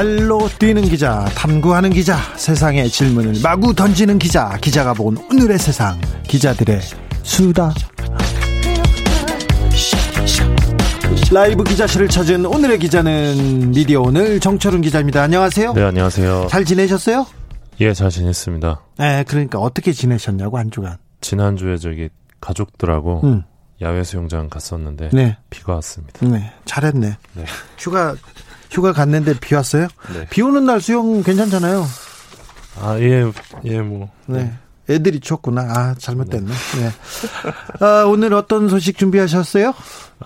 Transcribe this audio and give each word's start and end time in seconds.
발로 0.00 0.48
뛰는 0.58 0.88
기자, 0.88 1.26
탐구하는 1.36 1.90
기자, 1.90 2.16
세상의 2.34 2.88
질문을 2.88 3.34
마구 3.42 3.74
던지는 3.74 4.18
기자, 4.18 4.56
기자가 4.56 4.94
본 4.94 5.18
오늘의 5.30 5.58
세상, 5.58 6.00
기자들의 6.22 6.80
수다. 7.22 7.74
라이브 11.30 11.62
기자실을 11.64 12.08
찾은 12.08 12.46
오늘의 12.46 12.78
기자는 12.78 13.72
미디어 13.72 14.00
오늘 14.00 14.40
정철은 14.40 14.80
기자입니다. 14.80 15.22
안녕하세요. 15.22 15.74
네, 15.74 15.82
안녕하세요. 15.82 16.46
잘 16.48 16.64
지내셨어요? 16.64 17.26
예, 17.80 17.92
잘 17.92 18.08
지냈습니다. 18.08 18.80
네, 19.00 19.24
그러니까 19.28 19.58
어떻게 19.58 19.92
지내셨냐고 19.92 20.56
한 20.56 20.70
주간. 20.70 20.96
지난주에 21.20 21.76
저기 21.76 22.08
가족들하고 22.40 23.20
음, 23.24 23.42
야외 23.82 24.02
수영장 24.02 24.48
갔었는데 24.48 25.10
네, 25.12 25.36
비가 25.50 25.74
왔습니다. 25.74 26.26
네, 26.26 26.54
잘했네. 26.64 27.18
네. 27.34 27.44
휴가 27.78 28.16
휴가 28.70 28.92
갔는데 28.92 29.34
비 29.40 29.54
왔어요? 29.54 29.88
네. 30.14 30.26
비 30.30 30.42
오는 30.42 30.64
날 30.64 30.80
수영 30.80 31.22
괜찮잖아요. 31.22 31.84
아, 32.80 32.98
예, 32.98 33.24
예, 33.64 33.80
뭐. 33.80 34.10
네. 34.26 34.52
애들이 34.90 35.20
쳤구나. 35.20 35.62
아, 35.62 35.94
잘못됐네. 35.96 36.46
네. 36.46 37.84
아, 37.84 38.04
오늘 38.04 38.34
어떤 38.34 38.68
소식 38.68 38.98
준비하셨어요? 38.98 39.72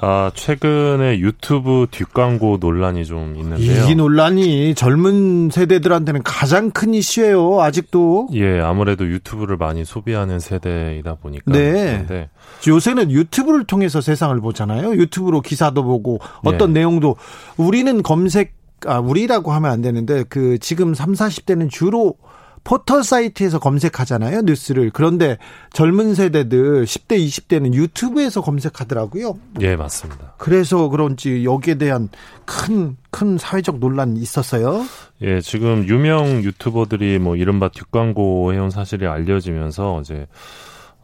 아, 0.01 0.33
최근에 0.35 1.21
유튜브 1.21 1.87
뒷광고 1.91 2.59
논란이 2.61 3.05
좀 3.05 3.37
있는데요. 3.37 3.89
이 3.89 3.95
논란이 3.95 4.75
젊은 4.75 5.51
세대들한테는 5.51 6.23
가장 6.25 6.71
큰 6.71 6.95
이슈예요. 6.95 7.61
아직도. 7.61 8.29
예, 8.33 8.61
아무래도 8.61 9.07
유튜브를 9.07 9.57
많이 9.57 9.85
소비하는 9.85 10.41
세대이다 10.41 11.17
보니까. 11.17 11.53
네. 11.53 12.05
그런데 12.07 12.31
요새는 12.67 13.11
유튜브를 13.13 13.65
통해서 13.65 14.01
세상을 14.01 14.39
보잖아요. 14.41 14.95
유튜브로 14.97 15.43
기사도 15.43 15.85
보고 15.85 16.19
어떤 16.45 16.73
네. 16.73 16.81
내용도 16.81 17.17
우리는 17.57 18.03
검색 18.03 18.55
아 18.87 18.99
우리라고 18.99 19.53
하면 19.53 19.71
안 19.71 19.81
되는데 19.81 20.25
그 20.29 20.59
지금 20.59 20.93
3, 20.93 21.13
40대는 21.13 21.71
주로 21.71 22.17
포털 22.65 23.05
사이트에서 23.05 23.59
검색하잖아요, 23.59 24.41
뉴스를. 24.43 24.91
그런데 24.93 25.37
젊은 25.73 26.15
세대들 26.15 26.85
10대, 26.85 27.19
20대는 27.25 27.75
유튜브에서 27.75 28.41
검색하더라고요. 28.41 29.39
예, 29.61 29.77
맞습니다. 29.77 30.35
그래서 30.39 30.89
그런지 30.89 31.45
여기에 31.45 31.75
대한 31.75 32.09
큰, 32.47 32.97
큰 33.11 33.37
사회적 33.39 33.79
논란이 33.79 34.19
있었어요. 34.19 34.85
예, 35.23 35.41
지금 35.41 35.87
유명 35.87 36.43
유튜버들이 36.43 37.19
뭐 37.19 37.37
이른바 37.37 37.69
뒷광고 37.69 38.55
해온 38.55 38.71
사실이 38.71 39.07
알려지면서 39.07 40.01
이제 40.01 40.27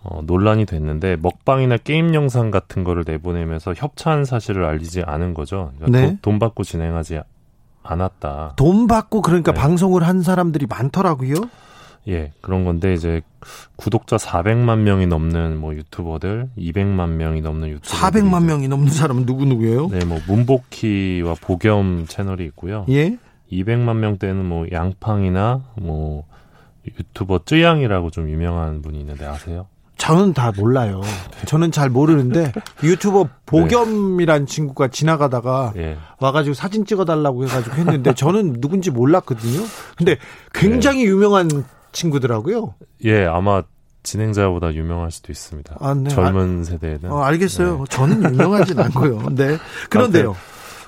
어, 0.03 0.22
논란이 0.25 0.64
됐는데 0.64 1.16
먹방이나 1.20 1.77
게임 1.77 2.14
영상 2.14 2.50
같은 2.50 2.84
거를 2.84 3.05
내보내면서 3.06 3.75
협찬 3.77 4.25
사실을 4.25 4.64
알리지 4.64 5.03
않은 5.03 5.34
거죠. 5.34 5.72
그러니까 5.77 6.00
네. 6.00 6.06
돈, 6.06 6.19
돈 6.22 6.38
받고 6.38 6.64
진행하지 6.64 7.20
않았다. 7.83 8.55
돈 8.56 8.86
받고 8.86 9.23
그러니까 9.23 9.53
네. 9.53 9.61
방송을 9.61 10.03
한 10.03 10.23
사람들이 10.23 10.67
많더라고요. 10.67 11.34
예, 12.09 12.33
그런 12.41 12.64
건데 12.64 12.95
이제 12.95 13.20
구독자 13.77 14.17
400만 14.17 14.78
명이 14.81 15.06
넘는 15.06 15.59
뭐 15.59 15.75
유튜버들, 15.75 16.50
200만 16.56 17.10
명이 17.10 17.43
넘는 17.43 17.69
유튜버 17.69 17.94
400만 17.97 18.44
명이 18.44 18.69
넘는 18.69 18.91
사람은 18.91 19.27
누구 19.27 19.44
누구예요? 19.44 19.88
네, 19.88 20.05
뭐 20.05 20.19
문복희와 20.27 21.34
보겸 21.41 22.06
채널이 22.09 22.44
있고요. 22.47 22.87
예? 22.88 23.19
200만 23.53 23.97
명대는 23.97 24.44
뭐 24.44 24.66
양팡이나 24.71 25.62
뭐 25.76 26.25
유튜버 26.87 27.41
쯔양이라고 27.44 28.10
좀 28.10 28.31
유명한 28.31 28.81
분이 28.81 28.99
있는데 29.00 29.26
아세요? 29.26 29.66
저는 30.00 30.33
다 30.33 30.50
몰라요. 30.56 31.03
저는 31.47 31.72
잘 31.72 31.91
모르는데 31.91 32.53
유튜버 32.83 33.28
보겸이란 33.44 34.47
친구가 34.47 34.88
지나가다가 34.88 35.75
예. 35.77 35.99
와가지고 36.19 36.55
사진 36.55 36.87
찍어달라고 36.87 37.44
해가지고 37.44 37.77
했는데 37.77 38.15
저는 38.15 38.61
누군지 38.61 38.91
몰랐거든요. 38.91 39.61
근데 39.97 40.16
굉장히 40.55 41.05
유명한 41.05 41.49
친구더라고요. 41.93 42.75
예, 43.05 43.27
아마 43.27 43.62
진행자보다 44.03 44.72
유명할 44.72 45.11
수도 45.11 45.33
있습니다. 45.33 45.77
아, 45.78 45.93
네. 45.93 46.09
젊은 46.09 46.65
세대는. 46.65 47.12
어, 47.12 47.21
알겠어요. 47.21 47.84
저는 47.91 48.32
유명하진 48.32 48.81
않고요. 48.81 49.28
네. 49.32 49.59
그런데요. 49.91 50.34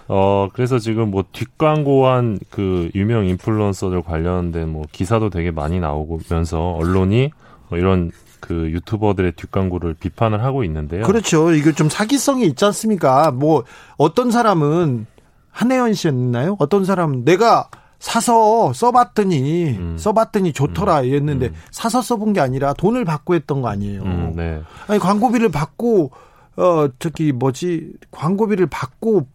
어, 0.09 0.49
그래서 0.55 0.79
지금 0.79 1.11
뭐 1.11 1.23
뒷광고한 1.33 2.39
그 2.51 2.91
유명 2.95 3.27
인플루언서들 3.27 4.03
관련된 4.03 4.71
뭐 4.71 4.85
기사도 4.91 5.29
되게 5.29 5.51
많이 5.51 5.81
나오면서 5.81 6.73
언론이 6.73 7.31
뭐 7.69 7.79
이런 7.79 8.11
그 8.43 8.71
유튜버들의 8.73 9.33
뒷광고를 9.33 9.95
비판을 9.95 10.43
하고 10.43 10.65
있는데요. 10.65 11.05
그렇죠. 11.05 11.53
이게 11.53 11.73
좀 11.73 11.89
사기성이 11.89 12.45
있지 12.47 12.65
않습니까? 12.65 13.31
뭐 13.31 13.63
어떤 13.97 14.33
사람은 14.33 15.07
한혜연 15.51 15.95
씨였나요? 15.95 16.57
어떤 16.59 16.85
사람은 16.85 17.25
내가 17.25 17.69
사서 18.01 18.73
써봤더니 18.73 19.77
음. 19.79 19.97
써봤더니 19.97 20.53
좋더라 20.53 21.03
했는데 21.05 21.47
음. 21.47 21.55
사서 21.71 22.03
써본 22.03 22.33
게 22.33 22.41
아니라 22.41 22.73
돈을 22.73 23.05
받고 23.05 23.37
했던 23.37 23.63
거 23.63 23.69
아니에요. 23.69 24.03
음, 24.03 24.33
네. 24.35 24.61
아니 24.89 24.99
광고비를 24.99 25.51
받고 25.51 26.11
어 26.57 26.89
저기 26.99 27.31
뭐지 27.31 27.93
광고비를 28.11 28.67
받고 28.67 29.29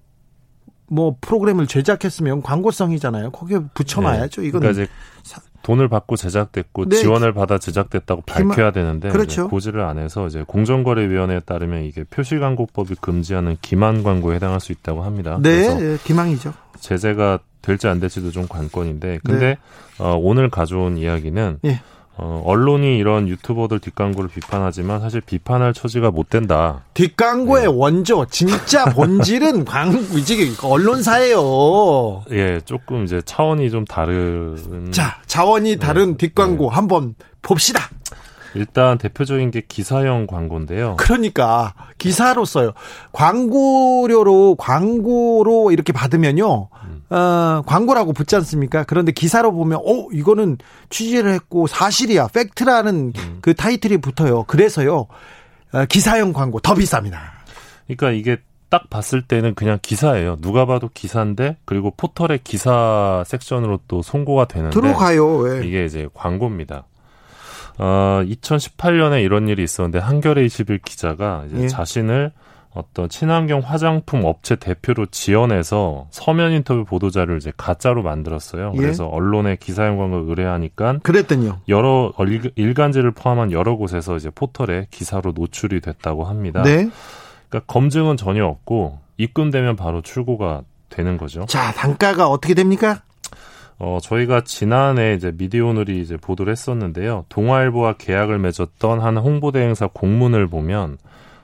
뭐 0.90 1.16
프로그램을 1.22 1.68
제작했으면 1.68 2.42
광고성이잖아요. 2.42 3.32
거기에 3.32 3.60
붙여놔야죠. 3.74 4.42
네. 4.42 4.48
이거는 4.48 4.74
그러니까 4.74 4.84
이제 4.84 4.92
돈을 5.64 5.90
받고 5.90 6.16
제작됐고 6.16 6.90
네. 6.90 6.96
지원을 6.98 7.34
받아 7.34 7.58
제작됐다고 7.58 8.22
밝혀야 8.22 8.72
되는데 8.72 9.10
그렇죠. 9.10 9.48
고지를 9.50 9.82
안 9.82 9.98
해서 9.98 10.28
이제 10.28 10.44
공정거래위원회에 10.48 11.42
따르면 11.42 11.84
이게 11.84 12.04
표시광고법이 12.06 12.96
금지하는 13.02 13.58
기만 13.62 14.04
광고에 14.04 14.36
해당할 14.36 14.60
수 14.60 14.72
있다고 14.72 15.04
합니다. 15.04 15.38
네, 15.42 15.68
그래서 15.68 15.84
예, 15.84 15.98
기망이죠. 16.04 16.54
제재가 16.80 17.40
될지 17.62 17.88
안 17.88 18.00
될지도 18.00 18.32
좀 18.32 18.48
관건인데 18.48 19.20
근데 19.26 19.58
어, 20.00 20.18
오늘 20.18 20.50
가져온 20.50 20.98
이야기는 20.98 21.60
네. 21.62 21.70
예. 21.70 21.82
어, 22.20 22.42
언론이 22.46 22.98
이런 22.98 23.28
유튜버들 23.28 23.80
뒷광고를 23.80 24.30
비판하지만 24.30 25.00
사실 25.00 25.22
비판할 25.22 25.74
처지가 25.74 26.10
못 26.10 26.30
된다. 26.30 26.82
뒷광고의 26.96 27.64
네. 27.64 27.70
원조 27.72 28.26
진짜 28.26 28.86
본질은 28.86 29.66
광고 29.66 30.18
이제 30.18 30.36
언론사예요. 30.64 32.24
예, 32.32 32.60
조금 32.66 33.04
이제 33.04 33.22
차원이 33.24 33.70
좀 33.70 33.86
다른. 33.86 34.92
자, 34.92 35.22
자원이 35.28 35.78
다른 35.78 36.12
네. 36.12 36.18
뒷광고 36.18 36.70
한번 36.70 37.14
봅시다. 37.44 37.90
일단 38.56 38.98
대표적인 38.98 39.52
게 39.52 39.62
기사형 39.68 40.26
광고인데요. 40.26 40.96
그러니까 40.98 41.76
기사로 42.00 42.46
써요. 42.46 42.72
광고료로 43.12 44.56
광고로 44.56 45.72
이렇게 45.72 45.94
받으면요. 45.94 46.70
어, 47.10 47.62
광고라고 47.66 48.14
붙지 48.14 48.36
않습니까? 48.36 48.84
그런데 48.84 49.12
기사로 49.12 49.54
보면 49.54 49.80
어, 49.80 50.08
이거는 50.12 50.58
취재를 50.90 51.34
했고 51.34 51.68
사실이야. 51.68 52.28
팩트라는 52.28 53.14
그 53.42 53.54
타이틀이 53.54 53.98
붙어요. 53.98 54.44
그래서요. 54.44 55.08
어, 55.74 55.86
기사형 55.86 56.34
광고 56.34 56.60
더 56.60 56.74
비쌉니다. 56.74 57.18
그러니까 57.88 58.12
이게 58.12 58.38
딱 58.70 58.90
봤을 58.90 59.22
때는 59.22 59.56
그냥 59.56 59.80
기사예요. 59.82 60.38
누가 60.42 60.66
봐도 60.66 60.90
기사인데 60.94 61.58
그리고 61.64 61.94
포털의 61.96 62.40
기사 62.44 63.24
섹션으로 63.26 63.80
또 63.88 64.02
송고가 64.02 64.46
되는데 64.46 64.74
들어가요. 64.74 65.38
왜? 65.38 65.66
이게 65.66 65.86
이제 65.86 66.10
광고입니다. 66.14 66.84
어, 67.78 68.22
2018년에 68.26 69.24
이런 69.24 69.48
일이 69.48 69.64
있었는데 69.64 70.00
한겨레 70.00 70.44
21 70.46 70.80
기자가 70.80 71.46
이제 71.52 71.64
예. 71.64 71.68
자신을 71.68 72.32
어떤 72.74 73.10
친환경 73.10 73.60
화장품 73.62 74.24
업체 74.26 74.56
대표로 74.56 75.08
지원해서 75.08 76.08
서면 76.12 76.52
인터뷰 76.52 76.86
보도자를 76.86 77.38
이제 77.38 77.52
가짜로 77.58 78.04
만들었어요. 78.04 78.72
예. 78.76 78.78
그래서 78.78 79.08
언론에 79.08 79.56
기사형 79.56 79.98
광고 79.98 80.18
의뢰하니까 80.30 81.00
그랬더니요. 81.02 81.62
여러 81.70 82.14
일- 82.28 82.52
일간지를 82.56 83.12
포함한 83.12 83.52
여러 83.52 83.76
곳에서 83.76 84.16
이제 84.16 84.30
포털에 84.30 84.88
기사로 84.92 85.32
노출이 85.36 85.82
됐다고 85.82 86.26
합니다. 86.26 86.62
네. 86.62 86.90
그러니까 87.50 87.72
검증은 87.74 88.18
전혀 88.18 88.46
없고 88.46 89.00
입금되면 89.18 89.76
바로 89.76 90.02
출고가 90.02 90.62
되는 90.90 91.18
거죠. 91.18 91.46
자, 91.48 91.72
단가가 91.72 92.28
어떻게 92.28 92.54
됩니까? 92.54 93.02
어, 93.80 94.00
저희가 94.02 94.42
지난해 94.44 95.14
이제 95.14 95.32
미디어오늘이 95.36 96.00
이제 96.02 96.18
보도를 96.18 96.52
했었는데요. 96.52 97.26
동아일보와 97.30 97.94
계약을 97.94 98.40
맺었던 98.40 99.00
한 99.02 99.18
홍보대 99.18 99.60
행사 99.62 99.88
공문을 99.88 100.48
보면 100.48 100.98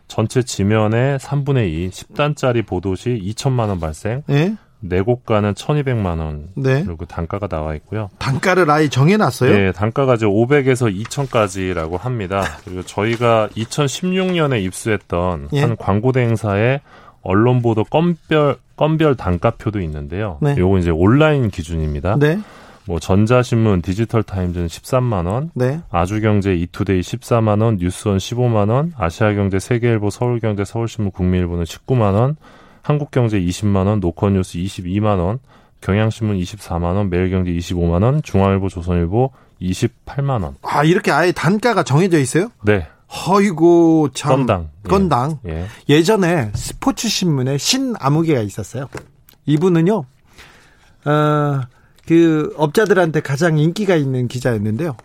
전체 0.07 0.43
지면의 0.43 1.19
3분의 1.19 1.69
2, 1.69 1.89
10단짜리 1.89 2.65
보도 2.65 2.95
시 2.95 3.09
2천만 3.09 3.69
원 3.69 3.79
발생, 3.79 4.23
예? 4.29 4.55
네 4.85 4.99
곳가는 5.01 5.53
1,200만 5.53 6.19
원. 6.19 6.49
네. 6.55 6.83
그리고 6.83 7.05
단가가 7.05 7.47
나와 7.47 7.73
있고요. 7.75 8.09
단가를 8.19 8.69
아예 8.69 8.89
정해 8.89 9.15
놨어요? 9.15 9.49
네, 9.49 9.71
단가가 9.71 10.15
이제 10.15 10.25
500에서 10.25 10.93
2,000까지라고 10.93 11.97
합니다. 11.97 12.43
그리고 12.65 12.83
저희가 12.83 13.47
2016년에 13.55 14.61
입수했던 14.63 15.49
예. 15.53 15.61
한 15.61 15.77
광고 15.77 16.11
대행사의 16.11 16.81
언론 17.21 17.61
보도 17.61 17.85
건별 17.85 18.57
건별 18.75 19.15
단가표도 19.15 19.79
있는데요. 19.81 20.37
네. 20.41 20.55
요거 20.57 20.79
이제 20.79 20.89
온라인 20.89 21.49
기준입니다. 21.49 22.17
네. 22.19 22.39
뭐 22.85 22.99
전자신문, 22.99 23.81
디지털 23.81 24.23
타임즈는 24.23 24.67
13만 24.67 25.25
원, 25.25 25.51
네. 25.53 25.81
아주경제, 25.89 26.53
이투데이 26.55 27.01
14만 27.01 27.61
원, 27.61 27.77
뉴스원 27.77 28.17
15만 28.17 28.69
원, 28.69 28.93
아시아경제, 28.97 29.59
세계일보, 29.59 30.09
서울경제, 30.09 30.65
서울신문, 30.65 31.11
국민일보는 31.11 31.63
19만 31.63 32.13
원, 32.13 32.35
한국경제 32.81 33.39
20만 33.39 33.87
원, 33.87 33.99
노컷뉴스 33.99 34.57
22만 34.57 35.19
원, 35.19 35.39
경향신문 35.81 36.37
24만 36.37 36.95
원, 36.95 37.09
매일경제 37.09 37.51
25만 37.51 38.03
원, 38.03 38.21
중앙일보, 38.21 38.69
조선일보 38.69 39.31
28만 39.61 40.43
원. 40.43 40.55
아, 40.61 40.83
이렇게 40.83 41.11
아예 41.11 41.31
단가가 41.31 41.83
정해져 41.83 42.19
있어요? 42.19 42.49
네, 42.63 42.87
허이고, 43.09 44.09
참. 44.13 44.29
건당. 44.31 44.69
예. 44.85 44.89
건당. 44.89 45.39
예. 45.47 45.67
예 45.89 46.03
전에 46.03 46.51
스포츠 46.55 47.07
신문에 47.07 47.57
신아무개가 47.57 48.41
있었어요. 48.41 48.87
이분은요, 49.45 50.05
어, 51.05 51.61
그 52.07 52.53
업자들한테 52.57 53.21
가장 53.21 53.57
인기가 53.57 53.95
있는 53.95 54.27
기자였는데요. 54.27 54.95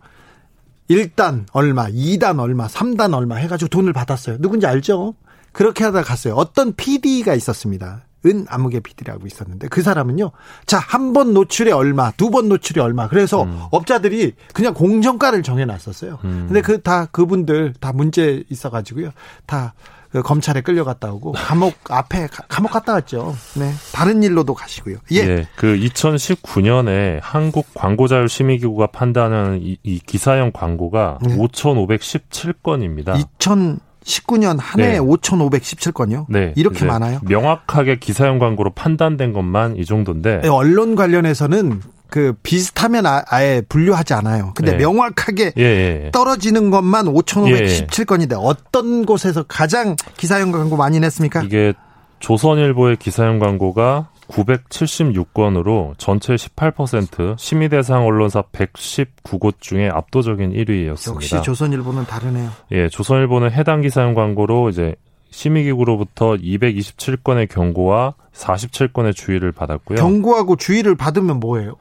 1단 0.91 1.45
얼마, 1.53 1.87
2단 1.89 2.41
얼마, 2.41 2.67
3단 2.67 3.15
얼마 3.15 3.37
해가지고 3.37 3.69
돈을 3.69 3.93
받았어요. 3.93 4.39
누군지 4.41 4.67
알죠? 4.67 5.15
그렇게 5.53 5.85
하다 5.85 6.03
갔어요. 6.03 6.35
어떤 6.35 6.73
PD가 6.75 7.35
있었습니다. 7.35 8.05
은 8.27 8.47
아무개 8.49 8.81
PD라고 8.81 9.27
있었는데 9.29 9.69
그 9.69 9.81
사람은요. 9.81 10.33
자, 10.67 10.79
한 10.79 11.13
번 11.13 11.35
노출에 11.35 11.71
얼마, 11.71 12.11
두 12.13 12.31
번 12.31 12.49
노출에 12.49 12.83
얼마. 12.83 13.07
그래서 13.09 13.47
업자들이 13.71 14.33
그냥 14.53 14.75
공정가를 14.75 15.45
정해 15.45 15.65
놨었어요. 15.65 16.19
근데 16.21 16.61
그 16.61 16.83
다 16.83 17.07
그분들 17.07 17.75
다 17.79 17.93
문제 17.93 18.43
있어 18.51 18.71
가지고요. 18.71 19.11
다 19.47 19.75
그 20.11 20.23
검찰에 20.23 20.63
끌려갔다 20.63 21.13
오고 21.13 21.33
감옥 21.33 21.75
앞에 21.91 22.29
가- 22.29 22.45
감옥 22.49 22.73
갔다 22.73 22.95
왔죠. 22.95 23.37
네. 23.59 23.71
다른 23.93 24.23
일로도 24.23 24.55
가시고요. 24.55 24.97
예. 25.13 25.17
예. 25.17 25.47
그 25.57 25.77
2019년에 25.77 27.19
한국 27.23 27.67
광고자율 27.75 28.29
심의기구가 28.29 28.87
판단하는 28.89 29.61
이, 29.63 29.77
이 29.83 29.99
기사형 29.99 30.53
광고가 30.55 31.19
네. 31.23 31.37
5,517건입니다. 31.37 33.23
2019년 33.39 34.57
한 34.59 34.81
해에 34.81 34.93
네. 34.93 34.99
5,517건요. 34.99 36.27
네. 36.29 36.53
이렇게 36.57 36.85
많아요? 36.85 37.21
명확하게 37.23 37.99
기사형 37.99 38.39
광고로 38.39 38.71
판단된 38.75 39.33
것만 39.33 39.77
이 39.77 39.85
정도인데. 39.85 40.41
네, 40.43 40.49
언론 40.49 40.95
관련해서는 40.95 41.83
그 42.11 42.35
비슷하면 42.43 43.07
아, 43.07 43.23
예 43.43 43.63
분류하지 43.69 44.15
않아요. 44.15 44.53
근데 44.55 44.73
네. 44.73 44.79
명확하게 44.79 45.53
예, 45.59 45.63
예. 45.63 46.11
떨어지는 46.13 46.71
것만 46.71 47.07
5,517건인데 47.07 48.37
어떤 48.39 49.05
곳에서 49.05 49.43
가장 49.43 49.97
기사형 50.17 50.53
광고 50.53 50.77
많이 50.77 51.01
냈습니까? 51.01 51.43
이게 51.43 51.75
조선일보의 52.21 52.97
기사형 52.97 53.39
광고가 53.39 54.09
976건으로 54.29 55.95
전체 55.97 56.35
18% 56.35 57.39
심의 57.39 57.69
대상 57.69 58.05
언론사 58.05 58.43
119곳 58.43 59.61
중에 59.61 59.89
압도적인 59.89 60.53
1위였습니다. 60.53 61.15
역시 61.15 61.43
조선일보는 61.43 62.07
다르네요. 62.07 62.51
예, 62.73 62.89
조선일보는 62.89 63.53
해당 63.53 63.81
기사형 63.81 64.15
광고로 64.15 64.69
이제 64.69 64.95
심의기구로부터 65.31 66.33
227건의 66.37 67.49
경고와 67.49 68.15
47건의 68.33 69.15
주의를 69.15 69.53
받았고요. 69.53 69.99
경고하고 69.99 70.57
주의를 70.57 70.95
받으면 70.97 71.39
뭐예요? 71.41 71.77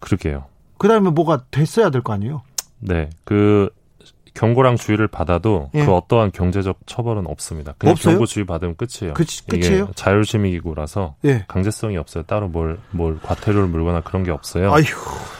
그러게요. 0.00 0.46
그다음에 0.78 1.10
뭐가 1.10 1.44
됐어야 1.50 1.90
될 1.90 2.02
거 2.02 2.12
아니에요? 2.12 2.42
네, 2.78 3.08
그 3.24 3.70
경고랑 4.34 4.76
주의를 4.76 5.06
받아도 5.06 5.70
예. 5.74 5.84
그 5.86 5.92
어떠한 5.94 6.32
경제적 6.32 6.80
처벌은 6.86 7.26
없습니다. 7.28 7.74
그냥 7.78 7.92
없어요? 7.92 8.14
경고 8.14 8.26
주의 8.26 8.44
받으면 8.44 8.74
끝이에요. 8.76 9.14
끝- 9.14 9.28
끝이에요? 9.48 9.90
자율심의기구라서 9.94 11.14
예. 11.24 11.44
강제성이 11.46 11.96
없어요. 11.98 12.24
따로 12.24 12.48
뭘, 12.48 12.78
뭘 12.90 13.18
과태료를 13.20 13.68
물거나 13.68 14.00
그런 14.00 14.24
게 14.24 14.32
없어요. 14.32 14.72
아휴. 14.74 14.82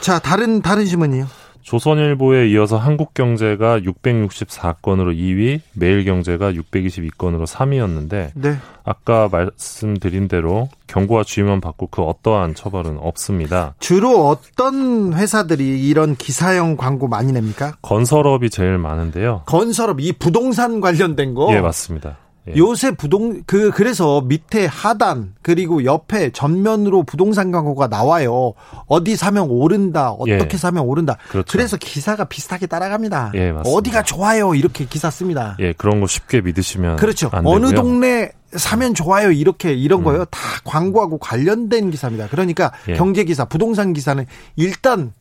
자, 0.00 0.20
다른 0.20 0.62
다른 0.62 0.86
신문이요. 0.86 1.26
조선일보에 1.64 2.48
이어서 2.50 2.76
한국경제가 2.76 3.80
664건으로 3.80 5.16
2위, 5.16 5.60
매일경제가 5.72 6.52
622건으로 6.52 7.46
3위였는데 7.46 8.30
네. 8.34 8.56
아까 8.84 9.28
말씀드린 9.32 10.28
대로 10.28 10.68
경고와 10.86 11.24
주의만 11.24 11.60
받고 11.62 11.88
그 11.88 12.02
어떠한 12.02 12.54
처벌은 12.54 12.98
없습니다. 13.00 13.74
주로 13.80 14.28
어떤 14.28 15.14
회사들이 15.14 15.88
이런 15.88 16.16
기사형 16.16 16.76
광고 16.76 17.08
많이 17.08 17.32
냅니까? 17.32 17.72
건설업이 17.80 18.50
제일 18.50 18.76
많은데요. 18.76 19.42
건설업 19.46 20.00
이 20.00 20.12
부동산 20.12 20.82
관련된 20.82 21.34
거. 21.34 21.50
예, 21.54 21.60
맞습니다. 21.60 22.18
예. 22.48 22.56
요새 22.56 22.90
부동 22.92 23.42
그 23.46 23.70
그래서 23.70 24.20
밑에 24.20 24.66
하단 24.66 25.34
그리고 25.42 25.84
옆에 25.84 26.30
전면으로 26.30 27.02
부동산 27.02 27.50
광고가 27.50 27.88
나와요. 27.88 28.54
어디 28.86 29.16
사면 29.16 29.48
오른다. 29.48 30.10
어떻게 30.10 30.48
예. 30.52 30.56
사면 30.56 30.84
오른다. 30.84 31.16
그렇죠. 31.28 31.58
래서 31.58 31.76
기사가 31.76 32.24
비슷하게 32.24 32.66
따라갑니다. 32.66 33.32
예, 33.34 33.52
맞습니다. 33.52 33.78
어디가 33.78 34.02
좋아요. 34.02 34.54
이렇게 34.54 34.84
기사 34.84 35.10
씁니다. 35.10 35.56
예, 35.60 35.72
그런 35.72 36.00
거 36.00 36.06
쉽게 36.06 36.40
믿으시면 36.40 36.96
그렇죠. 36.96 37.30
안 37.32 37.46
어느. 37.46 37.66
음. 37.66 37.74
동네 37.74 38.30
사면 38.52 38.94
좋아요. 38.94 39.32
이렇게 39.32 39.72
이런 39.72 40.04
거요. 40.04 40.24
다 40.26 40.38
광고하고 40.64 41.18
관련된 41.18 41.90
기사입니다. 41.90 42.28
그러니까 42.28 42.72
예. 42.88 42.94
경제 42.94 43.24
기사, 43.24 43.44
부동산 43.44 43.92
기사는 43.92 44.24
일단 44.56 45.12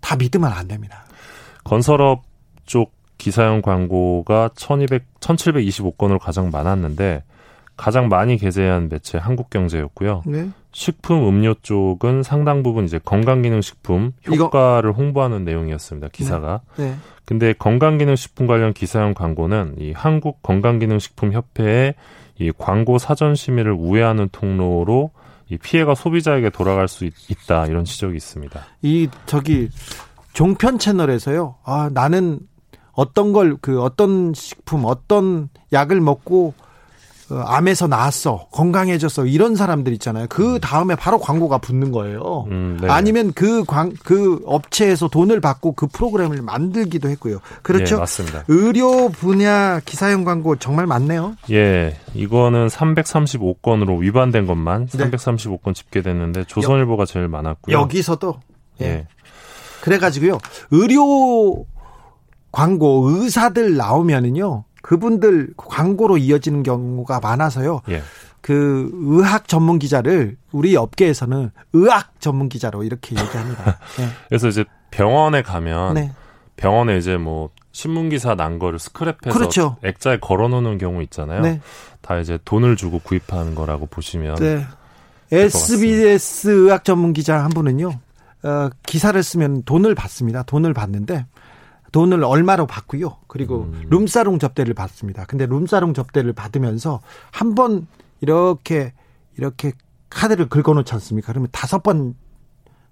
다 0.00 0.16
믿으면 0.16 0.50
안 0.52 0.66
됩니다. 0.66 1.04
건설업 1.62 2.22
쪽 2.66 2.92
기사형 3.20 3.60
광고가 3.62 4.50
1200, 4.56 5.04
1725건으로 5.20 6.18
가장 6.18 6.50
많았는데 6.50 7.22
가장 7.76 8.08
많이 8.08 8.36
게재한 8.36 8.88
매체 8.90 9.16
한국경제였고요. 9.18 10.22
네. 10.26 10.48
식품 10.72 11.26
음료 11.28 11.54
쪽은 11.62 12.22
상당 12.22 12.62
부분 12.62 12.84
이제 12.84 12.98
건강기능식품 13.04 14.12
이거- 14.26 14.44
효과를 14.44 14.92
홍보하는 14.92 15.44
내용이었습니다. 15.44 16.08
기사가. 16.12 16.60
네. 16.76 16.94
근데 17.24 17.52
건강기능식품 17.52 18.46
관련 18.46 18.72
기사형 18.72 19.14
광고는 19.14 19.76
이 19.78 19.92
한국 19.92 20.42
건강기능식품협회의 20.42 21.94
이 22.38 22.52
광고 22.56 22.98
사전 22.98 23.34
심의를 23.34 23.72
우회하는 23.72 24.28
통로로 24.32 25.10
이 25.48 25.56
피해가 25.58 25.94
소비자에게 25.94 26.50
돌아갈 26.50 26.86
수 26.88 27.04
있, 27.04 27.12
다 27.46 27.66
이런 27.66 27.84
지적이 27.84 28.16
있습니다. 28.16 28.60
이 28.82 29.08
저기 29.26 29.68
종편 30.32 30.78
채널에서요. 30.78 31.56
아, 31.64 31.90
나는 31.92 32.38
어떤 33.00 33.32
걸 33.32 33.56
그 33.62 33.82
어떤 33.82 34.32
식품, 34.34 34.84
어떤 34.84 35.48
약을 35.72 36.00
먹고 36.00 36.54
어, 37.30 37.34
암에서 37.46 37.86
나았어, 37.86 38.48
건강해졌어 38.50 39.24
이런 39.24 39.54
사람들 39.54 39.92
있잖아요. 39.94 40.26
그 40.28 40.58
다음에 40.60 40.96
바로 40.96 41.18
광고가 41.20 41.58
붙는 41.58 41.92
거예요. 41.92 42.46
음, 42.50 42.78
네. 42.80 42.88
아니면 42.88 43.32
그광그 43.32 44.42
업체에서 44.46 45.06
돈을 45.08 45.40
받고 45.40 45.72
그 45.74 45.86
프로그램을 45.86 46.42
만들기도 46.42 47.08
했고요. 47.08 47.38
그렇죠? 47.62 47.94
예, 47.96 47.98
맞습니다. 48.00 48.44
의료 48.48 49.10
분야 49.10 49.78
기사형 49.84 50.24
광고 50.24 50.56
정말 50.56 50.86
많네요. 50.88 51.36
예, 51.52 51.96
이거는 52.14 52.66
335건으로 52.66 54.00
위반된 54.00 54.46
것만 54.46 54.88
네. 54.88 55.10
335건 55.10 55.72
집계됐는데 55.74 56.44
조선일보가 56.44 57.04
제일 57.06 57.28
많았고요. 57.28 57.76
여기서도 57.78 58.40
예. 58.80 58.86
예. 58.86 59.06
그래가지고요 59.82 60.38
의료 60.72 61.64
광고 62.52 63.08
의사들 63.08 63.76
나오면은요 63.76 64.64
그분들 64.82 65.54
광고로 65.56 66.18
이어지는 66.18 66.62
경우가 66.62 67.20
많아서요 67.20 67.82
예. 67.90 68.02
그 68.40 68.90
의학 68.94 69.48
전문 69.48 69.78
기자를 69.78 70.36
우리 70.52 70.76
업계에서는 70.76 71.50
의학 71.74 72.20
전문 72.20 72.48
기자로 72.48 72.84
이렇게 72.84 73.14
얘기합니다. 73.14 73.78
그래서 74.28 74.48
이제 74.48 74.64
병원에 74.90 75.42
가면 75.42 75.94
네. 75.94 76.12
병원에 76.56 76.96
이제 76.96 77.16
뭐 77.16 77.50
신문 77.72 78.08
기사 78.08 78.34
난 78.34 78.58
거를 78.58 78.78
스크랩해서 78.78 79.32
그렇죠. 79.32 79.76
액자에 79.84 80.18
걸어 80.18 80.48
놓는 80.48 80.78
경우 80.78 81.02
있잖아요. 81.02 81.42
네. 81.42 81.60
다 82.00 82.18
이제 82.18 82.38
돈을 82.44 82.76
주고 82.76 82.98
구입하는 83.00 83.54
거라고 83.54 83.86
보시면 83.86 84.36
네. 84.36 84.66
SBS 85.32 86.48
의학 86.48 86.84
전문 86.84 87.12
기자 87.12 87.44
한 87.44 87.50
분은요, 87.50 87.88
어, 88.42 88.68
기사를 88.84 89.22
쓰면 89.22 89.62
돈을 89.62 89.94
받습니다. 89.94 90.42
돈을 90.42 90.74
받는데, 90.74 91.24
돈을 91.92 92.22
얼마로 92.24 92.66
받고요. 92.66 93.16
그리고 93.26 93.62
음. 93.72 93.86
룸사롱 93.90 94.38
접대를 94.38 94.74
받습니다. 94.74 95.24
근데 95.26 95.46
룸사롱 95.46 95.94
접대를 95.94 96.32
받으면서 96.32 97.00
한 97.30 97.54
번 97.54 97.86
이렇게, 98.20 98.92
이렇게 99.38 99.72
카드를 100.10 100.48
긁어놓지 100.48 100.92
않습니까? 100.94 101.32
그러면 101.32 101.48
다섯 101.52 101.82
번, 101.82 102.14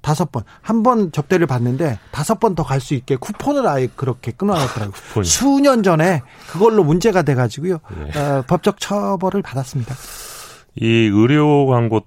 다섯 0.01 0.31
번, 0.33 0.43
한 0.63 0.83
번 0.83 1.11
접대를 1.13 1.47
받는데 1.47 1.99
다섯 2.13 2.39
번 2.41 2.55
더 2.55 2.63
갈 2.65 2.81
수 2.81 2.95
있게 2.95 3.17
쿠폰을 3.17 3.67
아예 3.67 3.89
그렇게 3.95 4.31
끊어놨더라고요. 4.33 4.93
쿠폰이. 4.93 5.27
수년 5.27 5.83
전에 5.83 6.23
그걸로 6.51 6.85
문제가 6.85 7.23
돼가지고요. 7.23 7.79
예. 8.15 8.19
어, 8.19 8.45
법적 8.47 8.79
처벌을 8.81 9.43
받았습니다. 9.43 9.95
이 10.77 10.87
의료 10.87 11.67
광고 11.67 12.03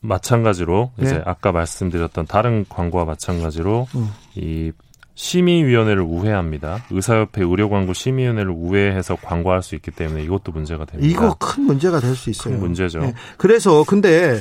마찬가지로 0.00 0.92
네. 0.96 1.06
이제 1.06 1.22
아까 1.24 1.52
말씀드렸던 1.52 2.26
다른 2.26 2.64
광고와 2.68 3.04
마찬가지로 3.04 3.86
음. 3.94 4.10
이 4.34 4.72
심의위원회를 5.14 6.02
우회합니다. 6.02 6.84
의사협회 6.90 7.42
의료광고 7.42 7.92
심의위원회를 7.92 8.50
우회해서 8.50 9.16
광고할 9.16 9.62
수 9.62 9.74
있기 9.76 9.90
때문에 9.90 10.22
이것도 10.24 10.52
문제가 10.52 10.84
됩니다. 10.84 11.08
이거 11.10 11.34
큰 11.38 11.64
문제가 11.64 12.00
될 12.00 12.14
수 12.16 12.30
있어요. 12.30 12.54
큰 12.54 12.60
문제죠. 12.60 12.98
네. 13.00 13.14
그래서 13.36 13.84
근데 13.86 14.40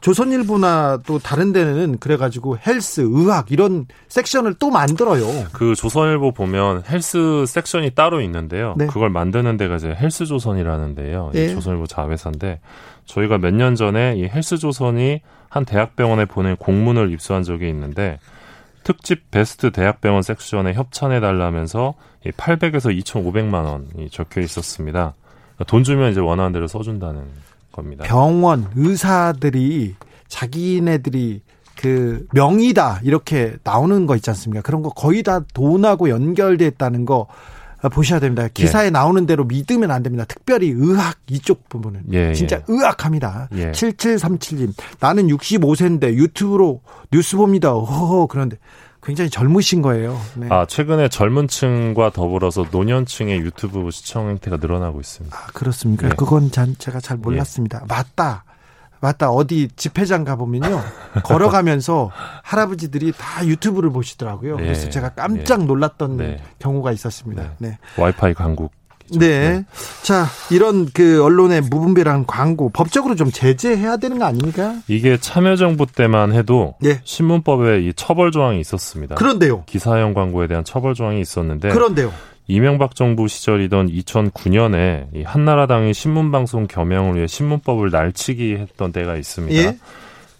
조선일보나 0.00 0.98
또 1.06 1.18
다른 1.18 1.52
데는 1.52 1.96
그래가지고 1.98 2.58
헬스, 2.66 3.00
의학 3.00 3.50
이런 3.50 3.86
섹션을 4.08 4.54
또 4.58 4.68
만들어요. 4.70 5.46
그 5.52 5.74
조선일보 5.74 6.32
보면 6.32 6.82
헬스 6.88 7.44
섹션이 7.46 7.90
따로 7.94 8.20
있는데요. 8.20 8.74
네. 8.76 8.86
그걸 8.86 9.08
만드는 9.08 9.56
데가 9.56 9.76
이제 9.76 9.94
헬스조선이라는 9.98 10.94
데요. 10.94 11.30
네. 11.32 11.48
조선일보 11.54 11.86
자회사인데 11.86 12.60
저희가 13.06 13.38
몇 13.38 13.54
년 13.54 13.76
전에 13.76 14.16
이 14.16 14.24
헬스조선이 14.24 15.20
한 15.48 15.64
대학병원에 15.64 16.26
보낸 16.26 16.56
공문을 16.56 17.10
입수한 17.12 17.42
적이 17.42 17.68
있는데 17.70 18.18
특집 18.84 19.30
베스트 19.30 19.72
대학병원 19.72 20.22
섹션에 20.22 20.74
협찬해 20.74 21.20
달라면서 21.20 21.94
800에서 22.24 22.96
2,500만 23.02 23.64
원이 23.64 24.10
적혀 24.10 24.40
있었습니다. 24.40 25.14
그러니까 25.54 25.64
돈 25.66 25.84
주면 25.84 26.12
이제 26.12 26.20
원하는 26.20 26.52
대로 26.52 26.66
써준다는 26.66 27.24
겁니다. 27.72 28.04
병원 28.04 28.70
의사들이 28.76 29.96
자기네들이 30.28 31.42
그 31.76 32.26
명의다 32.32 33.00
이렇게 33.02 33.56
나오는 33.64 34.06
거 34.06 34.16
있지 34.16 34.30
않습니까? 34.30 34.62
그런 34.62 34.82
거 34.82 34.90
거의 34.90 35.22
다 35.22 35.40
돈하고 35.54 36.08
연결됐다는 36.08 37.04
거 37.04 37.26
보셔야 37.88 38.20
됩니다. 38.20 38.48
기사에 38.48 38.86
예. 38.86 38.90
나오는 38.90 39.26
대로 39.26 39.44
믿으면 39.44 39.90
안 39.90 40.02
됩니다. 40.02 40.24
특별히 40.26 40.70
의학 40.70 41.16
이쪽 41.28 41.68
부분은 41.68 42.02
예, 42.12 42.32
진짜 42.34 42.56
예. 42.56 42.62
의학합니다. 42.68 43.48
예. 43.52 43.72
7737님 43.72 44.72
나는 45.00 45.28
65세인데 45.28 46.14
유튜브로 46.14 46.80
뉴스 47.12 47.36
봅니다. 47.36 47.70
허허 47.70 48.26
그런데 48.26 48.58
굉장히 49.02 49.28
젊으신 49.28 49.82
거예요. 49.82 50.18
네. 50.34 50.48
아 50.50 50.66
최근에 50.66 51.08
젊은층과 51.08 52.10
더불어서 52.10 52.66
노년층의 52.70 53.40
유튜브 53.40 53.90
시청 53.90 54.30
행태가 54.30 54.56
늘어나고 54.56 55.00
있습니다. 55.00 55.36
아 55.36 55.46
그렇습니까? 55.52 56.08
네. 56.08 56.14
그건 56.16 56.50
제가 56.78 57.00
잘 57.00 57.18
몰랐습니다. 57.18 57.80
예. 57.82 57.86
맞다. 57.86 58.44
맞다. 59.00 59.30
어디 59.30 59.68
집회장 59.76 60.24
가보면요. 60.24 60.80
걸어가면서 61.24 62.10
할아버지들이 62.42 63.12
다 63.16 63.46
유튜브를 63.46 63.90
보시더라고요. 63.90 64.56
네. 64.56 64.62
그래서 64.62 64.88
제가 64.88 65.10
깜짝 65.10 65.60
네. 65.60 65.66
놀랐던 65.66 66.16
네. 66.16 66.40
경우가 66.58 66.92
있었습니다. 66.92 67.42
네. 67.58 67.68
네. 67.70 67.78
와이파이 67.96 68.34
강국. 68.34 68.72
네. 69.10 69.18
네. 69.18 69.64
자, 70.02 70.26
이런 70.50 70.88
그 70.92 71.22
언론의 71.22 71.62
무분별한 71.62 72.26
광고 72.26 72.70
법적으로 72.70 73.14
좀 73.16 73.30
제재해야 73.30 73.98
되는 73.98 74.18
거 74.18 74.24
아닙니까? 74.24 74.76
이게 74.88 75.18
참여정부 75.18 75.86
때만 75.86 76.32
해도 76.32 76.74
네. 76.80 77.00
신문법에 77.04 77.82
이 77.82 77.92
처벌 77.94 78.30
조항이 78.30 78.60
있었습니다. 78.60 79.16
그런데요. 79.16 79.64
기사형 79.66 80.14
광고에 80.14 80.46
대한 80.46 80.64
처벌 80.64 80.94
조항이 80.94 81.20
있었는데 81.20 81.68
그런데요. 81.68 82.12
이명박 82.46 82.94
정부 82.94 83.26
시절이던 83.26 83.88
2009년에 83.88 85.06
이 85.14 85.22
한나라당이 85.22 85.94
신문방송 85.94 86.66
겸용을 86.66 87.16
위해 87.16 87.26
신문법을 87.26 87.90
날치기 87.90 88.56
했던 88.56 88.92
때가 88.92 89.16
있습니다. 89.16 89.60
예? 89.60 89.78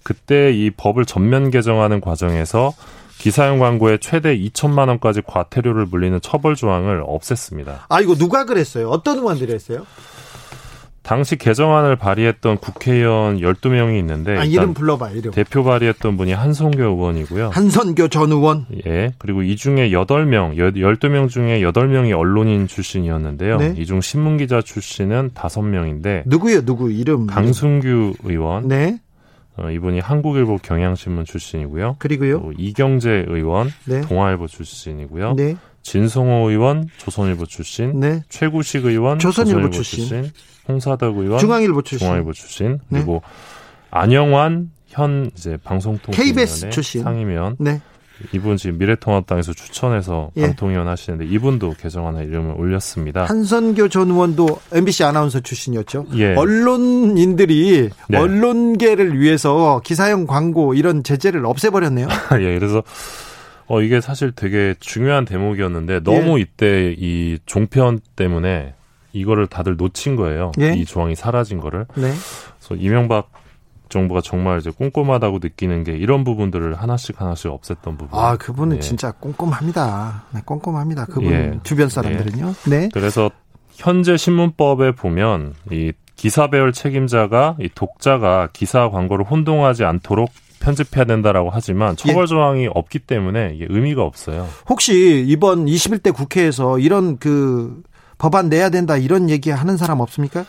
그때 0.02 0.52
이 0.52 0.70
법을 0.70 1.06
전면 1.06 1.50
개정하는 1.50 2.00
과정에서 2.00 2.74
기사용 3.18 3.58
광고에 3.58 3.98
최대 3.98 4.36
2천만 4.36 4.88
원까지 4.88 5.22
과태료를 5.26 5.86
물리는 5.86 6.20
처벌 6.20 6.56
조항을 6.56 7.02
없앴습니다. 7.04 7.84
아 7.88 8.00
이거 8.00 8.14
누가 8.14 8.44
그랬어요? 8.44 8.90
어떤 8.90 9.18
의원들이 9.18 9.52
했어요? 9.54 9.86
당시 11.04 11.36
개정안을 11.36 11.96
발의했던 11.96 12.56
국회의원 12.58 13.38
12명이 13.38 13.98
있는데 13.98 14.38
아, 14.38 14.44
이름 14.44 14.72
불러봐 14.72 15.10
이름. 15.10 15.32
대표 15.32 15.62
발의했던 15.62 16.16
분이 16.16 16.32
한성교 16.32 16.82
의원이고요. 16.82 17.50
한선교 17.50 18.08
전 18.08 18.32
의원. 18.32 18.64
예. 18.86 19.12
그리고 19.18 19.42
이 19.42 19.54
중에 19.54 19.90
8명, 19.90 20.56
12명 20.56 21.28
중에 21.28 21.60
8명이 21.60 22.18
언론인 22.18 22.66
출신이었는데요. 22.66 23.58
네? 23.58 23.74
이중 23.76 24.00
신문 24.00 24.38
기자 24.38 24.62
출신은 24.62 25.32
5명인데 25.34 26.22
누구요? 26.24 26.64
누구 26.64 26.90
이름? 26.90 27.26
강순규 27.26 28.14
의원. 28.24 28.66
네. 28.68 28.98
어, 29.56 29.70
이분이 29.70 30.00
한국일보 30.00 30.56
경향신문 30.62 31.26
출신이고요. 31.26 31.96
그리고요. 31.98 32.50
이경재 32.56 33.26
의원 33.28 33.70
네. 33.84 34.00
동아일보 34.00 34.46
출신이고요. 34.46 35.34
네. 35.36 35.56
진성호 35.82 36.48
의원 36.48 36.88
조선일보 36.96 37.44
출신, 37.44 38.00
네. 38.00 38.22
최구식 38.30 38.86
의원 38.86 39.18
조선일보, 39.18 39.68
조선일보 39.68 39.70
출신. 39.70 40.08
출신. 40.08 40.32
홍사덕 40.68 41.16
의원 41.16 41.38
중앙일보 41.38 41.82
출신, 41.82 42.06
중앙일보 42.06 42.32
출신 42.32 42.78
네. 42.88 42.98
그리고 42.98 43.22
안영환 43.90 44.70
현 44.86 45.30
이제 45.36 45.56
방송통신위원회 45.62 46.32
KBS 46.32 46.70
출신 46.70 47.02
상임위원 47.02 47.56
네. 47.58 47.80
이분 48.32 48.56
지금 48.56 48.78
미래통합당에서 48.78 49.52
추천해서 49.52 50.30
예. 50.36 50.42
방통위원 50.42 50.86
하시는데 50.88 51.26
이분도 51.26 51.74
개정안에 51.78 52.24
이름을 52.24 52.54
올렸습니다. 52.56 53.24
한선교 53.24 53.88
전 53.88 54.10
의원도 54.10 54.60
MBC 54.72 55.04
아나운서 55.04 55.40
출신이었죠. 55.40 56.06
예. 56.14 56.34
언론인들이 56.34 57.90
네. 58.08 58.16
언론계를 58.16 59.18
위해서 59.18 59.80
기사형 59.84 60.26
광고 60.26 60.74
이런 60.74 61.02
제재를 61.02 61.44
없애버렸네요. 61.44 62.08
예, 62.40 62.58
그래서 62.58 62.82
어 63.66 63.80
이게 63.80 64.00
사실 64.00 64.32
되게 64.32 64.74
중요한 64.78 65.24
대목이었는데 65.24 66.00
너무 66.04 66.38
예. 66.38 66.42
이때 66.42 66.94
이 66.96 67.38
종편 67.46 68.00
때문에 68.14 68.74
이거를 69.14 69.46
다들 69.46 69.76
놓친 69.76 70.16
거예요. 70.16 70.52
예? 70.60 70.74
이 70.74 70.84
조항이 70.84 71.14
사라진 71.14 71.58
거를. 71.60 71.86
네. 71.94 72.12
그래서 72.58 72.74
이명박 72.76 73.30
정부가 73.88 74.20
정말 74.20 74.58
이제 74.58 74.70
꼼꼼하다고 74.70 75.38
느끼는 75.42 75.84
게 75.84 75.92
이런 75.92 76.24
부분들을 76.24 76.74
하나씩 76.74 77.20
하나씩 77.20 77.50
없앴던 77.50 77.98
부분. 77.98 78.08
아, 78.12 78.36
그분은 78.36 78.78
예. 78.78 78.80
진짜 78.80 79.12
꼼꼼합니다. 79.12 80.24
네, 80.34 80.40
꼼꼼합니다. 80.44 81.06
그분 81.06 81.32
예. 81.32 81.60
주변 81.62 81.88
사람들은요. 81.88 82.54
네. 82.66 82.78
네. 82.80 82.88
그래서 82.92 83.30
현재 83.70 84.16
신문법에 84.16 84.92
보면 84.92 85.54
이 85.70 85.92
기사 86.16 86.48
배열 86.48 86.72
책임자가 86.72 87.56
이 87.60 87.68
독자가 87.74 88.48
기사 88.52 88.88
광고를 88.88 89.24
혼동하지 89.26 89.84
않도록 89.84 90.30
편집해야 90.60 91.04
된다라고 91.04 91.50
하지만 91.52 91.94
처벌 91.94 92.22
예. 92.22 92.26
조항이 92.26 92.64
예. 92.64 92.70
없기 92.72 93.00
때문에 93.00 93.52
이게 93.54 93.66
의미가 93.68 94.02
없어요. 94.02 94.48
혹시 94.68 95.24
이번 95.26 95.66
21대 95.66 96.14
국회에서 96.14 96.78
이런 96.78 97.18
그 97.18 97.82
법안 98.18 98.48
내야 98.48 98.70
된다 98.70 98.96
이런 98.96 99.30
얘기 99.30 99.50
하는 99.50 99.76
사람 99.76 100.00
없습니까? 100.00 100.44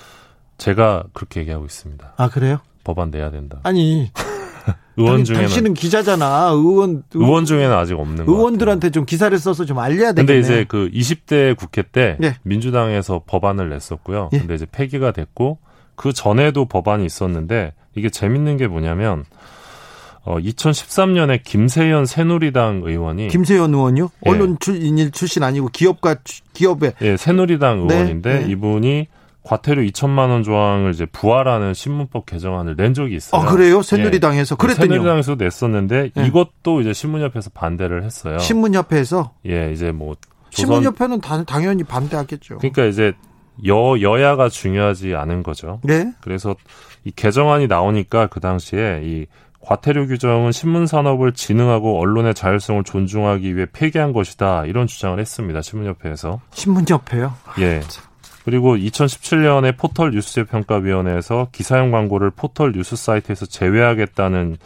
제가 0.58 1.04
그렇게 1.14 1.42
얘기하고 1.42 1.66
있습니다. 1.66 2.14
아 2.18 2.30
그래요? 2.30 2.60
법안 2.84 3.12
내야 3.12 3.32
된다. 3.32 3.60
아니 3.64 4.12
의원 4.98 5.24
중에는 5.26 5.46
당신은 5.46 5.74
기자잖아. 5.74 6.50
의원 6.54 7.04
의원 7.14 7.46
중에는 7.46 7.76
아직 7.76 8.00
없는 8.00 8.28
의원들한테 8.28 8.92
좀 8.92 9.06
기사를 9.06 9.38
써서 9.38 9.66
좀 9.66 9.80
알려야 9.80 10.14
되겠네. 10.14 10.26
근데 10.26 10.40
이제 10.40 10.66
그 10.68 10.90
20대 10.94 11.58
국회 11.58 11.82
때 11.82 12.18
예. 12.24 12.38
민주당에서 12.44 13.22
법안을 13.26 13.70
냈었고요. 13.70 14.30
예. 14.34 14.40
근데 14.40 14.56
이제 14.56 14.66
폐기가 14.72 15.12
됐고 15.12 15.60
그 15.96 16.14
전에도 16.14 16.66
법안이 16.66 17.06
있었는데 17.06 17.74
이게 17.96 18.10
재밌는 18.10 18.58
게 18.58 18.68
뭐냐면 18.68 19.26
어 20.26 20.38
2013년에 20.40 21.44
김세현 21.44 22.06
새누리당 22.06 22.82
의원이 22.84 23.28
김세현 23.28 23.74
의원요? 23.74 24.10
예. 24.26 24.30
언론 24.30 24.58
출, 24.60 24.80
출신 25.12 25.44
아니고 25.44 25.70
기업가 25.70 26.16
기업의 26.54 26.94
예, 27.02 27.16
새누리당 27.16 27.88
네. 27.88 27.96
의원인데 27.96 28.40
네. 28.40 28.52
이분이 28.52 29.08
과태료 29.44 29.84
2천만 29.84 30.32
원 30.32 30.42
조항을 30.42 30.92
이제 30.92 31.06
부활하는 31.06 31.76
신문법 31.76 32.26
개정안을 32.26 32.76
낸 32.76 32.96
적이 32.96 33.16
있어요. 33.18 33.40
아, 33.40 33.46
그래요? 33.46 33.84
새누리당에서. 33.84 34.56
예. 34.56 34.58
그랬더니 34.58 34.90
새누리당에서 34.90 35.36
냈었는데 35.36 36.10
예. 36.18 36.26
이것도 36.26 36.82
이제 36.82 36.94
신문협회에서 36.94 37.52
반대를 37.54 38.04
했어요. 38.04 38.40
신문협회에서? 38.40 39.34
예, 39.46 39.72
이제 39.72 39.92
뭐 39.92 40.16
조선... 40.50 40.66
신문협회는 40.66 41.22
다, 41.22 41.44
당연히 41.44 41.84
반대하겠죠. 41.84 42.58
그러니까 42.58 42.86
이제 42.86 43.14
여 43.68 44.02
여야가 44.02 44.50
중요하지 44.50 45.14
않은 45.14 45.44
거죠. 45.44 45.80
네. 45.84 46.12
그래서 46.22 46.56
이 47.04 47.12
개정안이 47.12 47.68
나오니까 47.68 48.28
그 48.28 48.40
당시에 48.40 49.02
이 49.04 49.28
과태료 49.66 50.06
규정은 50.08 50.52
신문 50.52 50.86
산업을 50.86 51.34
진흥하고 51.34 52.00
언론의 52.00 52.36
자율성을 52.36 52.84
존중하기 52.84 53.56
위해 53.56 53.66
폐기한 53.72 54.14
것이다. 54.14 54.66
이런 54.66 54.86
주장을 54.86 55.20
했습니다. 55.20 55.62
신문협회에서. 55.62 56.40
신문협회요? 56.54 57.34
예. 57.60 57.82
그리고 58.44 58.76
2017년에 58.76 59.76
포털 59.76 60.12
뉴스 60.12 60.44
평가위원회에서 60.46 61.48
기사용 61.52 61.90
광고를 61.90 62.30
포털 62.30 62.74
뉴스 62.74 62.96
사이트에서 62.96 63.48
제외하겠다는 63.48 64.58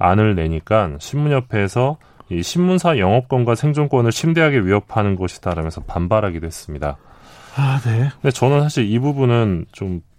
안을 0.00 0.34
내니까 0.34 0.90
신문협회에서 0.98 1.98
이 2.30 2.42
신문사 2.42 2.98
영업권과 2.98 3.54
생존권을 3.54 4.10
심대하게 4.10 4.60
위협하는 4.60 5.14
것이다라면서 5.14 5.82
반발하기도 5.82 6.46
했습니다. 6.46 6.96
아, 7.56 7.80
네. 7.84 8.08
근데 8.20 8.30
저는 8.32 8.62
사실 8.62 8.90
이 8.90 8.98
부분은 8.98 9.66
좀 9.70 10.00
예, 10.00 10.09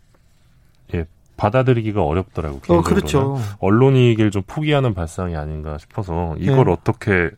받아들이기가 1.41 2.03
어렵더라고요. 2.03 2.61
어, 2.67 2.81
그렇죠. 2.81 3.39
언론 3.59 3.95
이익을 3.95 4.29
좀 4.29 4.43
포기하는 4.45 4.93
발상이 4.93 5.35
아닌가 5.35 5.79
싶어서 5.79 6.35
이걸 6.37 6.65
네. 6.65 6.71
어떻게 6.71 7.31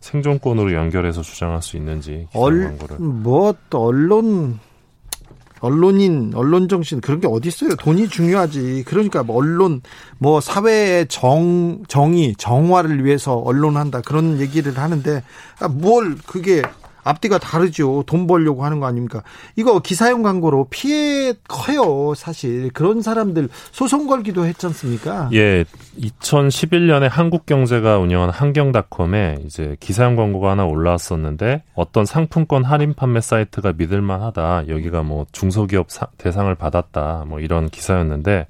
생존권으로 0.00 0.72
연결해서 0.72 1.20
주장할 1.20 1.60
수 1.60 1.76
있는지 1.76 2.26
얼, 2.34 2.74
뭐또 2.98 3.84
언론 3.84 4.58
언론인, 5.60 6.32
언론 6.34 6.68
정신 6.68 7.00
그런 7.00 7.20
게 7.20 7.26
어디 7.26 7.48
있어요? 7.48 7.74
돈이 7.76 8.08
중요하지. 8.08 8.84
그러니까 8.86 9.22
뭐 9.22 9.36
언론, 9.36 9.80
뭐 10.18 10.40
사회의 10.40 11.06
정 11.08 11.82
정의, 11.88 12.34
정화를 12.36 13.04
위해서 13.04 13.36
언론한다 13.36 14.02
그런 14.02 14.40
얘기를 14.40 14.76
하는데 14.76 15.22
아, 15.60 15.68
뭘 15.68 16.16
그게 16.26 16.62
앞뒤가 17.04 17.38
다르죠. 17.38 18.02
돈 18.06 18.26
벌려고 18.26 18.64
하는 18.64 18.80
거 18.80 18.86
아닙니까? 18.86 19.22
이거 19.56 19.78
기사용 19.80 20.22
광고로 20.22 20.68
피해 20.70 21.34
커요, 21.48 22.14
사실. 22.16 22.70
그런 22.72 23.02
사람들 23.02 23.48
소송 23.70 24.06
걸기도 24.06 24.46
했지 24.46 24.66
않습니까? 24.66 25.28
예. 25.32 25.64
2011년에 26.00 27.08
한국경제가 27.08 27.98
운영한 27.98 28.30
한경닷컴에 28.30 29.38
이제 29.44 29.76
기사용 29.78 30.16
광고가 30.16 30.50
하나 30.50 30.64
올라왔었는데 30.64 31.62
어떤 31.74 32.04
상품권 32.04 32.64
할인 32.64 32.94
판매 32.94 33.20
사이트가 33.20 33.74
믿을 33.76 34.02
만하다. 34.02 34.68
여기가 34.68 35.02
뭐 35.02 35.26
중소기업 35.32 35.88
대상을 36.18 36.52
받았다. 36.54 37.24
뭐 37.28 37.40
이런 37.40 37.68
기사였는데 37.68 38.46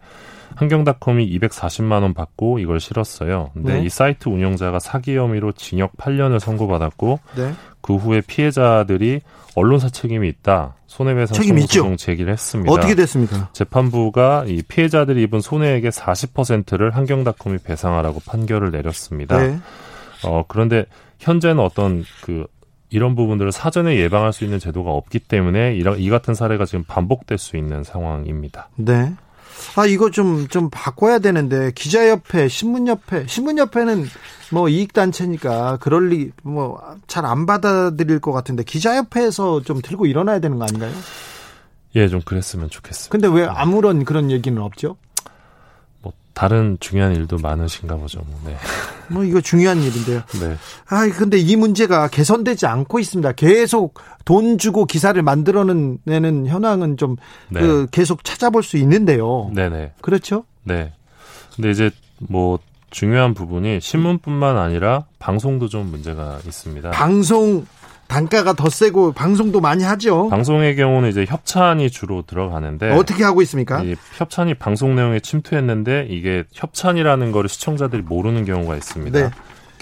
한경닷컴이 0.56 1.36
240만 1.38 2.02
원 2.02 2.14
받고 2.14 2.58
이걸 2.58 2.80
실었어요. 2.80 3.50
근데 3.54 3.74
네. 3.74 3.82
이 3.82 3.88
사이트 3.88 4.28
운영자가 4.28 4.78
사기 4.78 5.16
혐의로 5.16 5.52
징역 5.52 5.96
8년을 5.96 6.38
선고받았고 6.38 7.18
네. 7.36 7.52
그 7.84 7.96
후에 7.96 8.22
피해자들이 8.22 9.20
언론사 9.54 9.90
책임이 9.90 10.26
있다. 10.26 10.74
손해배상 10.86 11.34
책임 11.34 11.60
소송 11.60 11.98
제기를 11.98 12.32
했습니다. 12.32 12.72
어떻게 12.72 12.94
됐습니까? 12.94 13.50
재판부가 13.52 14.44
이 14.46 14.62
피해자들이 14.62 15.22
입은 15.24 15.42
손해액의 15.42 15.90
40%를 15.90 16.96
한경닷컴이 16.96 17.58
배상하라고 17.58 18.20
판결을 18.26 18.70
내렸습니다. 18.70 19.36
네. 19.36 19.58
어 20.24 20.46
그런데 20.48 20.86
현재는 21.18 21.58
어떤 21.58 22.06
그 22.22 22.46
이런 22.88 23.14
부분들을 23.14 23.52
사전에 23.52 23.98
예방할 23.98 24.32
수 24.32 24.44
있는 24.44 24.58
제도가 24.58 24.90
없기 24.90 25.18
때문에 25.18 25.74
이런 25.74 25.98
이 25.98 26.08
같은 26.08 26.32
사례가 26.32 26.64
지금 26.64 26.84
반복될 26.84 27.36
수 27.36 27.58
있는 27.58 27.84
상황입니다. 27.84 28.70
네. 28.76 29.12
아 29.76 29.86
이거 29.86 30.10
좀좀 30.10 30.48
좀 30.48 30.70
바꿔야 30.70 31.18
되는데 31.18 31.72
기자협회, 31.74 32.48
신문협회, 32.48 33.26
신문협회는 33.28 34.06
뭐 34.52 34.68
이익 34.68 34.92
단체니까 34.92 35.78
그럴 35.80 36.08
리 36.08 36.30
뭐 36.44 36.78
잘 37.06 37.24
안 37.26 37.46
받아들일 37.46 38.20
것 38.20 38.32
같은데 38.32 38.62
기자협회에서 38.64 39.62
좀 39.62 39.80
들고 39.82 40.06
일어나야 40.06 40.38
되는 40.40 40.58
거 40.58 40.64
아닌가요? 40.64 40.92
예, 41.96 42.08
좀 42.08 42.20
그랬으면 42.24 42.70
좋겠습니다. 42.70 43.10
근데 43.10 43.28
왜 43.28 43.46
아무런 43.46 44.04
그런 44.04 44.30
얘기는 44.30 44.60
없죠? 44.60 44.96
다른 46.34 46.76
중요한 46.80 47.14
일도 47.14 47.38
많으신가 47.38 47.96
보죠. 47.96 48.20
뭐, 48.26 48.40
네. 48.44 48.56
뭐 49.08 49.24
이거 49.24 49.40
중요한 49.40 49.80
일인데요. 49.80 50.22
네. 50.40 50.56
아 50.88 51.08
근데 51.16 51.38
이 51.38 51.56
문제가 51.56 52.08
개선되지 52.08 52.66
않고 52.66 52.98
있습니다. 52.98 53.32
계속 53.32 53.94
돈 54.24 54.58
주고 54.58 54.84
기사를 54.84 55.20
만들어내는 55.22 56.46
현황은 56.46 56.96
좀 56.96 57.16
네. 57.48 57.60
그 57.60 57.86
계속 57.90 58.24
찾아볼 58.24 58.62
수 58.62 58.76
있는데요. 58.78 59.50
네네. 59.54 59.92
그렇죠? 60.00 60.44
네. 60.64 60.92
근데 61.54 61.70
이제 61.70 61.90
뭐 62.18 62.58
중요한 62.90 63.34
부분이 63.34 63.80
신문뿐만 63.80 64.56
아니라 64.56 65.04
방송도 65.18 65.68
좀 65.68 65.90
문제가 65.90 66.38
있습니다. 66.46 66.90
방송 66.90 67.66
단가가 68.06 68.52
더 68.52 68.68
세고 68.68 69.12
방송도 69.12 69.60
많이 69.60 69.82
하죠. 69.84 70.28
방송의 70.28 70.76
경우는 70.76 71.10
이제 71.10 71.24
협찬이 71.28 71.90
주로 71.90 72.22
들어가는데 72.22 72.90
어떻게 72.92 73.24
하고 73.24 73.42
있습니까? 73.42 73.82
협찬이 74.16 74.54
방송 74.54 74.94
내용에 74.94 75.20
침투했는데 75.20 76.06
이게 76.10 76.44
협찬이라는 76.52 77.32
거를 77.32 77.48
시청자들이 77.48 78.02
모르는 78.02 78.44
경우가 78.44 78.76
있습니다. 78.76 79.18
네. 79.18 79.30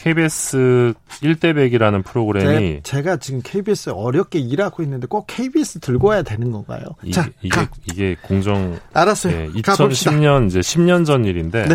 KBS 0.03 0.95
1대100이라는 1.23 2.05
프로그램이 2.05 2.81
제, 2.83 3.03
가 3.03 3.19
지금 3.19 3.41
KBS 3.45 3.91
어렵게 3.91 4.41
일하고 4.41 4.83
있는데 4.83 5.07
꼭 5.07 5.27
KBS 5.29 5.79
들고 5.79 6.09
와야 6.09 6.23
되는 6.23 6.51
건가요? 6.51 6.83
이, 7.05 7.13
자, 7.13 7.29
이게 7.41 7.55
가. 7.55 7.69
이게 7.85 8.17
공정 8.21 8.81
알았어요. 8.93 9.37
예, 9.37 9.49
2010년 9.51 10.49
이제 10.49 10.59
10년 10.59 11.07
전 11.07 11.25
일인데 11.25 11.67
네. 11.69 11.75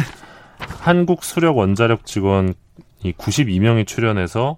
한국 0.58 1.24
수력 1.24 1.58
원자력 1.58 2.06
직원 2.06 2.54
이 3.04 3.14
92명이 3.14 3.88
출연해서 3.88 4.58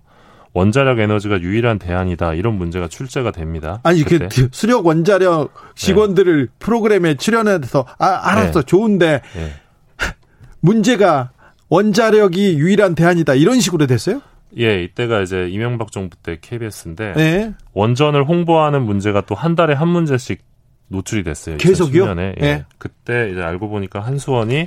원자력 0.53 1.00
에너지가 1.00 1.41
유일한 1.41 1.77
대안이다 1.79 2.34
이런 2.34 2.55
문제가 2.57 2.88
출제가 2.88 3.31
됩니다. 3.31 3.79
아니 3.83 4.03
그 4.03 4.27
수력 4.51 4.85
원자력 4.85 5.53
직원들을 5.75 6.46
네. 6.48 6.51
프로그램에 6.59 7.16
출연해서 7.16 7.85
아 7.98 8.05
알았어 8.24 8.62
네. 8.62 8.66
좋은데 8.66 9.22
네. 9.35 9.51
문제가 10.62 11.31
원자력이 11.70 12.57
유일한 12.57 12.96
대안이다 12.96 13.35
이런 13.35 13.59
식으로 13.59 13.85
됐어요? 13.88 14.22
예, 14.57 14.83
이때가 14.83 15.22
이제 15.22 15.48
이명박 15.48 15.92
정부 15.92 16.18
때 16.18 16.40
KBS인데 16.42 17.14
네. 17.14 17.53
원전을 17.74 18.25
홍보하는 18.27 18.81
문제가 18.81 19.22
또 19.22 19.35
한 19.35 19.55
달에 19.55 19.74
한 19.75 19.88
문제씩 19.88 20.42
노출이 20.88 21.24
됐어요. 21.24 21.57
계속요? 21.57 22.05
2010년에. 22.07 22.33
예. 22.40 22.42
네. 22.42 22.66
그때 22.79 23.29
이제 23.31 23.42
알고 23.42 23.70
보니까 23.70 24.00
한수원이 24.00 24.66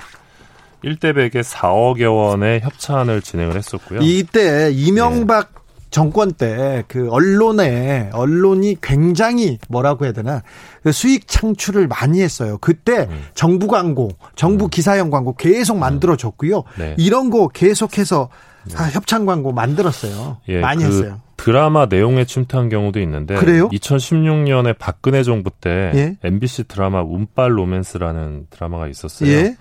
1대 0.84 1.12
100에 1.12 1.42
4억여 1.42 2.14
원의 2.16 2.60
협찬을 2.60 3.22
진행을 3.22 3.56
했었고요. 3.56 4.00
이때 4.02 4.70
이명박 4.72 5.52
네. 5.52 5.61
정권 5.92 6.32
때 6.32 6.82
그 6.88 7.08
언론에 7.10 8.10
언론이 8.12 8.76
굉장히 8.80 9.58
뭐라고 9.68 10.04
해야 10.04 10.12
되나 10.12 10.42
그 10.82 10.92
수익 10.92 11.28
창출을 11.28 11.86
많이 11.86 12.20
했어요. 12.20 12.58
그때 12.60 13.06
음. 13.10 13.22
정부 13.34 13.66
광고, 13.68 14.10
정부 14.34 14.66
음. 14.66 14.70
기사형 14.70 15.10
광고 15.10 15.34
계속 15.34 15.74
음. 15.74 15.80
만들어 15.80 16.16
줬고요. 16.16 16.64
네. 16.78 16.94
이런 16.98 17.30
거 17.30 17.48
계속해서 17.48 18.28
네. 18.64 18.74
아, 18.76 18.84
협찬 18.84 19.26
광고 19.26 19.52
만들었어요. 19.52 20.38
예, 20.48 20.60
많이 20.60 20.84
그 20.84 20.88
했어요. 20.88 21.20
드라마 21.36 21.86
내용에 21.86 22.24
침투한 22.24 22.68
경우도 22.68 23.00
있는데 23.00 23.34
그래요? 23.34 23.68
2016년에 23.70 24.76
박근혜 24.78 25.24
정부 25.24 25.50
때 25.50 25.90
예? 25.94 26.16
MBC 26.22 26.64
드라마 26.68 27.02
운빨 27.02 27.58
로맨스라는 27.58 28.46
드라마가 28.50 28.86
있었어요. 28.86 29.28
예? 29.28 29.56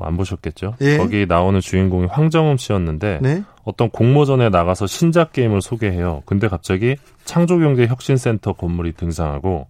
뭐 0.00 0.06
안 0.06 0.16
보셨겠죠? 0.16 0.74
예? 0.80 0.96
거기 0.96 1.26
나오는 1.26 1.60
주인공이 1.60 2.06
황정음 2.06 2.56
씨였는데 2.56 3.18
네? 3.22 3.42
어떤 3.64 3.90
공모전에 3.90 4.48
나가서 4.48 4.86
신작 4.86 5.32
게임을 5.32 5.60
소개해요. 5.60 6.22
근데 6.26 6.48
갑자기 6.48 6.96
창조경제혁신센터 7.24 8.54
건물이 8.54 8.92
등장하고 8.94 9.68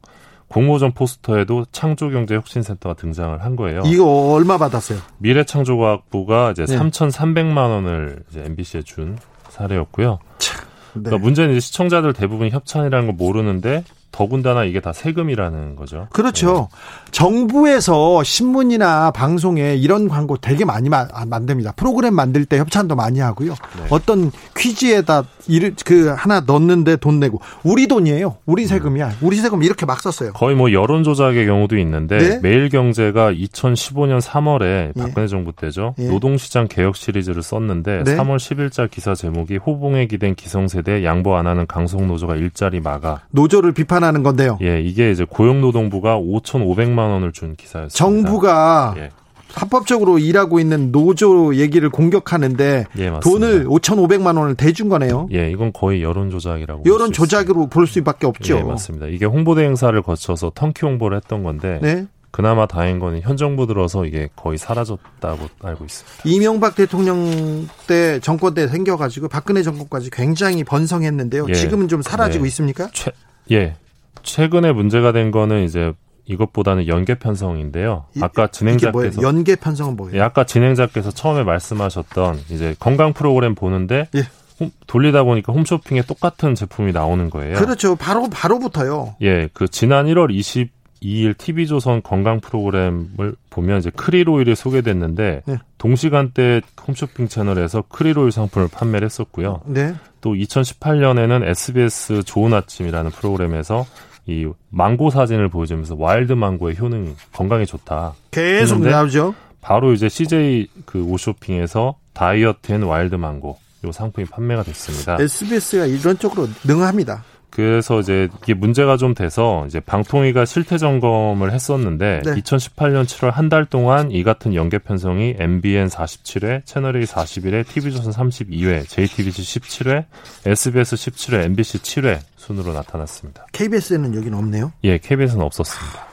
공모전 0.48 0.92
포스터에도 0.92 1.64
창조경제혁신센터가 1.70 2.94
등장을 2.94 3.42
한 3.42 3.56
거예요. 3.56 3.82
이거 3.84 4.32
얼마 4.32 4.58
받았어요? 4.58 4.98
미래창조과학부가 5.18 6.52
이제 6.52 6.64
네. 6.66 6.76
3,300만 6.76 7.56
원을 7.56 8.22
이제 8.30 8.42
MBC에 8.44 8.82
준 8.82 9.16
사례였고요. 9.48 10.18
참, 10.38 10.60
네. 10.94 11.02
그러니까 11.04 11.18
문제는 11.24 11.52
이제 11.52 11.60
시청자들 11.60 12.12
대부분 12.14 12.50
협찬이라는 12.50 13.06
걸 13.06 13.14
모르는데 13.14 13.84
더군다나 14.12 14.64
이게 14.64 14.80
다 14.80 14.92
세금이라는 14.92 15.76
거죠. 15.76 16.08
그렇죠. 16.10 16.68
네. 16.70 17.10
정부에서 17.12 18.22
신문이나 18.22 19.10
방송에 19.10 19.74
이런 19.76 20.08
광고 20.08 20.36
되게 20.36 20.64
많이 20.64 20.88
마, 20.88 21.06
아, 21.12 21.24
만듭니다. 21.26 21.72
프로그램 21.72 22.14
만들 22.14 22.44
때 22.44 22.58
협찬도 22.58 22.96
많이 22.96 23.20
하고요. 23.20 23.50
네. 23.52 23.86
어떤 23.90 24.30
퀴즈에다 24.56 25.24
이를 25.48 25.74
그 25.84 26.14
하나 26.16 26.40
넣는데 26.40 26.96
돈 26.96 27.20
내고 27.20 27.40
우리 27.62 27.86
돈이에요. 27.86 28.36
우리 28.46 28.66
세금이야. 28.66 29.08
음. 29.08 29.12
우리 29.20 29.36
세금 29.36 29.62
이렇게 29.62 29.86
막 29.86 30.00
썼어요. 30.00 30.32
거의 30.32 30.56
뭐 30.56 30.72
여론 30.72 31.02
조작의 31.02 31.46
경우도 31.46 31.78
있는데 31.78 32.18
네? 32.18 32.40
매일경제가 32.42 33.32
2015년 33.32 34.20
3월에 34.20 34.62
예. 34.62 34.92
박근혜 34.96 35.24
예. 35.24 35.26
정부 35.28 35.52
때죠. 35.52 35.94
예. 35.98 36.08
노동시장 36.08 36.68
개혁 36.68 36.96
시리즈를 36.96 37.42
썼는데 37.42 38.04
네? 38.04 38.16
3월 38.16 38.36
10일자 38.36 38.90
기사 38.90 39.14
제목이 39.14 39.56
호봉에 39.56 40.06
기댄 40.06 40.34
기성세대 40.34 41.04
양보 41.04 41.36
안 41.36 41.46
하는 41.46 41.66
강성노조가 41.66 42.36
일자리 42.36 42.80
막아. 42.80 43.20
노조를 43.30 43.72
비판 43.72 43.99
비판하는 44.00 44.22
건데요. 44.22 44.58
예, 44.62 44.80
이게 44.80 45.10
이제 45.12 45.24
고용노동부가 45.28 46.16
5,500만 46.18 46.98
원을 46.98 47.32
준 47.32 47.54
기사였습니다. 47.54 47.94
정부가 47.94 48.94
예. 48.96 49.10
합법적으로 49.52 50.18
일하고 50.18 50.60
있는 50.60 50.92
노조 50.92 51.54
얘기를 51.56 51.90
공격하는데 51.90 52.86
예, 52.98 53.12
돈을 53.22 53.66
5,500만 53.66 54.38
원을 54.38 54.54
대준 54.54 54.88
거네요. 54.88 55.28
예, 55.32 55.50
이건 55.50 55.72
거의 55.72 56.02
여론 56.02 56.30
조작이라고 56.30 56.84
여론 56.86 57.12
조작으로 57.12 57.66
볼 57.66 57.86
수밖에 57.86 58.26
없죠. 58.26 58.56
예, 58.56 58.62
맞습니다. 58.62 59.06
이게 59.06 59.26
홍보대 59.26 59.62
행사를 59.62 60.00
거쳐서 60.02 60.52
턴키 60.54 60.86
홍보를 60.86 61.16
했던 61.18 61.42
건데 61.42 61.78
네? 61.82 62.06
그나마 62.30 62.66
다행인 62.66 63.00
건 63.00 63.20
현 63.20 63.36
정부 63.36 63.66
들어서 63.66 64.06
이게 64.06 64.28
거의 64.36 64.56
사라졌다고 64.56 65.48
알고 65.64 65.84
있습니다. 65.84 66.22
이명박 66.24 66.76
대통령 66.76 67.68
때 67.88 68.20
정권 68.20 68.54
때 68.54 68.68
생겨가지고 68.68 69.26
박근혜 69.28 69.64
정권까지 69.64 70.10
굉장히 70.10 70.62
번성했는데요. 70.62 71.46
예. 71.48 71.54
지금은 71.54 71.88
좀 71.88 72.02
사라지고 72.02 72.44
네. 72.44 72.48
있습니까? 72.48 72.88
최, 72.92 73.10
예, 73.50 73.74
최근에 74.22 74.72
문제가 74.72 75.12
된 75.12 75.30
거는 75.30 75.64
이제 75.64 75.92
이것보다는 76.26 76.86
연계 76.86 77.14
편성인데요. 77.14 78.04
아까 78.20 78.46
진행자께서 78.46 79.22
연계 79.22 79.56
편성은 79.56 79.96
뭐예요? 79.96 80.16
예, 80.16 80.20
아까 80.22 80.44
진행자께서 80.44 81.10
처음에 81.10 81.42
말씀하셨던 81.42 82.40
이제 82.50 82.74
건강 82.78 83.12
프로그램 83.12 83.54
보는데 83.54 84.08
예. 84.14 84.22
홈, 84.60 84.70
돌리다 84.86 85.24
보니까 85.24 85.52
홈쇼핑에 85.52 86.02
똑같은 86.02 86.54
제품이 86.54 86.92
나오는 86.92 87.30
거예요. 87.30 87.56
그렇죠. 87.58 87.96
바로 87.96 88.28
바로부터요. 88.30 89.16
예, 89.22 89.48
그 89.52 89.66
지난 89.66 90.06
1월 90.06 90.30
22일 90.30 91.36
TV조선 91.36 92.02
건강 92.02 92.40
프로그램을 92.40 93.34
보면 93.48 93.78
이제 93.78 93.90
크릴 93.90 94.28
오일이 94.28 94.54
소개됐는데 94.54 95.42
예. 95.48 95.58
동시간대 95.78 96.60
홈쇼핑 96.86 97.26
채널에서 97.26 97.82
크릴 97.88 98.18
오일 98.18 98.30
상품을 98.30 98.68
판매를 98.68 99.06
했었고요. 99.06 99.62
네. 99.64 99.94
또 100.20 100.34
2018년에는 100.34 101.44
SBS 101.44 102.22
좋은 102.24 102.52
아침이라는 102.52 103.10
프로그램에서 103.10 103.86
이 104.30 104.46
망고 104.68 105.10
사진을 105.10 105.48
보여주면서 105.48 105.96
wild 105.98 106.32
망고의 106.34 106.78
효능 106.78 107.16
건강에 107.32 107.64
좋다. 107.64 108.14
계속 108.30 108.80
나오죠. 108.80 109.34
바로 109.60 109.92
이제 109.92 110.08
CJ 110.08 110.68
그 110.86 111.02
오쇼핑에서 111.02 111.96
다이어트 112.12 112.72
앤 112.72 112.82
와일드 112.82 113.16
망고 113.16 113.58
요 113.84 113.92
상품이 113.92 114.26
판매가 114.28 114.62
됐습니다. 114.62 115.16
SBS가 115.20 115.86
이런 115.86 116.18
쪽으로 116.18 116.48
능합니다. 116.64 117.24
그래서 117.50 118.00
이제 118.00 118.28
이게 118.42 118.54
문제가 118.54 118.96
좀 118.96 119.14
돼서 119.14 119.64
이제 119.66 119.80
방통위가 119.80 120.44
실태 120.44 120.78
점검을 120.78 121.52
했었는데 121.52 122.22
네. 122.24 122.34
2018년 122.34 123.04
7월 123.04 123.30
한 123.32 123.50
달 123.50 123.64
동안 123.66 124.12
이 124.12 124.22
같은 124.22 124.54
연계 124.54 124.78
편성이 124.78 125.34
MBN 125.38 125.88
47회, 125.88 126.64
채널A 126.64 127.04
41회, 127.04 127.66
TV조선 127.66 128.12
32회, 128.12 128.88
JTBC 128.88 129.42
17회, 129.60 130.04
SBS 130.46 130.94
17회, 130.96 131.44
MBC 131.46 131.78
7회 131.78 132.20
순으로 132.36 132.72
나타났습니다. 132.72 133.46
KBS에는 133.52 134.14
여기는 134.14 134.38
없네요. 134.38 134.72
예, 134.84 134.98
KBS는 134.98 135.42
없었습니다. 135.44 136.06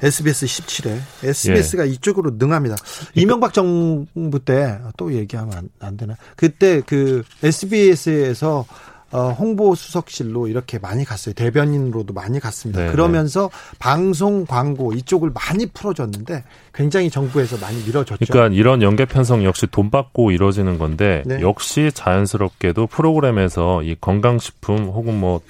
SBS 0.00 0.46
17회. 0.46 1.00
SBS가 1.24 1.84
이쪽으로 1.84 2.30
능합니다. 2.38 2.76
이명박 3.14 3.52
정부 3.52 4.38
때 4.44 4.78
또 4.96 5.12
얘기하면 5.12 5.56
안, 5.56 5.68
안 5.80 5.96
되나? 5.96 6.14
그때 6.36 6.80
그 6.86 7.24
SBS에서 7.42 8.64
어, 9.10 9.30
홍보 9.30 9.74
수석실로 9.74 10.48
이렇게 10.48 10.78
많이 10.78 11.04
갔어요. 11.04 11.34
대변인으로도 11.34 12.12
많이 12.12 12.40
갔습니다. 12.40 12.84
네, 12.84 12.90
그러면서 12.90 13.50
방송 13.78 14.44
광고 14.44 14.92
이쪽을 14.92 15.30
많이 15.30 15.66
풀어줬는데 15.66 16.44
굉장히 16.74 17.08
정부에서 17.08 17.56
많이 17.58 17.82
밀어줬죠. 17.84 18.26
그러니까 18.30 18.54
이런 18.54 18.82
연계 18.82 19.06
편성 19.06 19.44
역시 19.44 19.66
돈 19.66 19.90
받고 19.90 20.30
이루어지는 20.30 20.78
건데 20.78 21.22
네. 21.24 21.40
역시 21.40 21.90
자연스럽게도 21.92 22.86
프로그램에서 22.88 23.82
이 23.82 23.96
건강식품 23.98 24.88
혹은 24.88 25.18
뭐 25.18 25.40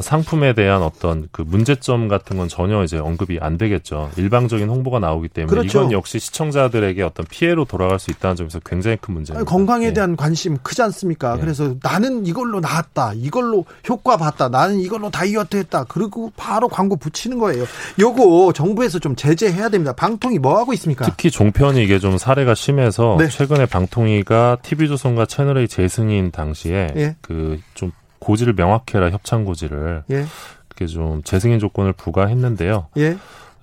상품에 0.00 0.54
대한 0.54 0.82
어떤 0.82 1.28
그 1.32 1.42
문제점 1.42 2.08
같은 2.08 2.36
건 2.38 2.48
전혀 2.48 2.82
이제 2.84 2.98
언급이 2.98 3.38
안 3.40 3.58
되겠죠. 3.58 4.10
일방적인 4.16 4.68
홍보가 4.68 4.98
나오기 4.98 5.28
때문에 5.28 5.50
그렇죠. 5.50 5.80
이건 5.80 5.92
역시 5.92 6.18
시청자들에게 6.18 7.02
어떤 7.02 7.26
피해로 7.26 7.64
돌아갈 7.64 7.98
수 7.98 8.10
있다는 8.10 8.36
점에서 8.36 8.60
굉장히 8.60 8.96
큰 9.00 9.14
문제입니다. 9.14 9.48
건강에 9.50 9.86
예. 9.86 9.92
대한 9.92 10.16
관심 10.16 10.56
크지 10.62 10.82
않습니까? 10.82 11.36
예. 11.36 11.40
그래서 11.40 11.74
나는 11.82 12.26
이걸로 12.26 12.60
나았다. 12.60 13.14
이걸로 13.14 13.64
효과 13.88 14.16
봤다. 14.16 14.48
나는 14.48 14.80
이걸로 14.80 15.10
다이어트 15.10 15.56
했다. 15.56 15.84
그리고 15.84 16.32
바로 16.36 16.68
광고 16.68 16.96
붙이는 16.96 17.38
거예요. 17.38 17.64
요거 17.98 18.52
정부에서 18.54 18.98
좀 18.98 19.16
제재해야 19.16 19.68
됩니다. 19.68 19.92
방통이 19.92 20.38
뭐 20.38 20.58
하고 20.58 20.72
있습니까? 20.74 21.04
특히 21.06 21.30
종편이 21.30 21.82
이게 21.82 21.98
좀 21.98 22.18
사례가 22.18 22.54
심해서 22.54 23.16
네. 23.18 23.28
최근에 23.28 23.66
방통위가 23.66 24.58
TV조선과 24.62 25.26
채널A 25.26 25.68
재승인 25.68 26.30
당시에 26.30 26.92
예. 26.96 27.16
그좀 27.20 27.90
고지를 28.18 28.54
명확해라 28.54 29.10
협찬 29.10 29.44
고지를 29.44 30.04
예. 30.10 30.26
그게 30.68 30.86
좀 30.86 31.22
재승인 31.22 31.58
조건을 31.58 31.92
부과했는데요. 31.92 32.88
예. 32.98 33.16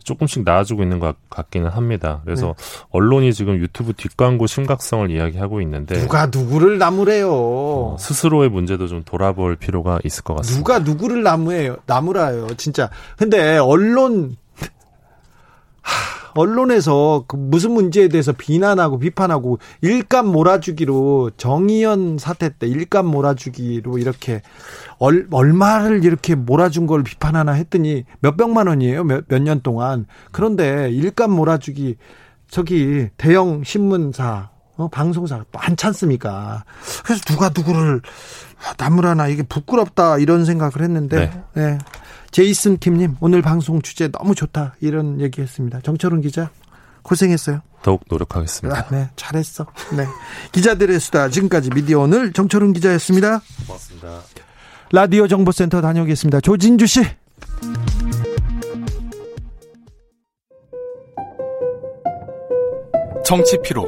조금씩 0.06 0.44
나아지고 0.44 0.84
있는 0.84 1.00
것 1.00 1.16
같기는 1.30 1.68
합니다. 1.68 2.22
그래서 2.24 2.48
네. 2.48 2.54
언론이 2.92 3.34
지금 3.34 3.58
유튜브 3.58 3.94
뒷광고 3.94 4.46
심각성을 4.46 5.10
이야기하고 5.10 5.62
있는데 5.62 6.00
누가 6.00 6.28
누구를 6.28 6.78
나무래요? 6.78 7.32
어, 7.34 7.98
스스로의 8.00 8.50
문제도 8.50 8.88
좀 8.88 9.04
돌아볼 9.04 9.56
필요가 9.56 10.00
있을 10.04 10.24
것 10.24 10.36
같습니다. 10.36 10.60
누가 10.60 10.80
누구를 10.80 11.24
나무해요? 11.24 11.78
나무라요, 11.88 12.48
진짜. 12.56 12.90
근데 13.18 13.58
언론 13.58 14.38
하, 15.82 16.25
언론에서 16.36 17.26
그 17.28 17.36
무슨 17.36 17.72
문제에 17.72 18.08
대해서 18.08 18.32
비난하고 18.34 19.00
비판하고 19.00 19.60
일감 19.82 20.28
몰아주기로 20.28 21.32
정의연 21.38 22.18
사태 22.20 22.50
때 22.50 22.68
일감 22.68 23.08
몰아주기로 23.08 23.98
이렇게 23.98 24.42
얼, 25.00 25.28
얼마를 25.32 26.04
이렇게 26.06 26.36
몰아준 26.36 26.88
걸 26.88 27.04
비판하나 27.04 27.54
했더니 27.54 28.04
몇백만 28.20 28.68
원이에요. 28.68 29.04
몇 29.04 29.24
년 29.40 29.62
동안. 29.62 30.06
그런데 30.32 30.90
일감 30.92 31.32
몰아주기 31.32 31.96
저기 32.50 33.10
대형 33.18 33.64
신문사 33.64 34.50
어, 34.78 34.88
방송사 34.88 35.44
많지 35.52 35.86
않습니까? 35.88 36.64
그래서 37.04 37.24
누가 37.26 37.50
누구를 37.56 38.02
아, 38.66 38.74
나무라나 38.78 39.28
이게 39.28 39.44
부끄럽다 39.44 40.18
이런 40.18 40.46
생각을 40.46 40.82
했는데 40.82 41.44
네. 41.54 41.78
제이슨 42.32 42.78
킴님 42.78 43.18
오늘 43.20 43.42
방송 43.42 43.82
주제 43.82 44.10
너무 44.10 44.36
좋다 44.36 44.76
이런 44.82 45.22
얘기했습니다. 45.22 45.82
정철훈 45.82 46.22
기자 46.22 46.50
고생했어요. 47.04 47.62
더욱 47.84 48.04
노력하겠습니다. 48.10 48.80
아, 48.80 48.88
네 48.90 49.10
잘했어. 49.16 49.66
네 49.96 50.06
기자들의 50.52 51.00
수다 51.00 51.30
지금까지 51.30 51.70
미디어 51.70 52.00
오늘 52.00 52.34
정철훈 52.34 52.74
기자였습니다. 52.74 53.42
고맙습니다. 53.68 54.22
라디오 54.92 55.28
정보센터 55.28 55.82
다녀오겠습니다. 55.82 56.42
조진주 56.42 56.88
씨. 56.88 57.06
정치 63.26 63.58
피로, 63.64 63.88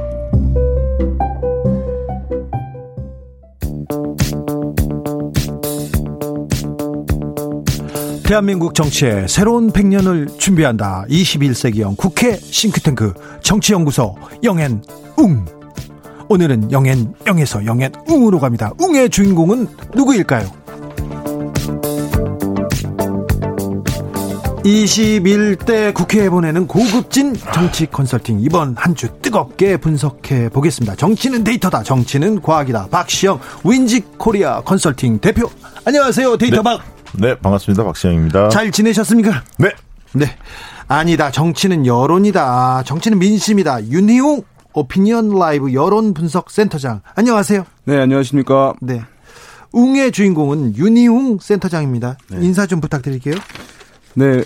대한민국 8.31 8.73
정치의 8.73 9.27
새로운 9.27 9.73
100년을 9.73 10.39
준비한다. 10.39 11.03
21세기형 11.09 11.97
국회 11.97 12.37
싱크탱크 12.37 13.13
정치연구소 13.43 14.15
영앤 14.45 14.81
웅. 15.17 15.43
오늘은 16.29 16.71
영앤 16.71 17.13
영에서 17.27 17.65
영앤 17.65 17.91
웅으로 18.07 18.39
갑니다. 18.39 18.71
웅의 18.79 19.09
주인공은 19.09 19.67
누구일까요? 19.93 20.49
21대 24.63 25.93
국회에 25.93 26.29
보내는 26.29 26.67
고급진 26.67 27.35
정치 27.53 27.85
컨설팅 27.85 28.39
이번 28.39 28.75
한 28.77 28.95
주 28.95 29.09
뜨겁게 29.21 29.75
분석해 29.75 30.47
보겠습니다. 30.47 30.95
정치는 30.95 31.43
데이터다. 31.43 31.83
정치는 31.83 32.41
과학이다. 32.41 32.87
박시영 32.91 33.41
윈지코리아 33.65 34.61
컨설팅 34.61 35.19
대표. 35.19 35.49
안녕하세요. 35.83 36.37
데이터 36.37 36.61
박. 36.61 36.77
네, 36.77 37.00
반갑습니다. 37.19 37.83
박시영입니다. 37.83 38.49
잘 38.49 38.71
지내셨습니까? 38.71 39.43
네. 39.57 39.71
네. 40.13 40.25
아니다. 40.87 41.31
정치는 41.31 41.85
여론이다. 41.85 42.83
정치는 42.83 43.19
민심이다. 43.19 43.85
윤희웅 43.87 44.43
오피니언 44.73 45.37
라이브 45.37 45.73
여론 45.73 46.13
분석 46.13 46.49
센터장. 46.51 47.01
안녕하세요. 47.15 47.65
네, 47.85 47.97
안녕하십니까. 47.99 48.73
네. 48.81 49.01
웅의 49.73 50.11
주인공은 50.11 50.75
윤희웅 50.75 51.39
센터장입니다. 51.41 52.17
인사 52.31 52.65
좀 52.65 52.81
부탁드릴게요. 52.81 53.35
네, 54.15 54.43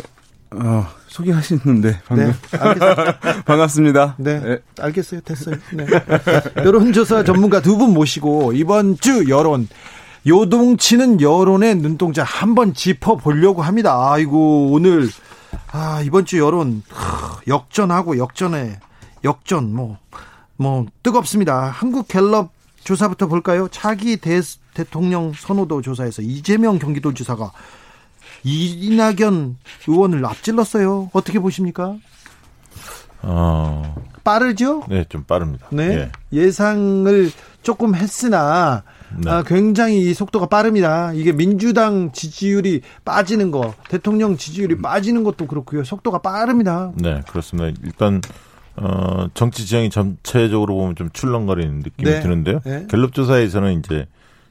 어, 0.51 0.85
소개하시는데 1.07 1.99
방금 2.07 2.27
네. 2.51 2.57
알겠습니다. 2.59 3.19
반갑습니다. 3.45 4.15
네. 4.19 4.59
알겠어요. 4.79 5.21
됐어요. 5.21 5.55
네. 5.73 5.85
여론조사 6.57 7.23
전문가 7.23 7.61
두 7.61 7.77
분 7.77 7.91
모시고 7.93 8.53
이번 8.53 8.97
주 8.99 9.27
여론 9.29 9.67
요동치는 10.27 11.21
여론의 11.21 11.75
눈동자 11.75 12.23
한번 12.23 12.73
짚어 12.73 13.17
보려고 13.17 13.61
합니다. 13.61 14.11
아이고 14.11 14.71
오늘 14.71 15.07
아 15.71 16.01
이번 16.03 16.25
주 16.25 16.39
여론 16.39 16.81
하, 16.89 17.39
역전하고 17.47 18.17
역전에 18.17 18.79
역전 19.23 19.73
뭐뭐 19.73 20.87
뜨겁습니다. 21.03 21.65
한국 21.65 22.07
갤럽 22.07 22.51
조사부터 22.83 23.27
볼까요? 23.27 23.67
차기 23.69 24.17
대, 24.17 24.41
대통령 24.73 25.33
선호도 25.33 25.81
조사에서 25.81 26.21
이재명 26.21 26.79
경기도지사가 26.79 27.51
이낙연 28.43 29.57
의원을 29.87 30.25
앞질렀어요. 30.25 31.09
어떻게 31.13 31.39
보십니까? 31.39 31.95
어, 33.21 33.95
빠르죠? 34.23 34.83
네, 34.87 35.03
좀 35.09 35.23
빠릅니다. 35.23 35.65
네. 35.71 35.83
예. 35.97 36.11
예상을 36.31 37.31
조금 37.63 37.95
했으나 37.95 38.83
네. 39.17 39.31
아, 39.31 39.43
굉장히 39.43 40.09
이 40.09 40.13
속도가 40.13 40.47
빠릅니다. 40.47 41.13
이게 41.13 41.31
민주당 41.31 42.11
지지율이 42.11 42.81
빠지는 43.03 43.51
거, 43.51 43.73
대통령 43.89 44.31
음. 44.31 44.37
지지율이 44.37 44.77
빠지는 44.81 45.23
것도 45.23 45.47
그렇고요. 45.47 45.83
속도가 45.83 46.19
빠릅니다. 46.19 46.91
네, 46.95 47.21
그렇습니다. 47.27 47.77
일단 47.83 48.21
어, 48.77 49.27
정치 49.33 49.65
지형이 49.65 49.89
전체적으로 49.89 50.75
보면 50.75 50.95
좀 50.95 51.09
출렁거리는 51.11 51.79
느낌이 51.79 52.09
네. 52.09 52.19
드는데요. 52.19 52.59
네. 52.65 52.87
갤럽 52.89 53.13
조사에서는 53.13 53.79
이제 53.79 54.07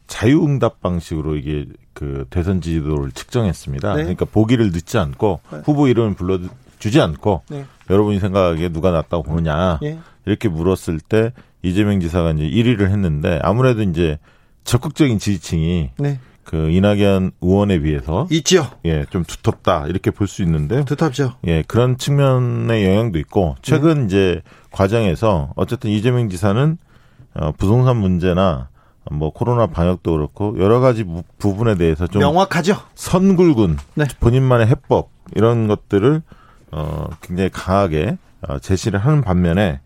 자유응답 0.07 0.81
방식으로 0.81 1.37
이게 1.37 1.67
그 1.93 2.27
대선 2.31 2.61
지지도를 2.61 3.13
측정했습니다. 3.13 3.95
네. 3.95 4.03
그러니까 4.03 4.25
보기를 4.25 4.71
넣지 4.73 4.99
않고 4.99 5.41
네. 5.51 5.59
후보 5.65 5.89
이름을 5.89 6.15
불러 6.15 6.39
주지 6.79 7.01
않고 7.01 7.43
네. 7.49 7.65
여러분이 7.91 8.19
생각하기에 8.21 8.71
누가 8.71 8.91
낫다고 8.91 9.23
보느냐 9.23 9.79
예. 9.83 9.99
이렇게 10.27 10.49
물었을 10.49 11.01
때 11.01 11.33
이재명 11.63 12.01
지사가 12.01 12.33
이제 12.33 12.43
1위를 12.45 12.91
했는데 12.91 13.39
아무래도 13.43 13.83
이제 13.83 14.19
적극적인 14.65 15.19
지지층이 15.19 15.91
네. 15.99 16.19
그 16.45 16.71
이낙연 16.71 17.33
의원에 17.41 17.79
비해서 17.81 18.27
있죠. 18.31 18.67
예, 18.85 19.07
좀 19.11 19.25
두텁다 19.25 19.87
이렇게 19.87 20.11
볼 20.11 20.27
수 20.27 20.43
있는데 20.43 20.85
두텁죠. 20.85 21.35
예, 21.47 21.63
그런 21.67 21.97
측면의 21.97 22.85
영향도 22.87 23.19
있고 23.21 23.57
최근 23.63 24.01
네. 24.01 24.05
이제 24.07 24.43
과정에서 24.71 25.53
어쨌든 25.57 25.91
이재명 25.91 26.29
지사는 26.29 26.77
어, 27.35 27.53
부동산 27.57 27.97
문제나 27.97 28.69
뭐 29.11 29.31
코로나 29.31 29.67
방역도 29.67 30.13
그렇고 30.13 30.57
여러 30.59 30.81
가지 30.81 31.05
부- 31.05 31.23
부분에 31.39 31.77
대해서 31.77 32.07
좀 32.07 32.21
명확하죠. 32.21 32.77
선굴군 32.95 33.79
네. 33.95 34.05
본인만의 34.21 34.67
해법 34.69 35.11
이런 35.35 35.67
것들을 35.69 36.23
어 36.73 37.07
굉장히 37.23 37.51
강하게 37.51 38.19
어, 38.47 38.59
제시를 38.59 38.99
하는 38.99 39.23
반면에 39.23 39.81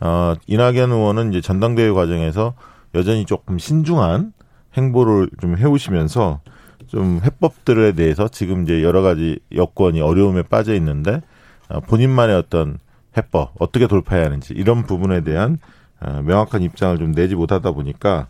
어 0.00 0.34
이낙연 0.46 0.90
의원은 0.92 1.30
이제 1.30 1.40
전당대회 1.40 1.90
과정에서 1.90 2.54
여전히 2.94 3.24
조금 3.24 3.58
신중한 3.58 4.32
행보를 4.76 5.28
좀 5.40 5.56
해오시면서 5.56 6.40
좀 6.86 7.20
해법들에 7.24 7.92
대해서 7.92 8.28
지금 8.28 8.64
이제 8.64 8.82
여러 8.82 9.02
가지 9.02 9.38
여건이 9.54 10.00
어려움에 10.00 10.42
빠져 10.42 10.74
있는데 10.74 11.20
어, 11.68 11.80
본인만의 11.80 12.36
어떤 12.36 12.78
해법 13.16 13.52
어떻게 13.58 13.86
돌파해야 13.86 14.26
하는지 14.26 14.54
이런 14.54 14.84
부분에 14.84 15.22
대한 15.22 15.58
어, 16.00 16.22
명확한 16.24 16.62
입장을 16.62 16.98
좀 16.98 17.12
내지 17.12 17.34
못하다 17.34 17.70
보니까 17.72 18.28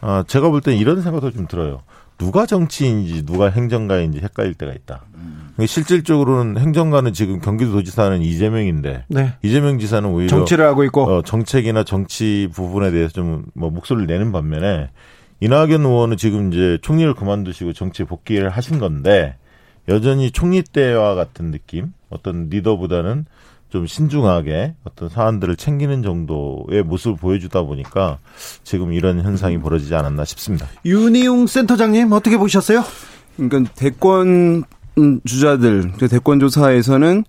어, 0.00 0.22
제가 0.26 0.50
볼 0.50 0.60
땐 0.60 0.76
이런 0.76 1.02
생각도 1.02 1.30
좀 1.30 1.46
들어요. 1.46 1.82
누가 2.18 2.46
정치인인지 2.46 3.26
누가 3.26 3.50
행정가인지 3.50 4.20
헷갈릴 4.20 4.54
때가 4.54 4.72
있다. 4.72 5.02
그러니까 5.54 5.66
실질적으로는 5.66 6.58
행정가는 6.60 7.12
지금 7.12 7.40
경기도지사는 7.40 8.22
이재명인데 8.22 9.04
네. 9.08 9.32
이재명 9.42 9.78
지사는 9.78 10.08
오히려 10.08 10.28
정치를 10.28 10.64
하고 10.64 10.84
있고 10.84 11.02
어, 11.04 11.22
정책이나 11.22 11.84
정치 11.84 12.48
부분에 12.52 12.90
대해서 12.90 13.12
좀 13.12 13.44
뭐 13.54 13.70
목소리를 13.70 14.06
내는 14.06 14.32
반면에 14.32 14.90
이낙연 15.40 15.84
의원은 15.84 16.16
지금 16.16 16.52
이제 16.52 16.78
총리를 16.82 17.12
그만두시고 17.14 17.72
정치 17.72 18.04
복귀를 18.04 18.48
하신 18.48 18.78
건데 18.78 19.36
여전히 19.88 20.30
총리 20.30 20.62
때와 20.62 21.14
같은 21.14 21.50
느낌, 21.50 21.92
어떤 22.08 22.48
리더보다는 22.48 23.26
좀 23.74 23.88
신중하게 23.88 24.76
어떤 24.84 25.08
사안들을 25.08 25.56
챙기는 25.56 26.00
정도의 26.00 26.84
모습을 26.84 27.16
보여주다 27.16 27.62
보니까 27.62 28.18
지금 28.62 28.92
이런 28.92 29.20
현상이 29.20 29.58
벌어지지 29.58 29.92
않았나 29.96 30.24
싶습니다. 30.24 30.68
윤희웅 30.84 31.48
센터장님 31.48 32.12
어떻게 32.12 32.36
보셨어요? 32.36 32.84
그러니까 33.36 33.72
대권 33.74 34.62
음, 34.96 35.20
주자들 35.24 35.90
그 35.98 36.06
대권 36.06 36.38
조사에서는 36.38 37.24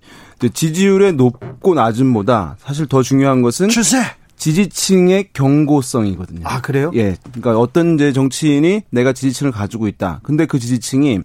지지율의 0.54 1.14
높고 1.14 1.74
낮음보다 1.74 2.54
사실 2.60 2.86
더 2.86 3.02
중요한 3.02 3.42
것은 3.42 3.68
추세. 3.68 3.98
지지층의 4.36 5.30
경고성이거든요. 5.32 6.42
아 6.44 6.60
그래요? 6.60 6.92
예. 6.94 7.16
그러니까 7.32 7.58
어떤 7.58 7.94
이제 7.94 8.12
정치인이 8.12 8.82
내가 8.90 9.12
지지층을 9.12 9.50
가지고 9.50 9.88
있다. 9.88 10.20
근데 10.22 10.46
그 10.46 10.60
지지층이 10.60 11.22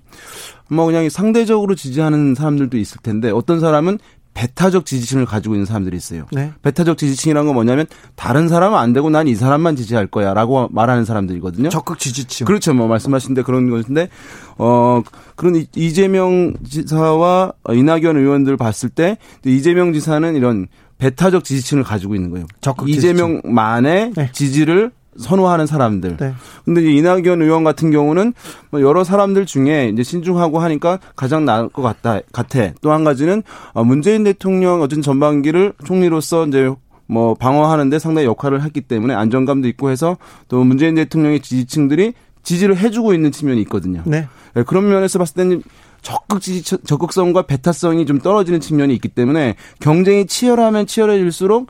뭐 0.71 0.85
그냥 0.87 1.07
상대적으로 1.09 1.75
지지하는 1.75 2.33
사람들도 2.33 2.77
있을 2.77 3.01
텐데 3.03 3.29
어떤 3.29 3.59
사람은 3.59 3.99
배타적 4.33 4.85
지지층을 4.85 5.25
가지고 5.25 5.55
있는 5.55 5.65
사람들이 5.65 5.95
있어요. 5.97 6.25
네. 6.31 6.51
배타적 6.61 6.97
지지층이란 6.97 7.45
건 7.45 7.53
뭐냐면 7.53 7.85
다른 8.15 8.47
사람은 8.47 8.77
안 8.77 8.93
되고 8.93 9.09
난 9.09 9.27
이 9.27 9.35
사람만 9.35 9.75
지지할 9.75 10.07
거야라고 10.07 10.69
말하는 10.71 11.05
사람들이거든요. 11.05 11.69
적극 11.69 11.99
지지층. 11.99 12.45
그렇죠. 12.45 12.73
뭐 12.73 12.87
말씀하신 12.87 13.33
데 13.35 13.43
그런 13.43 13.69
것인데 13.69 14.09
어 14.57 15.01
그런 15.35 15.55
이- 15.55 15.67
이재명 15.75 16.53
지사와 16.67 17.53
이낙연 17.69 18.17
의원들 18.17 18.57
봤을 18.57 18.89
때 18.89 19.17
이재명 19.45 19.93
지사는 19.93 20.35
이런 20.35 20.67
배타적 20.97 21.43
지지층을 21.43 21.83
가지고 21.83 22.15
있는 22.15 22.29
거예요. 22.31 22.45
적극 22.61 22.89
이재명만의 22.89 24.13
네. 24.15 24.29
지지를 24.31 24.91
선호하는 25.17 25.65
사람들. 25.67 26.17
네. 26.17 26.33
근데 26.65 26.81
이제 26.81 26.91
이낙연 26.91 27.41
의원 27.41 27.63
같은 27.63 27.91
경우는 27.91 28.33
뭐 28.69 28.81
여러 28.81 29.03
사람들 29.03 29.45
중에 29.45 29.89
이제 29.93 30.03
신중하고 30.03 30.59
하니까 30.59 30.99
가장 31.15 31.45
나을 31.45 31.69
것 31.69 31.81
같다 31.81 32.19
같아. 32.31 32.71
또 32.81 32.91
한 32.91 33.03
가지는 33.03 33.43
어, 33.73 33.83
문재인 33.83 34.23
대통령 34.23 34.81
어쨌든 34.81 35.01
전반기를 35.01 35.73
총리로서 35.85 36.47
이제 36.47 36.73
뭐 37.07 37.33
방어하는데 37.35 37.99
상당히 37.99 38.27
역할을 38.27 38.63
했기 38.63 38.81
때문에 38.81 39.13
안정감도 39.13 39.67
있고 39.69 39.89
해서 39.89 40.17
또 40.47 40.63
문재인 40.63 40.95
대통령의 40.95 41.41
지지층들이 41.41 42.13
지지를 42.43 42.77
해주고 42.77 43.13
있는 43.13 43.31
측면이 43.31 43.61
있거든요. 43.63 44.01
네. 44.05 44.27
네, 44.53 44.63
그런 44.63 44.87
면에서 44.89 45.19
봤을 45.19 45.35
때는 45.35 45.63
적극 46.01 46.41
지지, 46.41 46.77
적극성과 46.83 47.43
배타성이 47.43 48.05
좀 48.05 48.19
떨어지는 48.19 48.59
측면이 48.59 48.93
있기 48.95 49.09
때문에 49.09 49.55
경쟁이 49.79 50.25
치열하면 50.25 50.87
치열해질수록 50.87 51.67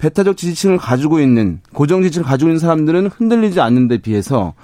배타적 0.00 0.36
지지층을 0.36 0.78
가지고 0.78 1.20
있는 1.20 1.60
고정 1.74 2.02
지지를 2.02 2.24
가지고 2.26 2.48
있는 2.50 2.58
사람들은 2.58 3.08
흔들리지 3.08 3.60
않는 3.60 3.86
데 3.86 3.98
비해서 3.98 4.54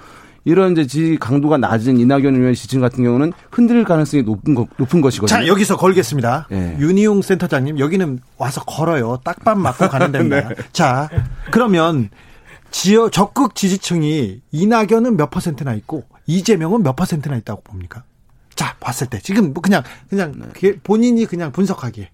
이런 0.45 0.71
이제 0.71 0.87
지지 0.87 1.17
강도가 1.19 1.57
낮은 1.57 1.99
이낙연 1.99 2.33
의원의 2.35 2.55
지지층 2.55 2.79
같은 2.81 3.03
경우는 3.03 3.33
흔들릴 3.51 3.83
가능성이 3.83 4.23
높은 4.23 4.55
거, 4.55 4.65
높은 4.77 5.01
것이거든요. 5.01 5.27
자 5.27 5.45
여기서 5.45 5.77
걸겠습니다. 5.77 6.47
예. 6.51 6.77
윤희용 6.79 7.21
센터장님 7.21 7.79
여기는 7.79 8.19
와서 8.37 8.63
걸어요. 8.63 9.19
딱밤 9.23 9.61
맞고 9.61 9.89
가는 9.89 10.09
데입니다. 10.13 10.49
자 10.71 11.09
그러면 11.51 12.09
지역 12.71 13.11
적극 13.11 13.55
지지층이 13.55 14.41
이낙연은 14.51 15.17
몇 15.17 15.29
퍼센트나 15.29 15.73
있고 15.75 16.05
이재명은 16.27 16.81
몇 16.81 16.95
퍼센트나 16.95 17.35
있다고 17.37 17.61
봅니까? 17.61 18.03
자 18.55 18.75
봤을 18.79 19.07
때 19.07 19.19
지금 19.19 19.53
뭐 19.53 19.61
그냥 19.61 19.83
그냥 20.09 20.33
그 20.59 20.79
본인이 20.81 21.25
그냥 21.25 21.51
분석하기에 21.51 22.09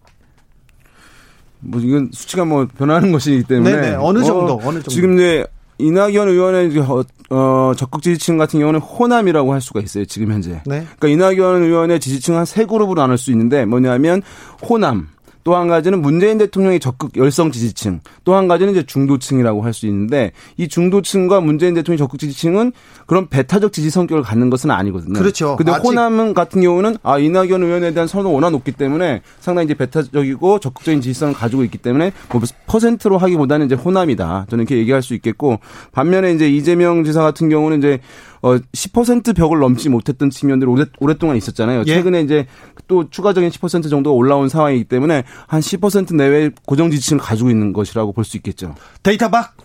뭐 1.63 1.81
이건 1.81 2.09
수치가 2.13 2.45
뭐 2.45 2.67
변하는 2.77 3.11
것이기 3.11 3.43
때문에 3.43 3.71
네네, 3.75 3.95
어느 3.99 4.23
정도, 4.23 4.55
어느 4.63 4.75
정도. 4.75 4.89
지금 4.91 5.13
이제 5.15 5.45
이낙연 5.79 6.27
의원의 6.29 6.77
어, 6.79 7.03
어, 7.29 7.71
적극 7.75 8.01
지지층 8.03 8.37
같은 8.37 8.59
경우는 8.59 8.79
호남이라고 8.79 9.53
할 9.53 9.59
수가 9.61 9.79
있어요. 9.81 10.05
지금 10.05 10.31
현재. 10.31 10.61
네. 10.65 10.85
그러니까 10.99 11.07
이낙연 11.07 11.63
의원의 11.63 11.99
지지층 11.99 12.35
한 12.37 12.45
세 12.45 12.65
그룹으로 12.65 13.01
나눌 13.01 13.17
수 13.17 13.31
있는데 13.31 13.65
뭐냐면 13.65 14.21
호남 14.61 15.07
또 15.43 15.55
한 15.55 15.67
가지는 15.67 16.01
문재인 16.01 16.37
대통령의 16.37 16.79
적극 16.79 17.15
열성 17.17 17.51
지지층, 17.51 17.99
또 18.23 18.35
한 18.35 18.47
가지는 18.47 18.73
이제 18.73 18.83
중도층이라고 18.83 19.61
할 19.61 19.73
수 19.73 19.87
있는데 19.87 20.31
이 20.57 20.67
중도층과 20.67 21.41
문재인 21.41 21.73
대통령 21.73 21.93
의 21.95 21.97
적극 21.97 22.19
지지층은 22.19 22.71
그런 23.07 23.27
배타적 23.27 23.73
지지 23.73 23.89
성격을 23.89 24.23
갖는 24.23 24.49
것은 24.49 24.71
아니거든요. 24.71 25.13
그렇죠. 25.13 25.55
근데 25.55 25.71
호남 25.71 26.33
같은 26.33 26.61
경우는 26.61 26.97
아 27.03 27.17
이낙연 27.17 27.63
의원에 27.63 27.93
대한 27.93 28.07
선호가 28.07 28.29
워낙 28.33 28.51
높기 28.51 28.71
때문에 28.71 29.21
상당히 29.39 29.65
이제 29.65 29.73
배타적이고 29.73 30.59
적극적인 30.59 31.01
지지성을 31.01 31.33
가지고 31.33 31.63
있기 31.63 31.79
때문에 31.79 32.11
뭐 32.31 32.41
퍼센트로 32.67 33.17
하기보다는 33.17 33.65
이제 33.65 33.75
호남이다. 33.75 34.45
저는 34.49 34.63
이렇게 34.63 34.77
얘기할 34.77 35.01
수 35.01 35.13
있겠고 35.15 35.59
반면에 35.91 36.31
이제 36.31 36.47
이재명 36.49 37.03
지사 37.03 37.21
같은 37.21 37.49
경우는 37.49 37.79
이제 37.79 37.99
어, 38.43 38.57
10% 38.57 39.35
벽을 39.35 39.59
넘지 39.59 39.89
못했던 39.89 40.29
측면들이 40.29 40.69
오래, 40.69 40.85
오랫동안 40.99 41.37
있었잖아요. 41.37 41.83
예. 41.87 41.95
최근에 41.95 42.21
이제 42.21 42.45
또 42.87 43.09
추가적인 43.09 43.49
10% 43.49 43.89
정도가 43.89 44.13
올라온 44.13 44.49
상황이기 44.49 44.83
때문에 44.83 45.23
한 45.47 45.61
10% 45.61 46.13
내외 46.15 46.51
고정 46.65 46.91
지지층을 46.91 47.21
가지고 47.23 47.49
있는 47.49 47.71
것이라고 47.73 48.11
볼 48.11 48.25
수 48.25 48.37
있겠죠. 48.37 48.75
데이터 49.01 49.29
박 49.29 49.55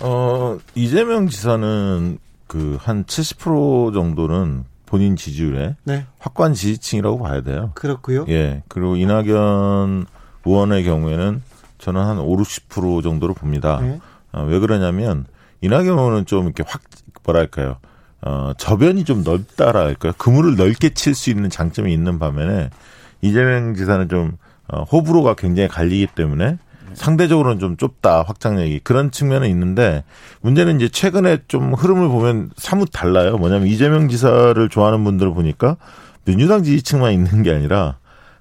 어, 0.00 0.58
이재명 0.74 1.28
지사는 1.28 2.18
그 2.48 2.76
한 2.80 3.04
70% 3.04 3.94
정도는 3.94 4.64
본인 4.84 5.16
지지율에 5.16 5.76
네 5.84 6.04
확고한 6.18 6.52
지지층이라고 6.54 7.18
봐야 7.18 7.40
돼요. 7.40 7.70
그렇고요. 7.74 8.26
예. 8.28 8.62
그리고 8.68 8.96
이낙연 8.96 10.06
의원의 10.44 10.84
경우에는 10.84 11.42
저는 11.78 12.00
한 12.00 12.18
5, 12.18 12.36
60% 12.36 13.02
정도로 13.02 13.32
봅니다. 13.34 13.80
네. 13.80 14.00
어, 14.32 14.42
왜 14.44 14.58
그러냐면 14.58 15.24
이낙연 15.62 15.86
의원은 15.98 16.26
좀 16.26 16.44
이렇게 16.46 16.62
확 16.66 16.82
뭐랄까요? 17.24 17.76
어, 18.24 18.52
저변이 18.56 19.04
좀 19.04 19.22
넓다라 19.24 19.80
할까요? 19.80 20.12
그물을 20.16 20.56
넓게 20.56 20.90
칠 20.90 21.14
수 21.14 21.30
있는 21.30 21.50
장점이 21.50 21.92
있는 21.92 22.18
반면에 22.18 22.70
이재명 23.20 23.74
지사는 23.74 24.08
좀 24.08 24.32
어, 24.68 24.84
호불호가 24.84 25.34
굉장히 25.34 25.68
갈리기 25.68 26.08
때문에 26.14 26.58
상대적으로는 26.94 27.58
좀 27.58 27.76
좁다 27.76 28.22
확장력이 28.22 28.80
그런 28.84 29.10
측면은 29.10 29.48
있는데 29.48 30.04
문제는 30.42 30.76
이제 30.76 30.88
최근에 30.88 31.38
좀 31.48 31.72
흐름을 31.74 32.08
보면 32.08 32.50
사뭇 32.56 32.90
달라요. 32.92 33.38
뭐냐면 33.38 33.66
이재명 33.66 34.08
지사를 34.08 34.68
좋아하는 34.68 35.02
분들을 35.02 35.32
보니까 35.32 35.76
민주당 36.24 36.62
지지층만 36.62 37.12
있는 37.12 37.42
게 37.42 37.52
아니라 37.52 37.96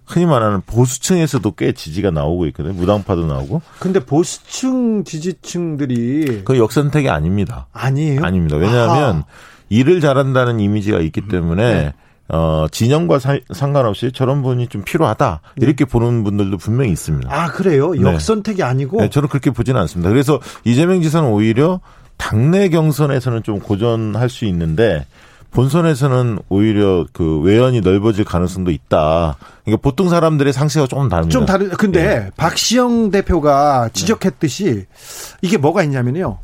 흔히 0.05 0.25
말하는 0.25 0.61
보수층에서도 0.65 1.49
꽤 1.51 1.71
지지가 1.71 2.11
나오고 2.11 2.45
있거든요. 2.47 2.73
무당파도 2.73 3.25
나오고. 3.25 3.61
근데 3.79 4.03
보수층 4.03 5.05
지지층들이 5.05 6.41
그 6.43 6.57
역선택이 6.57 7.09
아닙니다. 7.09 7.67
아니에요? 7.71 8.23
아닙니다. 8.23 8.57
왜냐하면 8.57 9.15
아하. 9.15 9.23
일을 9.71 10.01
잘한다는 10.01 10.59
이미지가 10.59 10.99
있기 10.99 11.27
때문에 11.29 11.93
어, 12.27 12.67
진영과 12.71 13.19
사- 13.19 13.39
상관없이 13.53 14.11
저런 14.13 14.41
분이 14.41 14.67
좀 14.67 14.83
필요하다. 14.83 15.41
이렇게 15.57 15.85
보는 15.85 16.23
분들도 16.25 16.57
분명히 16.57 16.91
있습니다. 16.91 17.29
아 17.33 17.47
그래요? 17.47 17.91
네. 17.91 18.01
역선택이 18.01 18.63
아니고 18.63 18.99
네, 19.01 19.09
저는 19.09 19.29
그렇게 19.29 19.49
보지는 19.51 19.79
않습니다. 19.81 20.09
그래서 20.09 20.39
이재명 20.65 21.01
지사는 21.01 21.27
오히려 21.29 21.79
당내 22.17 22.69
경선에서는 22.69 23.43
좀 23.43 23.59
고전할 23.59 24.29
수 24.29 24.45
있는데 24.45 25.05
본선에서는 25.51 26.39
오히려 26.49 27.05
그 27.11 27.39
외연이 27.41 27.81
넓어질 27.81 28.23
가능성도 28.23 28.71
있다. 28.71 29.35
그러니까 29.65 29.81
보통 29.81 30.07
사람들의 30.09 30.51
상식과 30.53 30.87
조금 30.87 31.09
다릅니다. 31.09 31.37
좀 31.37 31.45
다른 31.45 31.69
근데 31.69 31.99
예. 32.05 32.31
박시영 32.37 33.11
대표가 33.11 33.89
지적했듯이 33.93 34.85
이게 35.41 35.57
뭐가 35.57 35.83
있냐면요. 35.83 36.37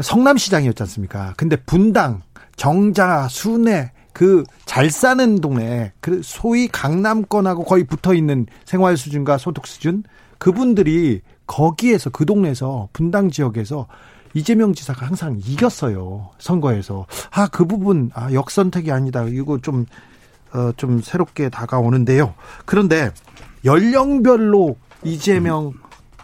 성남시장이었지 0.00 0.82
않습니까? 0.84 1.34
근데 1.36 1.56
분당, 1.56 2.22
정자, 2.56 3.28
순회 3.28 3.92
그 4.12 4.44
잘 4.74 4.90
사는 4.90 5.40
동네, 5.40 5.92
그 6.00 6.20
소위 6.24 6.66
강남권하고 6.66 7.62
거의 7.62 7.84
붙어 7.84 8.12
있는 8.12 8.44
생활 8.64 8.96
수준과 8.96 9.38
소득 9.38 9.68
수준 9.68 10.02
그분들이 10.38 11.20
거기에서 11.46 12.10
그 12.10 12.26
동네에서 12.26 12.88
분당 12.92 13.30
지역에서 13.30 13.86
이재명 14.34 14.72
지사가 14.72 15.06
항상 15.06 15.38
이겼어요. 15.38 16.30
선거에서. 16.38 17.06
아, 17.30 17.46
그 17.46 17.66
부분, 17.66 18.10
아, 18.14 18.32
역선택이 18.32 18.90
아니다. 18.90 19.22
이거 19.28 19.60
좀, 19.60 19.86
어, 20.52 20.72
좀 20.76 21.00
새롭게 21.00 21.50
다가오는데요. 21.50 22.34
그런데 22.64 23.12
연령별로 23.64 24.76
이재명 25.04 25.72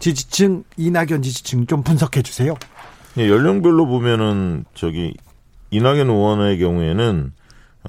지지층, 0.01 0.65
이낙연 0.75 1.21
지지층 1.21 1.67
좀 1.67 1.83
분석해 1.83 2.21
주세요. 2.21 2.55
예, 3.17 3.29
연령별로 3.29 3.85
보면은 3.85 4.65
저기 4.73 5.13
이낙연 5.71 6.09
의원의 6.09 6.59
경우에는 6.59 7.33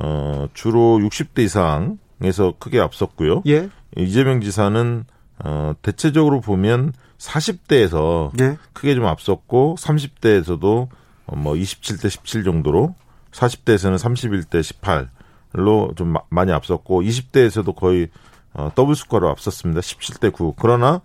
어 0.01 0.47
주로 0.55 0.99
60대 0.99 1.41
이상에서 1.41 2.55
크게 2.59 2.81
앞섰고요. 2.81 3.43
예. 3.47 3.69
이재명 3.97 4.41
지사는 4.41 5.05
어 5.45 5.75
대체적으로 5.83 6.41
보면 6.41 6.93
40대에서 7.19 8.31
예. 8.41 8.57
크게 8.73 8.95
좀 8.95 9.07
앞섰고 9.07 9.77
30대에서도 9.79 10.89
뭐 11.37 11.55
27대 11.55 12.09
17 12.11 12.45
정도로 12.45 12.95
40대에서는 13.33 13.97
31대 13.97 15.09
18로 15.55 15.97
좀 15.97 16.09
마- 16.09 16.21
많이 16.31 16.53
앞섰고 16.53 17.03
20대에서도 17.03 17.75
거의 17.75 18.09
어, 18.55 18.71
더블 18.75 18.95
스코어로 18.95 19.31
앞섰습니다. 19.31 19.81
17대 19.81 20.31
9. 20.33 20.55
그러나 20.59 21.01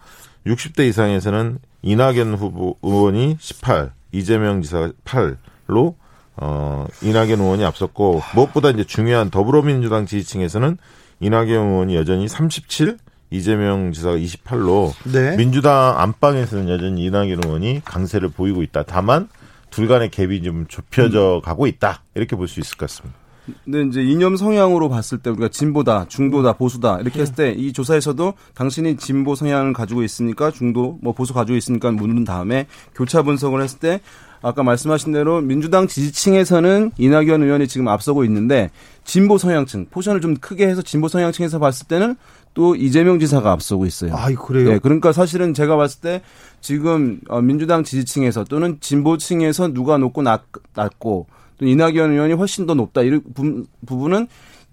60대 0.46 0.88
이상에서는 0.90 1.60
이낙연 1.82 2.34
후보 2.36 2.76
의원이 2.82 3.38
18, 3.40 3.94
이재명 4.12 4.62
지사가 4.62 4.92
8로 5.06 5.96
어, 6.38 6.86
이낙연 7.02 7.40
의원이 7.40 7.66
앞섰고 7.66 8.22
무엇보다 8.36 8.70
이제 8.70 8.84
중요한 8.84 9.30
더불어민주당 9.30 10.06
지지층에서는 10.06 10.78
이낙연 11.20 11.50
의원이 11.50 11.96
여전히 11.96 12.28
37, 12.28 12.98
이재명 13.32 13.92
지사가 13.92 14.16
28로 14.18 14.94
네. 15.12 15.36
민주당 15.36 15.96
안방에서는 16.00 16.70
여전히 16.70 17.06
이낙연 17.06 17.42
의원이 17.44 17.82
강세를 17.84 18.30
보이고 18.30 18.62
있다. 18.64 18.84
다만 18.84 19.28
둘 19.70 19.88
간의 19.88 20.10
갭이 20.10 20.44
좀 20.44 20.66
좁혀져 20.68 21.42
가고 21.44 21.68
있다. 21.68 22.04
이렇게 22.16 22.36
볼 22.36 22.48
수 22.48 22.60
있을 22.60 22.78
것 22.78 22.88
같습니다. 22.90 23.18
근데 23.66 23.84
이제 23.84 24.02
이념 24.04 24.36
성향으로 24.36 24.90
봤을 24.90 25.18
때 25.18 25.30
우리가 25.30 25.50
진보다, 25.50 26.06
중도다, 26.08 26.54
보수다 26.54 27.00
이렇게 27.00 27.22
했을 27.22 27.36
때 27.36 27.48
이 27.58 27.74
조사에서도 27.74 28.34
당신이 28.54 28.98
진보 28.98 29.36
성향을 29.36 29.74
가지고 29.74 30.04
있으니까 30.04 30.52
중도, 30.52 30.98
뭐 31.02 31.14
보수 31.14 31.34
가지고 31.34 31.58
있으니까 31.58 31.92
묻는 31.92 32.24
다음에 32.24 32.68
교차 32.96 33.24
분석을 33.24 33.62
했을 33.62 33.80
때 33.80 34.02
아까 34.42 34.62
말씀하신 34.64 35.12
대로 35.14 35.42
민주당 35.42 35.88
지지층에서는 35.88 36.92
이낙연 36.98 37.42
의원이 37.42 37.68
지금 37.68 37.88
앞서고 37.88 38.24
있는데 38.26 38.70
진보 39.04 39.38
성향층 39.38 39.88
포션을 39.90 40.22
좀 40.22 40.36
크게 40.36 40.68
해서 40.68 40.82
진보 40.82 41.08
성향층에서 41.08 41.58
봤을 41.60 41.88
때는 41.88 42.16
또 42.54 42.76
이재명 42.76 43.20
지사가 43.20 43.52
앞서고 43.52 43.86
있어요. 43.86 44.16
아, 44.16 44.28
그래요? 44.34 44.70
네, 44.70 44.80
그러니까 44.80 45.12
사실은 45.12 45.54
제가 45.54 45.76
봤을 45.76 46.02
때 46.02 46.22
지금 46.62 47.20
어, 47.30 47.42
민주당 47.42 47.84
지지층에서 47.84 48.44
또는 48.46 48.78
진보층에서 48.80 49.74
누가 49.74 49.98
높고 49.98 50.22
낮, 50.22 50.44
낮고 50.76 51.28
또 51.58 51.66
이낙연 51.66 52.12
의원이 52.12 52.34
훨씬 52.34 52.66
더 52.66 52.74
높다 52.74 53.02
이런 53.02 53.22
부, 53.34 53.66
부분은 53.86 54.28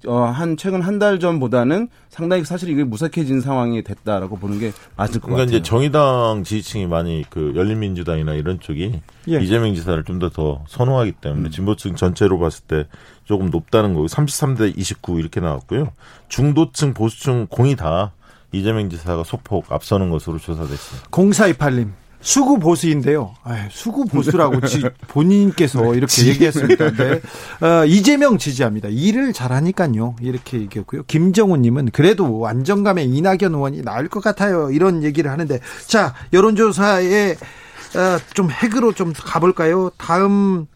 어, 0.07 0.17
한 0.25 0.59
최근 0.59 0.83
한 0.83 0.99
달 0.99 1.19
전보다는 1.19 1.89
상당히 2.11 2.45
사실 2.45 2.69
이게 2.69 2.85
무색해진 2.85 3.41
상황이 3.41 3.83
됐다라고 3.83 4.37
보는 4.37 4.59
게 4.59 4.71
맞을 4.97 5.15
것 5.21 5.29
그러니까 5.29 5.47
같아요. 5.47 5.57
이제 5.59 5.63
정의당 5.63 6.43
지지층이 6.45 6.87
많이 6.87 7.25
그 7.31 7.53
열린민주당이나 7.57 8.35
이런 8.35 8.61
쪽이 8.61 9.01
예. 9.31 9.41
이재명 9.43 9.75
지사를 9.75 10.05
좀 10.05 10.19
더더 10.19 10.63
선호하기 10.69 11.13
때문에 11.23 11.49
진보층 11.49 11.97
전체로 11.97 12.39
봤을 12.39 12.65
때 12.65 12.87
조금 13.25 13.49
높다는 13.49 13.95
거고 13.95 14.07
33대 14.07 14.79
29 14.79 15.19
이렇게 15.21 15.41
나왔고요. 15.41 15.93
중도층 16.29 16.93
보수층 16.93 17.47
공이 17.49 17.75
다 17.77 18.13
이재명 18.53 18.91
지사가 18.91 19.25
소폭 19.25 19.73
앞서는 19.73 20.11
것으로 20.11 20.39
조사됐습니다. 20.39 21.09
0428님. 21.11 21.89
수구 22.25 22.59
보수인데요. 22.59 23.35
아유, 23.45 23.69
수구 23.71 24.07
보수라고 24.07 24.63
지, 24.67 24.83
본인께서 25.09 25.93
이렇게 25.95 26.27
얘기했습니다. 26.29 26.93
네. 26.93 27.21
어, 27.61 27.85
이재명 27.85 28.39
지지합니다. 28.39 28.89
일을 28.89 29.35
잘하니까요. 29.35 30.17
이렇게 30.23 30.59
얘기했고요. 30.61 31.03
김정우님은 31.07 31.91
그래도 31.93 32.47
안정감에 32.47 33.05
이낙연 33.05 33.55
의원이 33.55 33.83
나을 33.83 34.09
것 34.09 34.25
같아요. 34.25 34.71
이런 34.71 35.03
얘기를 35.03 35.31
하는데 35.31 35.61
자 35.87 36.15
여론조사에 36.33 37.33
어, 37.33 38.19
좀 38.33 38.51
핵으로 38.51 38.93
좀 38.93 39.13
가볼까요? 39.13 39.91
다음 39.99 40.67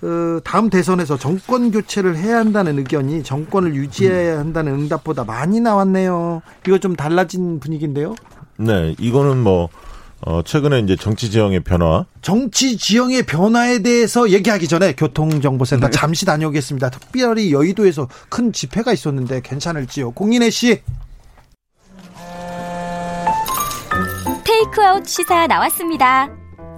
어, 0.00 0.38
다음 0.44 0.70
대선에서 0.70 1.18
정권 1.18 1.72
교체를 1.72 2.16
해야 2.16 2.38
한다는 2.38 2.78
의견이 2.78 3.24
정권을 3.24 3.74
유지해야 3.74 4.38
한다는 4.38 4.74
응답보다 4.74 5.24
많이 5.24 5.60
나왔네요. 5.60 6.40
이거 6.68 6.78
좀 6.78 6.94
달라진 6.94 7.58
분위기인데요. 7.58 8.14
네, 8.56 8.94
이거는 9.00 9.42
뭐 9.42 9.68
어, 10.26 10.42
최근에 10.42 10.78
이제 10.80 10.96
정치 10.96 11.30
지형의 11.30 11.60
변화 11.60 12.06
정치 12.22 12.78
지형의 12.78 13.24
변화에 13.26 13.80
대해서 13.80 14.30
얘기하기 14.30 14.68
전에 14.68 14.94
교통정보센터 14.94 15.90
잠시 15.90 16.24
다녀오겠습니다. 16.24 16.90
특별히 16.90 17.52
여의도에서 17.52 18.08
큰 18.30 18.52
집회가 18.52 18.92
있었는데 18.92 19.42
괜찮을지요? 19.42 20.12
공인혜 20.12 20.48
씨. 20.48 20.80
테이크아웃 24.44 25.06
시사 25.06 25.46
나왔습니다. 25.46 26.30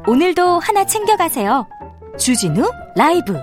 오늘도 0.09 0.59
하나 0.59 0.85
챙겨가세요. 0.85 1.69
주진우 2.19 2.69
라이브. 2.97 3.37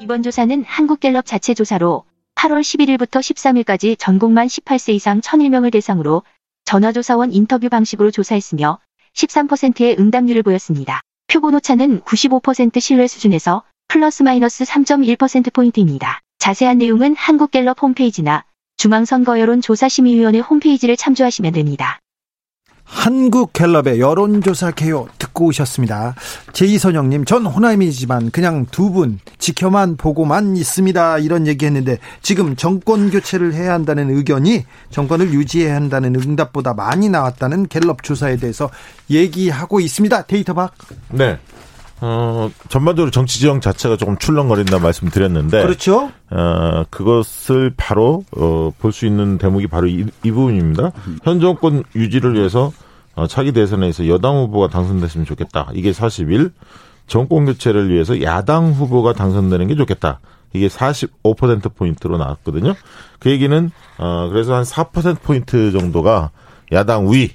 이번 0.00 0.22
조사는 0.24 0.64
한국갤럽 0.66 1.26
자체 1.26 1.54
조사로 1.54 2.04
8월 2.42 2.60
11일부터 2.60 3.20
13일까지 3.20 3.96
전국만 3.96 4.48
18세 4.48 4.94
이상 4.94 5.20
1001명을 5.20 5.70
대상으로 5.70 6.24
전화조사원 6.64 7.32
인터뷰 7.32 7.68
방식으로 7.68 8.10
조사했으며 8.10 8.80
13%의 9.14 9.96
응답률을 10.00 10.42
보였습니다. 10.42 11.02
표본 11.28 11.54
오차는 11.54 12.00
95% 12.00 12.80
신뢰 12.80 13.06
수준에서 13.06 13.62
플러스 13.86 14.24
마이너스 14.24 14.64
3.1%포인트입니다. 14.64 16.18
자세한 16.40 16.78
내용은 16.78 17.14
한국갤럽 17.14 17.80
홈페이지나 17.80 18.44
중앙선거여론조사심의위원회 18.78 20.40
홈페이지를 20.40 20.96
참조하시면 20.96 21.52
됩니다. 21.52 22.00
한국갤럽의 22.92 23.98
여론조사 24.00 24.72
개요 24.72 25.08
듣고 25.18 25.46
오셨습니다. 25.46 26.14
제이선영님, 26.52 27.24
전 27.24 27.46
호남이지만 27.46 28.30
그냥 28.30 28.66
두 28.70 28.92
분 28.92 29.18
지켜만 29.38 29.96
보고만 29.96 30.54
있습니다. 30.58 31.18
이런 31.18 31.46
얘기 31.46 31.64
했는데 31.64 31.96
지금 32.20 32.54
정권 32.56 33.10
교체를 33.10 33.54
해야 33.54 33.72
한다는 33.72 34.14
의견이 34.14 34.64
정권을 34.90 35.32
유지해야 35.32 35.74
한다는 35.74 36.14
응답보다 36.14 36.74
많이 36.74 37.08
나왔다는 37.08 37.68
갤럽 37.68 38.02
조사에 38.02 38.36
대해서 38.36 38.68
얘기하고 39.08 39.80
있습니다. 39.80 40.22
데이터 40.24 40.52
박. 40.52 40.74
네. 41.08 41.38
어, 42.02 42.50
전반적으로 42.68 43.10
정치 43.10 43.38
지형 43.38 43.60
자체가 43.60 43.96
조금 43.96 44.18
출렁거린다 44.18 44.80
말씀드렸는데 44.80 45.62
그렇죠? 45.62 46.10
어, 46.30 46.84
그것을 46.90 47.72
바로 47.76 48.24
어, 48.36 48.72
볼 48.78 48.92
수 48.92 49.06
있는 49.06 49.38
대목이 49.38 49.68
바로 49.68 49.86
이, 49.86 50.04
이 50.24 50.30
부분입니다. 50.32 50.90
현 51.22 51.40
정권 51.40 51.84
유지를 51.94 52.34
위해서 52.34 52.66
어, 52.66 52.72
차기 53.28 53.52
대선에서 53.52 54.08
여당 54.08 54.36
후보가 54.36 54.68
당선됐으면 54.68 55.26
좋겠다. 55.26 55.70
이게 55.74 55.92
41. 55.92 56.50
정권 57.06 57.44
교체를 57.44 57.90
위해서 57.90 58.22
야당 58.22 58.72
후보가 58.72 59.12
당선되는 59.12 59.66
게 59.66 59.74
좋겠다. 59.74 60.20
이게 60.52 60.68
45% 60.68 61.74
포인트로 61.74 62.18
나왔거든요. 62.18 62.74
그 63.18 63.30
얘기는 63.30 63.70
어 63.98 64.28
그래서 64.30 64.54
한 64.54 64.64
4% 64.64 65.20
포인트 65.22 65.72
정도가 65.72 66.30
야당 66.72 67.10
위 67.10 67.30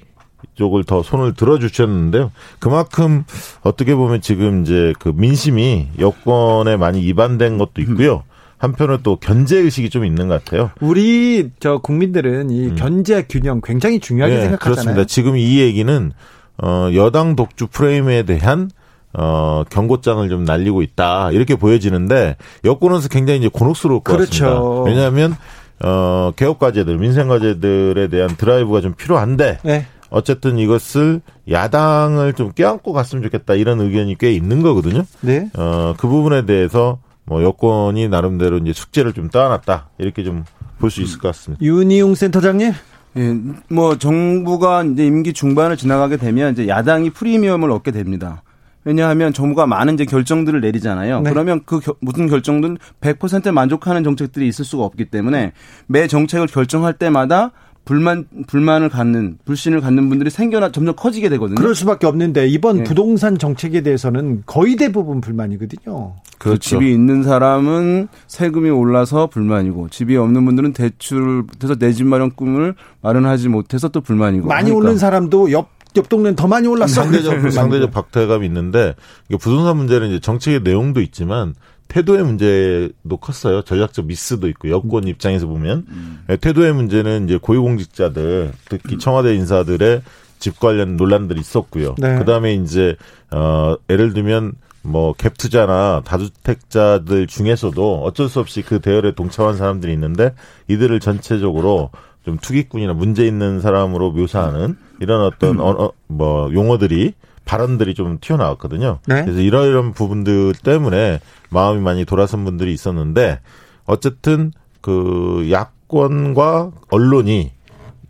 쪽을 0.54 0.84
더 0.84 1.02
손을 1.02 1.34
들어주셨는데요. 1.34 2.30
그만큼 2.58 3.24
어떻게 3.62 3.94
보면 3.94 4.20
지금 4.20 4.62
이제 4.62 4.92
그 4.98 5.12
민심이 5.14 5.88
여권에 5.98 6.76
많이 6.76 7.00
이반된 7.02 7.58
것도 7.58 7.80
있고요. 7.82 8.24
한편으로 8.58 8.98
또 9.02 9.16
견제 9.16 9.56
의식이 9.58 9.90
좀 9.90 10.04
있는 10.04 10.28
것 10.28 10.44
같아요. 10.44 10.70
우리 10.80 11.50
저 11.60 11.78
국민들은 11.78 12.50
이 12.50 12.74
견제 12.74 13.22
균형 13.28 13.60
굉장히 13.62 14.00
중요하게 14.00 14.34
네, 14.34 14.40
생각하잖아요. 14.42 14.74
그렇습니다. 14.74 15.04
지금 15.06 15.36
이 15.36 15.58
얘기는 15.60 16.12
어 16.60 16.90
여당 16.94 17.36
독주 17.36 17.68
프레임에 17.68 18.24
대한 18.24 18.70
어 19.14 19.62
경고장을 19.70 20.28
좀 20.28 20.44
날리고 20.44 20.82
있다 20.82 21.30
이렇게 21.30 21.54
보여지는데 21.54 22.36
여권에서 22.64 23.08
굉장히 23.08 23.38
이제 23.38 23.48
곤혹스러울 23.48 24.00
것 24.00 24.12
그렇죠. 24.12 24.44
같습니다. 24.44 24.82
왜냐하면 24.82 25.36
어 25.84 26.32
개혁 26.34 26.58
과제들, 26.58 26.98
민생 26.98 27.28
과제들에 27.28 28.08
대한 28.08 28.36
드라이브가 28.36 28.80
좀 28.80 28.94
필요한데 28.94 29.58
네. 29.62 29.86
어쨌든 30.10 30.58
이것을 30.58 31.20
야당을 31.50 32.32
좀 32.32 32.52
껴안고 32.52 32.92
갔으면 32.92 33.22
좋겠다 33.22 33.54
이런 33.54 33.80
의견이 33.80 34.16
꽤 34.18 34.32
있는 34.32 34.62
거거든요. 34.62 35.04
네. 35.20 35.48
어, 35.56 35.94
그 35.98 36.08
부분에 36.08 36.46
대해서 36.46 36.98
뭐 37.28 37.42
여권이 37.42 38.08
나름대로 38.08 38.58
이제 38.58 38.72
숙제를 38.72 39.12
좀 39.12 39.28
떠안았다 39.28 39.90
이렇게 39.98 40.22
좀 40.24 40.44
볼 40.80 40.90
수 40.92 41.02
있을 41.02 41.18
것 41.18 41.28
같습니다. 41.28 41.64
윤희용 41.64 42.14
센터장님. 42.14 42.72
예, 43.16 43.36
뭐 43.68 43.98
정부가 43.98 44.84
이제 44.84 45.04
임기 45.06 45.32
중반을 45.32 45.76
지나가게 45.76 46.18
되면 46.18 46.52
이제 46.52 46.68
야당이 46.68 47.10
프리미엄을 47.10 47.72
얻게 47.72 47.90
됩니다. 47.90 48.42
왜냐하면 48.84 49.32
정부가 49.32 49.66
많은 49.66 49.94
이제 49.94 50.04
결정들을 50.04 50.60
내리잖아요. 50.60 51.22
네. 51.22 51.30
그러면 51.30 51.62
그 51.66 51.80
겨- 51.80 51.96
모든 52.00 52.28
결정들은 52.28 52.78
100% 53.00 53.50
만족하는 53.50 54.04
정책들이 54.04 54.46
있을 54.46 54.64
수가 54.64 54.84
없기 54.84 55.06
때문에 55.06 55.52
매 55.88 56.06
정책을 56.06 56.46
결정할 56.46 56.92
때마다 56.92 57.50
불만 57.88 58.26
불만을 58.46 58.90
갖는 58.90 59.38
불신을 59.46 59.80
갖는 59.80 60.10
분들이 60.10 60.28
생겨나 60.28 60.72
점점 60.72 60.94
커지게 60.94 61.30
되거든요. 61.30 61.54
그럴 61.54 61.74
수밖에 61.74 62.06
없는데 62.06 62.46
이번 62.46 62.80
예. 62.80 62.82
부동산 62.84 63.38
정책에 63.38 63.80
대해서는 63.80 64.42
거의 64.44 64.76
대부분 64.76 65.22
불만이거든요. 65.22 66.16
그 66.36 66.58
집이 66.58 66.92
있는 66.92 67.22
사람은 67.22 68.08
세금이 68.26 68.68
올라서 68.68 69.28
불만이고 69.28 69.88
집이 69.88 70.18
없는 70.18 70.44
분들은 70.44 70.74
대출을 70.74 71.44
해서 71.62 71.76
내 71.76 71.92
집 71.94 72.06
마련 72.06 72.30
꿈을 72.30 72.74
마련하지 73.00 73.48
못해서 73.48 73.88
또 73.88 74.02
불만이고 74.02 74.48
많이. 74.48 74.70
오른 74.70 74.98
사람도 74.98 75.50
옆, 75.52 75.70
옆 75.96 76.10
동네는 76.10 76.36
더 76.36 76.46
많이 76.46 76.68
올랐어. 76.68 77.02
상대적 77.02 77.50
상대적 77.50 77.90
박탈감이 77.90 78.44
있는데 78.48 78.94
부동산 79.40 79.78
문제는 79.78 80.08
이제 80.08 80.20
정책의 80.20 80.60
내용도 80.62 81.00
있지만 81.00 81.54
태도의 81.88 82.24
문제도 82.24 83.16
컸어요. 83.16 83.62
전략적 83.62 84.06
미스도 84.06 84.48
있고 84.48 84.70
여권 84.70 85.08
입장에서 85.08 85.46
보면 85.46 85.86
예, 86.30 86.36
태도의 86.36 86.72
문제는 86.74 87.24
이제 87.24 87.38
고위공직자들 87.40 88.52
특히 88.68 88.98
청와대 88.98 89.34
인사들의 89.34 90.02
집 90.38 90.60
관련 90.60 90.96
논란들이 90.96 91.40
있었고요. 91.40 91.94
네. 91.98 92.18
그다음에 92.18 92.54
이제 92.54 92.96
어 93.30 93.76
예를 93.90 94.12
들면 94.12 94.52
뭐 94.82 95.12
갭 95.14 95.36
투자나 95.36 96.02
다주택자들 96.04 97.26
중에서도 97.26 98.02
어쩔 98.02 98.28
수 98.28 98.40
없이 98.40 98.62
그 98.62 98.80
대열에 98.80 99.14
동참한 99.14 99.56
사람들이 99.56 99.92
있는데 99.92 100.34
이들을 100.68 101.00
전체적으로 101.00 101.90
좀 102.24 102.38
투기꾼이나 102.38 102.92
문제 102.92 103.26
있는 103.26 103.60
사람으로 103.60 104.12
묘사하는 104.12 104.76
이런 105.00 105.22
어떤 105.22 105.60
언어 105.60 105.92
뭐 106.06 106.52
용어들이 106.52 107.14
발언들이 107.48 107.94
좀 107.94 108.18
튀어나왔거든요. 108.20 108.98
네. 109.06 109.24
그래서 109.24 109.40
이러이런 109.40 109.94
부분들 109.94 110.52
때문에 110.62 111.18
마음이 111.48 111.80
많이 111.80 112.04
돌아선 112.04 112.44
분들이 112.44 112.74
있었는데 112.74 113.40
어쨌든 113.86 114.52
그 114.82 115.48
야권과 115.50 116.70
언론이 116.90 117.52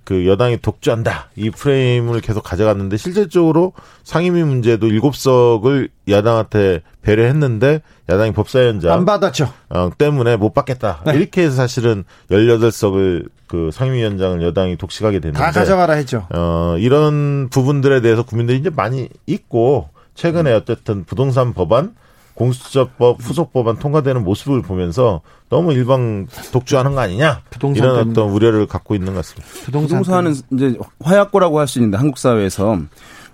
그 0.08 0.26
여당이 0.26 0.62
독주한다 0.62 1.28
이 1.36 1.50
프레임을 1.50 2.22
계속 2.22 2.42
가져갔는데 2.42 2.96
실질적으로 2.96 3.74
상임위 4.04 4.42
문제도 4.42 4.86
일곱 4.86 5.14
석을 5.14 5.90
야당한테 6.08 6.80
배려했는데 7.02 7.82
야당이 8.08 8.32
법사위원장 8.32 8.90
안 8.90 9.04
받았죠. 9.04 9.52
어, 9.68 9.90
때문에 9.98 10.36
못 10.36 10.54
받겠다 10.54 11.02
네. 11.04 11.12
이렇게 11.14 11.42
해서 11.42 11.56
사실은 11.56 12.04
18석을 12.30 13.28
그 13.48 13.68
상임위원장을 13.70 14.40
여당이 14.40 14.78
독식하게 14.78 15.20
됐는데 15.20 15.38
다 15.38 15.50
가져가라 15.50 15.92
했죠. 15.92 16.26
어, 16.30 16.76
이런 16.78 17.50
부분들에 17.50 18.00
대해서 18.00 18.22
국민들이 18.22 18.56
이제 18.56 18.70
많이 18.70 19.10
있고 19.26 19.90
최근에 20.14 20.54
어쨌든 20.54 21.04
부동산 21.04 21.52
법안 21.52 21.94
공수처법 22.38 23.18
후속 23.20 23.52
법안 23.52 23.76
통과되는 23.76 24.22
모습을 24.22 24.62
보면서 24.62 25.20
너무 25.48 25.72
일방 25.72 26.26
독주하는 26.52 26.94
거 26.94 27.00
아니냐 27.00 27.40
부동산 27.50 27.82
이런 27.84 27.96
때문에. 27.98 28.10
어떤 28.12 28.30
우려를 28.30 28.66
갖고 28.66 28.94
있는 28.94 29.14
것 29.14 29.16
같습니다. 29.26 29.46
부동산 29.64 30.00
부동산은 30.02 30.34
이제 30.52 30.78
화약고라고 31.00 31.58
할 31.58 31.66
수 31.68 31.78
있는데 31.80 31.98
한국 31.98 32.16
사회에서 32.18 32.78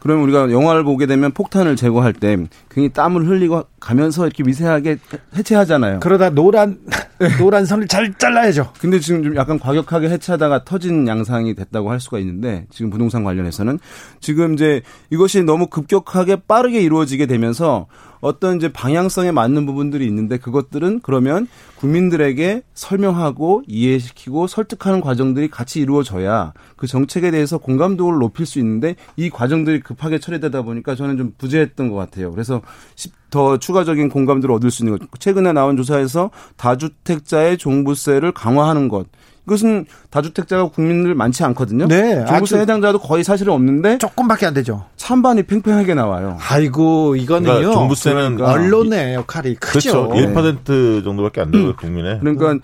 그러면 0.01 0.25
우리가 0.25 0.51
영화를 0.51 0.85
보게 0.85 1.07
되면 1.07 1.31
폭탄을 1.33 1.77
제거할 1.77 2.13
때 2.13 2.37
굉장히 2.69 2.89
땀을 2.91 3.27
흘리고 3.27 3.63
가면서 3.81 4.27
이렇게 4.27 4.43
미세하게 4.43 4.99
해체하잖아요. 5.37 6.01
그러다 6.01 6.31
노란 6.31 6.79
노란 7.39 7.65
선을 7.65 7.87
잘 7.89 8.13
잘라야죠. 8.19 8.73
근데 8.81 8.99
지금 9.01 9.23
좀 9.23 9.37
약간 9.37 9.59
과격하게 9.59 10.11
해체하다가 10.11 10.65
터진 10.65 11.07
양상이 11.09 11.55
됐다고 11.55 11.91
할 11.91 12.01
수가 12.01 12.19
있는데 12.19 12.67
지금 12.71 12.91
부동산 12.91 13.23
관련해서는 13.25 13.79
지금 14.21 14.55
이제 14.55 14.83
이것이 15.11 15.43
너무 15.43 15.69
급격하게 15.69 16.37
빠르게 16.49 16.81
이루어지게 16.83 17.25
되면서 17.27 17.87
어떤 18.25 18.57
이제 18.57 18.73
방향성에 18.73 19.33
맞는 19.33 19.67
부분들이 19.67 20.07
있는데 20.07 20.39
그것들은 20.39 21.01
그러면 21.03 21.47
국민들에게 21.77 22.63
설명하고 22.73 23.65
이해시키고 23.67 24.47
설득하는 24.47 25.03
과정들이 25.03 25.49
같이 25.49 25.81
이루어져야 25.81 26.55
그 26.77 26.87
정책에 26.87 27.31
대해서 27.31 27.59
공감도를 27.59 28.19
높일 28.19 28.47
수 28.47 28.59
있는데 28.61 28.97
이 29.17 29.29
과정들이 29.29 29.81
급하게 29.81 30.19
처리되다 30.19 30.63
보니까 30.63 30.95
저는 30.95 31.19
좀 31.19 31.35
부재했던 31.37 31.91
것 31.91 31.97
같아요. 31.97 32.31
그래서 32.31 32.63
십- 32.95 33.13
더 33.29 33.59
추가적인 33.59 34.09
공감도를 34.09 34.55
얻을 34.55 34.71
수 34.71 34.85
있는 34.85 34.97
것. 34.97 35.09
최근에 35.19 35.53
나온 35.53 35.77
조사에서 35.77 36.31
다주택자의 36.57 37.59
종부세를 37.59 38.33
강화하는 38.33 38.89
것. 38.89 39.09
이것은 39.47 39.87
다주택자가 40.11 40.69
국민들 40.69 41.15
많지 41.15 41.45
않거든요. 41.45 41.87
네, 41.87 42.25
종부세 42.27 42.61
해당자도 42.61 42.99
거의 42.99 43.25
사실은 43.25 43.53
없는데 43.53 43.99
조금밖에 43.99 44.47
안 44.47 44.55
되죠. 44.55 44.87
찬반이 44.97 45.43
팽팽하게 45.43 45.95
나와요. 45.95 46.39
아이고 46.41 47.17
이거는요. 47.17 47.53
그러니까 47.53 47.73
종부세는 47.73 48.41
언론의 48.41 49.15
역할이 49.15 49.57
크죠. 49.57 50.09
그렇죠. 50.09 50.33
1% 50.33 51.05
정도밖에 51.05 51.43
안 51.43 51.51
되고요, 51.51 51.77
국민의. 51.77 52.21
그러니까 52.21 52.59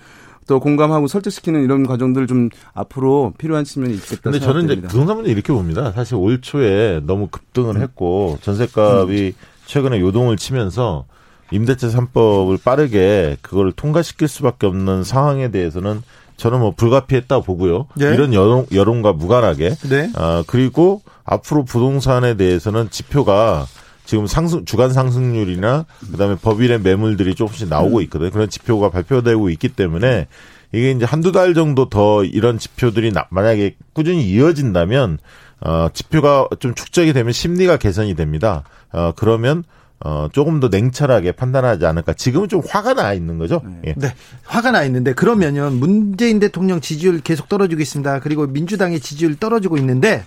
더 0.47 0.59
공감하고 0.59 1.07
설득시키는 1.07 1.62
이런 1.62 1.87
과정들 1.87 2.26
좀 2.26 2.49
앞으로 2.74 3.35
필요한 3.39 3.64
측면이 3.64 3.95
있겠다 3.95 4.22
근데 4.31 4.41
저는 4.41 4.64
이제. 4.64 4.81
부동산 4.81 5.16
문제 5.16 5.31
이렇게 5.31 5.53
봅니다. 5.53 5.93
사실 5.93 6.16
올 6.16 6.41
초에 6.41 7.01
너무 7.05 7.28
급등을 7.28 7.81
했고 7.81 8.39
전세값이 8.43 9.35
최근에 9.66 10.01
요동을 10.01 10.37
치면서 10.37 11.05
임대차 11.53 11.89
3법을 11.89 12.62
빠르게 12.64 13.37
그걸 13.43 13.70
통과시킬 13.70 14.26
수밖에 14.26 14.66
없는 14.66 15.05
상황에 15.05 15.51
대해서는 15.51 16.03
저는 16.41 16.59
뭐 16.61 16.70
불가피했다 16.74 17.41
보고요. 17.41 17.86
네. 17.97 18.14
이런 18.14 18.32
여론, 18.32 18.66
여론과 18.72 19.12
무관하게 19.12 19.76
네. 19.91 20.11
아, 20.14 20.43
그리고 20.47 21.03
앞으로 21.24 21.64
부동산에 21.64 22.34
대해서는 22.34 22.88
지표가 22.91 23.66
지금 24.07 24.26
상승, 24.26 24.64
주간 24.64 24.91
상승률이나 24.93 25.84
그다음에 26.11 26.36
법인의 26.36 26.80
매물들이 26.80 27.34
조금씩 27.34 27.68
나오고 27.68 28.01
있거든요. 28.03 28.30
그런 28.30 28.49
지표가 28.49 28.91
발표되고 28.91 29.51
있기 29.51 29.68
때문에 29.68 30.26
이게 30.72 30.93
이제 30.93 31.05
한두 31.05 31.30
달 31.30 31.53
정도 31.53 31.88
더 31.91 32.24
이런 32.24 32.59
지표들이 32.59 33.12
나- 33.12 33.26
만약에 33.30 33.76
꾸준히 33.93 34.24
이어진다면 34.30 35.18
어, 35.61 35.88
지표가 35.93 36.49
좀 36.59 36.74
축적이 36.74 37.12
되면 37.12 37.32
심리가 37.34 37.76
개선이 37.76 38.14
됩니다. 38.14 38.64
어, 38.93 39.12
그러면 39.14 39.62
어, 40.03 40.28
조금 40.32 40.61
더 40.61 40.68
냉철하게 40.68 41.32
판단하지 41.32 41.84
않을까. 41.84 42.14
지금은 42.14 42.48
좀 42.48 42.62
화가 42.66 42.94
나 42.94 43.12
있는 43.12 43.38
거죠. 43.38 43.62
예. 43.86 43.94
네. 43.96 44.14
화가 44.44 44.70
나 44.70 44.82
있는데 44.84 45.12
그러면요. 45.12 45.70
문재인 45.70 46.38
대통령 46.38 46.80
지지율 46.80 47.20
계속 47.20 47.48
떨어지고 47.48 47.82
있습니다. 47.82 48.20
그리고 48.20 48.46
민주당의 48.46 49.01
지지율 49.01 49.36
떨어지고 49.36 49.76
있는데 49.76 50.24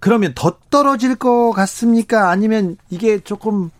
그러면 0.00 0.32
더 0.34 0.56
떨어질 0.70 1.14
것 1.14 1.52
같습니까? 1.52 2.30
아니면 2.30 2.76
이게 2.90 3.20
조금 3.20 3.70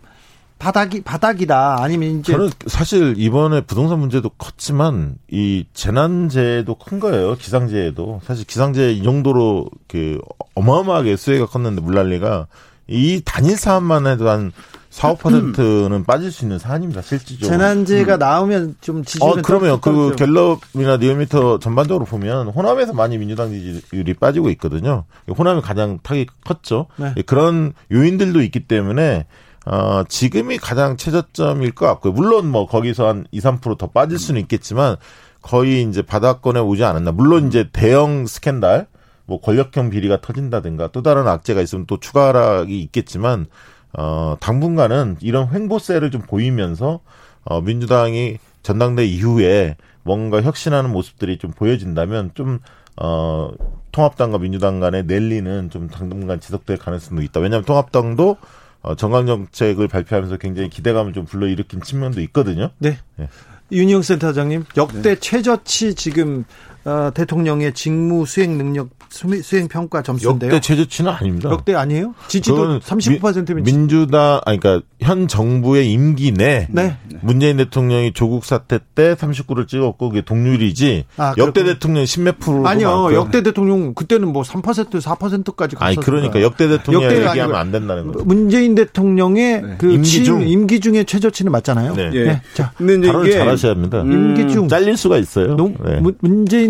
바닥이 0.59 1.01
바닥이다. 1.01 1.83
아니면 1.83 2.19
이제 2.19 2.31
저는 2.31 2.49
사실 2.67 3.15
이번에 3.17 3.59
부동산 3.59 3.99
문제도 3.99 4.29
컸지만 4.29 5.17
이 5.29 5.65
재난재해도 5.73 6.75
큰 6.75 7.01
거예요. 7.01 7.35
기상재해도 7.35 8.21
사실 8.23 8.45
기상재해 8.45 8.93
이 8.93 9.03
정도로 9.03 9.67
그 9.89 10.19
어마어마하게 10.55 11.17
수혜가 11.17 11.47
컸는데 11.47 11.81
물난리가 11.81 12.47
이 12.87 13.21
단일 13.23 13.57
사안만 13.57 14.07
해도 14.07 14.29
한 14.29 14.51
4, 14.93 15.15
5%는 15.15 16.03
빠질 16.03 16.31
수 16.31 16.45
있는 16.45 16.59
사안입니다. 16.59 17.01
실질적으로. 17.01 17.49
재난지가 17.49 18.17
나오면 18.17 18.75
좀 18.79 19.03
지지율은 19.03 19.39
어, 19.39 19.41
그러면 19.43 19.81
그. 19.81 20.15
갤럽이나 20.15 20.97
리얼미터 20.97 21.57
전반적으로 21.57 22.05
보면 22.05 22.49
호남에서 22.49 22.93
많이 22.93 23.17
민주당 23.17 23.49
지지율이 23.49 24.13
빠지고 24.13 24.51
있거든요. 24.51 25.05
호남이 25.35 25.61
가장 25.61 25.97
타격이 26.03 26.27
컸죠. 26.45 26.85
네. 26.97 27.11
예, 27.17 27.21
그런 27.23 27.73
요인들도 27.91 28.43
있기 28.43 28.67
때문에 28.67 29.25
어, 29.65 30.03
지금이 30.07 30.59
가장 30.59 30.95
최저점일 30.95 31.71
것 31.71 31.87
같고요. 31.87 32.13
물론 32.13 32.47
뭐 32.47 32.67
거기서 32.67 33.07
한 33.07 33.25
2, 33.31 33.39
3%더 33.39 33.87
빠질 33.87 34.19
수는 34.19 34.41
있겠지만 34.41 34.97
거의 35.41 35.81
이제 35.81 36.03
바닥권에 36.03 36.59
오지 36.59 36.83
않았나. 36.83 37.13
물론 37.13 37.47
이제 37.47 37.67
대형 37.73 38.27
스캔들 38.27 38.85
뭐 39.25 39.39
권력형 39.39 39.89
비리가 39.89 40.21
터진다든가 40.21 40.89
또 40.91 41.01
다른 41.01 41.27
악재가 41.27 41.61
있으면 41.61 41.85
또 41.85 41.99
추가 41.99 42.27
하락이 42.29 42.79
있겠지만 42.81 43.45
어 43.93 44.35
당분간은 44.39 45.17
이런 45.21 45.49
횡보세를 45.49 46.11
좀 46.11 46.21
보이면서 46.21 46.99
어 47.43 47.61
민주당이 47.61 48.37
전당대 48.63 49.05
이후에 49.05 49.75
뭔가 50.03 50.41
혁신하는 50.41 50.91
모습들이 50.91 51.37
좀 51.37 51.51
보여진다면 51.51 52.31
좀 52.33 52.59
어 52.95 53.51
통합당과 53.91 54.37
민주당 54.37 54.79
간의 54.79 55.05
랠리는 55.07 55.69
좀 55.69 55.87
당분간 55.87 56.39
지속될 56.39 56.77
가능성도 56.77 57.21
있다. 57.23 57.39
왜냐하면 57.39 57.65
통합당도 57.65 58.37
어 58.81 58.95
정강 58.95 59.25
정책을 59.25 59.87
발표하면서 59.87 60.37
굉장히 60.37 60.69
기대감을 60.69 61.13
좀 61.13 61.25
불러일으킨 61.25 61.81
측면도 61.81 62.21
있거든요. 62.21 62.69
네. 62.79 62.97
예. 63.19 63.29
윤희용 63.71 64.01
센터장님 64.01 64.65
역대 64.77 65.15
최저치 65.15 65.95
지금 65.95 66.43
어, 66.85 67.11
대통령의 67.13 67.73
직무 67.73 68.25
수행 68.25 68.57
능력 68.57 68.89
수- 69.09 69.41
수행 69.41 69.67
평가 69.67 70.01
점수인데요. 70.01 70.49
역대 70.51 70.59
최저치는 70.59 71.11
아닙니다. 71.11 71.49
역대 71.51 71.75
아니에요? 71.75 72.13
지지도 72.27 72.55
그거는 72.57 72.79
39%면 72.79 73.63
민, 73.63 73.87
주당 73.87 74.41
아니 74.45 74.59
그러니까 74.59 74.85
현 74.99 75.27
정부의 75.27 75.91
임기 75.91 76.31
내 76.33 76.67
네. 76.71 76.97
문재인 77.21 77.57
대통령이 77.57 78.11
조국 78.13 78.43
사태 78.43 78.79
때 78.95 79.13
39를 79.13 79.67
찍었고 79.67 80.09
그게 80.09 80.21
동률이지 80.25 81.05
아, 81.17 81.35
역대 81.37 81.61
그렇군요. 81.61 81.73
대통령 81.73 82.03
10몇 82.05 82.39
프로 82.39 82.67
아니요. 82.67 83.13
역대 83.13 83.43
대통령 83.43 83.93
그때는 83.93 84.27
뭐 84.33 84.41
3% 84.41 84.63
4%까지 84.99 85.75
갔었어요. 85.75 85.79
아니 85.87 85.95
그러니까 85.97 86.41
역대 86.41 86.67
대통령 86.67 87.03
역대가 87.03 87.29
얘기하면 87.31 87.43
아니고 87.55 87.57
안 87.57 87.71
된다는 87.71 88.07
거죠. 88.07 88.25
문재인 88.25 88.75
대통령의 88.75 89.75
그 89.77 89.91
임기 89.91 90.09
취임, 90.09 90.25
중. 90.25 90.47
임기 90.47 90.79
중에 90.79 91.03
최저치는 91.03 91.51
맞잖아요. 91.51 91.93
네. 91.95 92.09
예. 92.13 92.23
네. 92.25 92.41
자, 92.55 92.71
근데 92.77 92.95
이제 92.95 93.07
발언을 93.07 93.27
이게 93.29 93.37
잘하셔야 93.37 93.71
합니다. 93.73 93.99
임기 94.01 94.51
중 94.51 94.67
잘릴 94.67 94.97
수가 94.97 95.17
있어요. 95.17 95.55
농- 95.55 95.75
네. 95.85 95.99
문- 95.99 96.17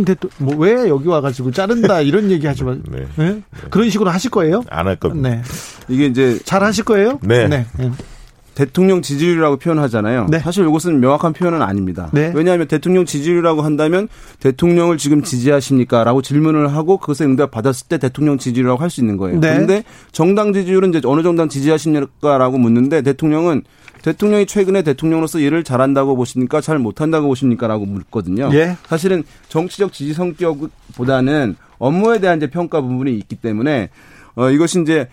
문재인 0.04 0.06
대통령 0.06 0.58
뭐 0.58 0.66
왜 0.68 0.90
여기 0.90 1.08
와가지고 1.08 1.52
자른다 1.52 2.02
이런 2.02 2.30
얘기 2.32 2.46
하지 2.48 2.64
마. 2.64 2.76
네. 2.90 3.08
네? 3.18 3.42
그런 3.70 3.90
식으로 3.90 4.10
하실 4.10 4.30
거예요? 4.32 4.64
안 4.70 4.88
할 4.88 4.96
겁니다. 4.98 5.30
네. 5.30 5.42
이게 5.88 6.06
이제 6.06 6.40
잘 6.46 6.64
하실 6.64 6.84
거예요? 6.84 7.20
네. 7.22 7.48
네. 7.48 7.66
네. 7.78 7.92
대통령 8.56 9.02
지지율이라고 9.02 9.58
표현하잖아요. 9.58 10.28
네. 10.30 10.38
사실 10.38 10.64
이것은 10.68 11.00
명확한 11.00 11.34
표현은 11.34 11.64
아닙니다. 11.64 12.10
네. 12.14 12.32
왜냐하면 12.36 12.68
대통령 12.68 13.04
지지율이라고 13.04 13.64
한다면 13.64 14.08
대통령을 14.42 14.98
지금 15.00 15.24
지지하십니까 15.24 16.04
라고 16.04 16.22
질문을 16.22 16.72
하고 16.76 16.98
그것에 16.98 17.26
응답 17.26 17.50
받았을 17.50 17.88
때 17.88 17.98
대통령 17.98 18.38
지지율이라고 18.38 18.80
할 18.80 18.92
수 18.92 19.02
있는 19.02 19.18
거예요. 19.18 19.40
네. 19.40 19.54
그런데 19.54 19.84
정당 20.12 20.54
지지율은 20.54 20.90
이제 20.90 21.02
어느 21.06 21.24
정당 21.24 21.50
지지하십니까 21.50 22.38
라고 22.38 22.60
묻는데 22.60 23.02
대통령은 23.02 23.64
대통령이 24.04 24.46
최근에 24.46 24.84
대통령으로서 24.84 25.40
일을 25.40 25.64
잘한다고 25.64 26.16
보십니까? 26.16 26.62
잘 26.62 26.78
못한다고 26.78 27.28
보십니까?라고 27.28 27.86
묻거든요. 27.86 28.50
예. 28.54 28.78
사실은 28.88 29.24
정치적 29.50 29.94
지지 29.94 30.14
성격보다는 30.14 31.56
업무에 31.80 32.20
대한 32.20 32.38
이제 32.38 32.48
평가 32.50 32.82
부분이 32.82 33.16
있기 33.18 33.38
때문에 33.38 33.90
어 34.36 34.50
이것이 34.50 34.82
이제 34.82 35.08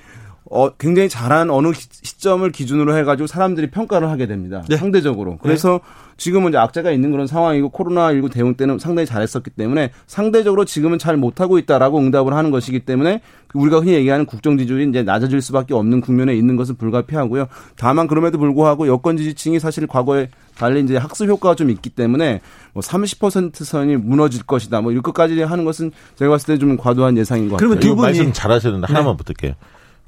어 0.53 0.69
굉장히 0.79 1.09
잘한 1.09 1.49
어느 1.49 1.73
시- 1.73 1.89
시점을 2.03 2.51
기준으로 2.51 2.97
해가지고 2.99 3.29
사람들이 3.29 3.71
평가를 3.71 4.11
하게 4.11 4.27
됩니다. 4.27 4.63
네. 4.69 4.77
상대적으로. 4.77 5.39
그래서 5.41 5.79
지금은 6.17 6.49
이제 6.51 6.59
악재가 6.59 6.91
있는 6.91 7.13
그런 7.13 7.29
상황이고 7.29 7.71
코로나19 7.71 8.33
대응 8.33 8.55
때는 8.55 8.81
상당히 8.81 9.07
잘했었기 9.07 9.51
때문에 9.51 9.91
상대적으로 10.09 10.65
지금은 10.65 10.99
잘 10.99 11.17
못하고 11.17 11.57
있다라고 11.59 11.99
응답을 12.01 12.35
하는 12.35 12.51
것이기 12.51 12.81
때문에 12.81 13.21
우리가 13.55 13.79
흔히 13.79 13.93
얘기하는 13.93 14.27
국정 14.27 14.59
지지율이 14.59 14.89
이제 14.89 15.03
낮아질 15.05 15.41
수밖에 15.41 15.73
없는 15.73 16.01
국면에 16.01 16.35
있는 16.35 16.57
것은 16.57 16.75
불가피하고요. 16.75 17.47
다만 17.77 18.09
그럼에도 18.09 18.37
불구하고 18.39 18.89
여권 18.89 19.17
지지층이 19.17 19.61
사실 19.61 19.87
과거에 19.87 20.29
달리 20.59 20.81
이제 20.83 20.97
학습 20.97 21.29
효과가 21.29 21.55
좀 21.55 21.71
있기 21.71 21.91
때문에 21.91 22.41
뭐 22.75 22.83
30% 22.83 23.55
선이 23.65 23.97
무너질 23.99 24.43
것이다. 24.43 24.81
뭐 24.81 24.91
이것까지 24.93 25.41
하는 25.43 25.65
것은 25.65 25.93
제가 26.17 26.33
봤을 26.33 26.55
때 26.55 26.59
좀 26.61 26.77
과도한 26.77 27.17
예상인 27.17 27.49
것 27.49 27.57
그러면 27.57 27.77
같아요. 27.79 27.89
두 27.89 27.95
이거 27.95 28.03
분이- 28.03 28.07
말씀 28.07 28.33
잘하셔야 28.33 28.73
되는데 28.73 28.93
하나만 28.93 29.17
부탁해요. 29.17 29.55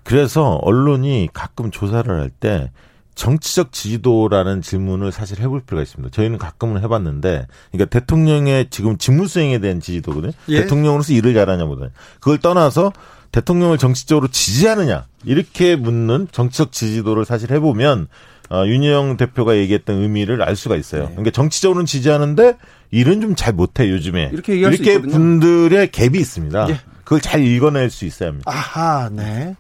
그래서 0.05 0.59
언론이 0.62 1.28
가끔 1.32 1.70
조사를 1.70 2.09
할 2.20 2.30
때 2.40 2.70
정치적 3.14 3.72
지지도라는 3.72 4.62
질문을 4.62 5.12
사실 5.12 5.38
해볼 5.40 5.61
필요가 5.61 5.82
있습니다. 5.82 6.11
저희는 6.14 6.38
가끔은 6.38 6.82
해봤는데, 6.82 7.46
그러니까 7.70 7.90
대통령의 8.00 8.68
지금 8.70 8.96
직무 8.96 9.28
수행에 9.28 9.59
대한 9.59 9.80
지지도거든요. 9.80 10.32
예. 10.48 10.62
대통령으로서 10.62 11.12
일을 11.12 11.34
잘하냐 11.34 11.66
보다 11.66 11.88
그걸 12.20 12.38
떠나서 12.38 12.90
대통령을 13.30 13.76
정치적으로 13.76 14.28
지지하느냐 14.28 15.07
이렇게 15.24 15.76
묻는 15.76 16.26
정치적 16.32 16.72
지지도를 16.72 17.26
사실 17.26 17.53
해보면 17.53 18.09
어, 18.50 18.64
윤영 18.66 19.18
대표가 19.18 19.57
얘기했던 19.59 20.00
의미를 20.00 20.42
알 20.42 20.57
수가 20.57 20.76
있어요. 20.76 21.09
그러니까 21.11 21.30
정치적으로는 21.32 21.84
지지하는데 21.84 22.57
일은 22.92 23.20
좀 23.20 23.34
잘 23.36 23.53
못해 23.53 23.90
요즘에 23.90 24.30
이렇게 24.32 24.55
얘기할 24.55 24.72
수 24.74 24.82
있거든요. 24.84 25.12
분들의 25.12 25.88
갭이 25.88 26.16
있습니다. 26.16 26.66
예. 26.70 26.80
그걸 27.05 27.20
잘 27.20 27.42
읽어낼 27.44 27.90
수 27.90 28.07
있어야 28.07 28.30
합니다. 28.30 28.50
아하, 28.50 29.11
네. 29.12 29.55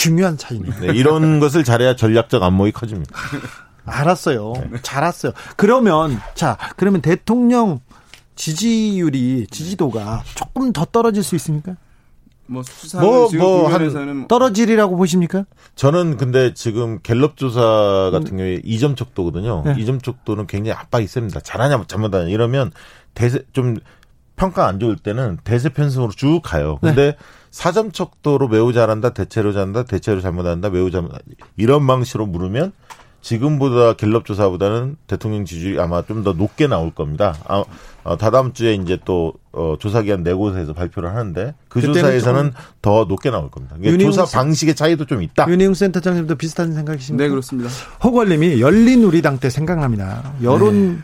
중요한 0.00 0.36
차이네요. 0.38 0.72
네, 0.80 0.86
이런 0.94 1.38
것을 1.40 1.62
잘해야 1.64 1.94
전략적 1.96 2.42
안목이 2.42 2.72
커집니다. 2.72 3.14
알았어요. 3.84 4.52
네. 4.70 4.78
잘 4.82 4.98
알았어요. 5.04 5.32
그러면 5.56 6.18
자, 6.34 6.56
그러면 6.76 7.00
대통령 7.02 7.80
지지율이 8.36 9.46
지지도가 9.50 10.22
조금 10.34 10.72
더 10.72 10.84
떨어질 10.86 11.22
수 11.22 11.34
있습니까? 11.36 11.76
뭐 12.46 12.62
수사는 12.64 13.06
뭐, 13.06 13.28
뭐 13.38 13.64
한- 13.68 13.72
국면에서는 13.78 14.28
떨어지리라고 14.28 14.96
보십니까? 14.96 15.44
저는 15.76 16.16
근데 16.16 16.52
지금 16.54 16.98
갤럽 17.02 17.36
조사 17.36 18.08
같은 18.12 18.36
경우에 18.38 18.60
이점 18.64 18.96
척도거든요. 18.96 19.62
네. 19.66 19.74
이 19.78 19.84
2점 19.84 20.02
척도는 20.02 20.46
굉장히 20.46 20.76
압박이 20.78 21.06
셉니다. 21.06 21.40
잘하냐 21.40 21.84
잘못하냐 21.86 22.28
이러면 22.28 22.72
대세 23.14 23.42
좀 23.52 23.76
평가 24.36 24.66
안 24.66 24.80
좋을 24.80 24.96
때는 24.96 25.38
대세 25.44 25.68
편승으로 25.68 26.10
쭉 26.12 26.40
가요. 26.42 26.78
네. 26.82 26.88
근데 26.94 27.16
사 27.50 27.70
4점 27.72 27.92
척도로 27.92 28.48
매우 28.48 28.72
잘한다, 28.72 29.10
대체로 29.10 29.52
잘한다, 29.52 29.82
대체로 29.84 30.20
잘못한다, 30.20 30.70
매우 30.70 30.90
잘못 30.90 31.10
이런 31.56 31.86
방식으로 31.86 32.26
물으면 32.26 32.72
지금보다 33.22 33.92
갤럽 33.94 34.24
조사보다는 34.24 34.96
대통령 35.06 35.44
지지율이 35.44 35.78
아마 35.78 36.00
좀 36.02 36.24
더 36.24 36.32
높게 36.32 36.66
나올 36.66 36.90
겁니다. 36.90 37.34
아, 37.46 37.64
어, 38.02 38.16
다다음 38.16 38.54
주에 38.54 38.74
이제 38.74 38.98
또 39.04 39.34
어, 39.52 39.74
조사기관 39.78 40.22
네 40.22 40.32
곳에서 40.32 40.72
발표를 40.72 41.10
하는데 41.14 41.54
그 41.68 41.82
조사에서는 41.82 42.52
더 42.80 43.04
높게 43.06 43.30
나올 43.30 43.50
겁니다. 43.50 43.76
윤희용 43.78 43.98
조사 44.10 44.24
선- 44.24 44.40
방식의 44.44 44.74
차이도 44.74 45.04
좀 45.04 45.22
있다. 45.22 45.46
윤혜용 45.50 45.74
센터장님도 45.74 46.36
비슷한 46.36 46.72
생각이십니까? 46.72 47.22
네 47.24 47.28
그렇습니다. 47.28 47.68
호걸님이 48.02 48.60
열린 48.62 49.04
우리당 49.04 49.38
때 49.38 49.50
생각납니다. 49.50 50.32
여론 50.42 51.02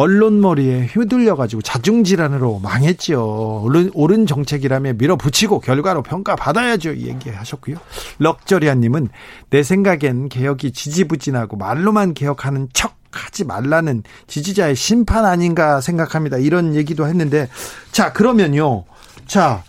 언론머리에 0.00 0.86
휘둘려가지고 0.86 1.60
자중질환으로 1.60 2.60
망했지요. 2.60 3.62
옳은, 3.64 3.90
옳은 3.92 4.26
정책이라며 4.26 4.94
밀어붙이고 4.94 5.60
결과로 5.60 6.02
평가받아야죠. 6.02 6.94
이 6.94 7.08
얘기하셨고요. 7.08 7.76
럭저리아님은 8.18 9.10
내 9.50 9.62
생각엔 9.62 10.30
개혁이 10.30 10.72
지지부진하고 10.72 11.58
말로만 11.58 12.14
개혁하는 12.14 12.68
척 12.72 12.98
하지 13.12 13.44
말라는 13.44 14.04
지지자의 14.26 14.74
심판 14.74 15.26
아닌가 15.26 15.82
생각합니다. 15.82 16.38
이런 16.38 16.74
얘기도 16.76 17.06
했는데 17.06 17.48
자 17.92 18.12
그러면요. 18.14 18.84
자 19.26 19.64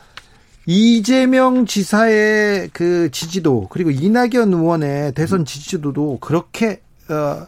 이재명 0.66 1.66
지사의 1.66 2.70
그 2.72 3.10
지지도 3.12 3.68
그리고 3.70 3.90
이낙연 3.90 4.54
의원의 4.54 5.14
대선 5.14 5.44
지지도도 5.44 6.20
그렇게 6.22 6.82
어 7.10 7.48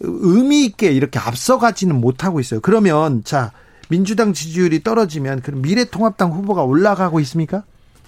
의미 0.00 0.64
있게 0.64 0.92
이렇게 0.92 1.18
앞서가지는 1.18 2.00
못하고 2.00 2.40
있어요. 2.40 2.60
그러면 2.60 3.24
자 3.24 3.52
민주당 3.88 4.32
지지율이 4.32 4.82
떨어지면 4.82 5.40
그럼 5.40 5.62
미래통합당 5.62 6.32
후보가 6.32 6.62
올라가고 6.62 7.20
있습니까? 7.20 7.64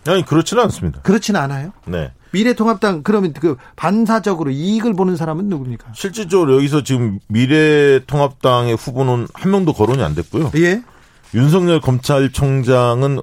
아니 0.06 0.24
그렇지는 0.24 0.62
않습니다. 0.64 1.00
그렇지는 1.02 1.40
않아요. 1.40 1.72
네. 1.86 2.12
미래통합당 2.32 3.02
그러면 3.02 3.32
그 3.32 3.56
반사적으로 3.76 4.50
이익을 4.50 4.94
보는 4.94 5.16
사람은 5.16 5.48
누굽니까? 5.48 5.92
실질적으로 5.94 6.56
여기서 6.56 6.84
지금 6.84 7.18
미래통합당의 7.26 8.76
후보는 8.76 9.26
한 9.34 9.50
명도 9.50 9.72
거론이 9.72 10.02
안 10.02 10.14
됐고요. 10.14 10.52
예, 10.56 10.82
윤석열 11.34 11.80
검찰총장은 11.80 13.20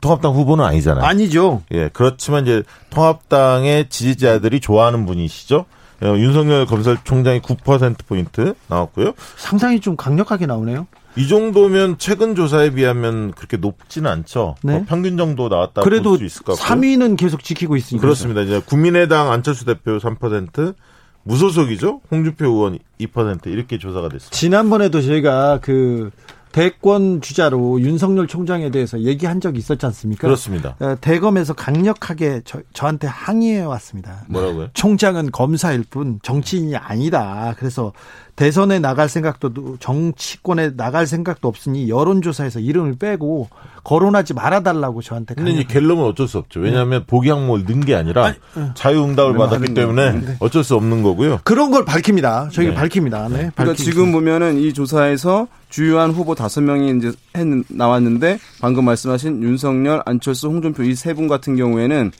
통합당 0.00 0.32
후보는 0.32 0.64
아니잖아요. 0.64 1.04
아니죠. 1.04 1.62
예, 1.72 1.90
그렇지만 1.92 2.44
이제 2.44 2.62
통합당의 2.90 3.88
지지자들이 3.88 4.60
좋아하는 4.60 5.04
분이시죠. 5.06 5.66
어, 6.02 6.14
윤석열 6.18 6.66
검찰총장이 6.66 7.40
9%포인트 7.40 8.54
나왔고요. 8.68 9.12
상당히 9.36 9.80
좀 9.80 9.96
강력하게 9.96 10.46
나오네요. 10.46 10.86
이 11.16 11.28
정도면 11.28 11.96
최근 11.96 12.34
조사에 12.34 12.70
비하면 12.70 13.32
그렇게 13.32 13.56
높지는 13.56 14.10
않죠. 14.10 14.56
네. 14.62 14.74
어, 14.76 14.84
평균 14.86 15.16
정도 15.16 15.48
나왔다 15.48 15.80
그래도 15.82 16.10
볼 16.10 16.18
수 16.18 16.24
있을 16.24 16.42
것 16.42 16.58
같고요. 16.58 16.76
3위는 16.80 17.16
계속 17.16 17.42
지키고 17.42 17.76
있으니까. 17.76 18.02
그렇습니다. 18.02 18.42
이제 18.42 18.60
국민의당 18.64 19.32
안철수 19.32 19.64
대표 19.64 19.96
3%, 19.96 20.74
무소속이죠. 21.22 22.02
홍준표 22.10 22.44
의원 22.46 22.78
2% 23.00 23.46
이렇게 23.46 23.78
조사가 23.78 24.08
됐습니다. 24.10 24.36
지난번에도 24.36 25.00
저희가 25.00 25.60
그 25.62 26.10
대권 26.56 27.20
주자로 27.20 27.82
윤석열 27.82 28.26
총장에 28.26 28.70
대해서 28.70 28.98
얘기한 29.00 29.42
적이 29.42 29.58
있었지 29.58 29.84
않습니까? 29.84 30.22
그렇습니다. 30.22 30.74
어, 30.80 30.96
대검에서 30.98 31.52
강력하게 31.52 32.40
저, 32.46 32.62
저한테 32.72 33.06
항의해 33.06 33.60
왔습니다. 33.60 34.24
뭐라고요? 34.30 34.68
총장은 34.72 35.32
검사일 35.32 35.84
뿐 35.84 36.18
정치인이 36.22 36.74
아니다. 36.74 37.54
그래서 37.58 37.92
대선에 38.36 38.78
나갈 38.80 39.08
생각도 39.08 39.78
정치권에 39.80 40.76
나갈 40.76 41.06
생각도 41.06 41.48
없으니 41.48 41.88
여론조사에서 41.88 42.60
이름을 42.60 42.96
빼고 42.98 43.48
거론하지 43.82 44.34
말아달라고 44.34 45.00
저한테 45.00 45.34
근데 45.34 45.52
이제 45.52 45.62
강력. 45.62 45.72
갤럽은 45.72 46.04
어쩔 46.04 46.28
수 46.28 46.36
없죠. 46.36 46.60
왜냐하면 46.60 47.04
보기 47.06 47.30
항목을 47.30 47.64
넣은 47.64 47.80
게 47.86 47.94
아니라 47.94 48.34
자유응답을 48.74 49.38
받았기 49.38 49.72
때문에 49.72 50.36
어쩔 50.40 50.62
수 50.64 50.74
없는 50.74 51.02
거고요. 51.02 51.40
그런 51.44 51.70
걸 51.70 51.86
밝힙니다. 51.86 52.50
저희가 52.52 52.72
네. 52.72 52.76
밝힙니다. 52.76 53.28
네, 53.28 53.50
그러니까. 53.54 53.74
지금 53.74 54.12
보면은 54.12 54.58
이 54.58 54.74
조사에서 54.74 55.48
주요한 55.70 56.10
후보 56.10 56.34
다섯 56.34 56.60
명이 56.60 56.98
이제 56.98 57.12
했, 57.36 57.46
나왔는데 57.68 58.38
방금 58.60 58.84
말씀하신 58.84 59.42
윤석열, 59.42 60.02
안철수, 60.04 60.48
홍준표 60.48 60.82
이 60.82 60.92
세 60.94 61.14
분 61.14 61.26
같은 61.26 61.56
경우에는 61.56 62.12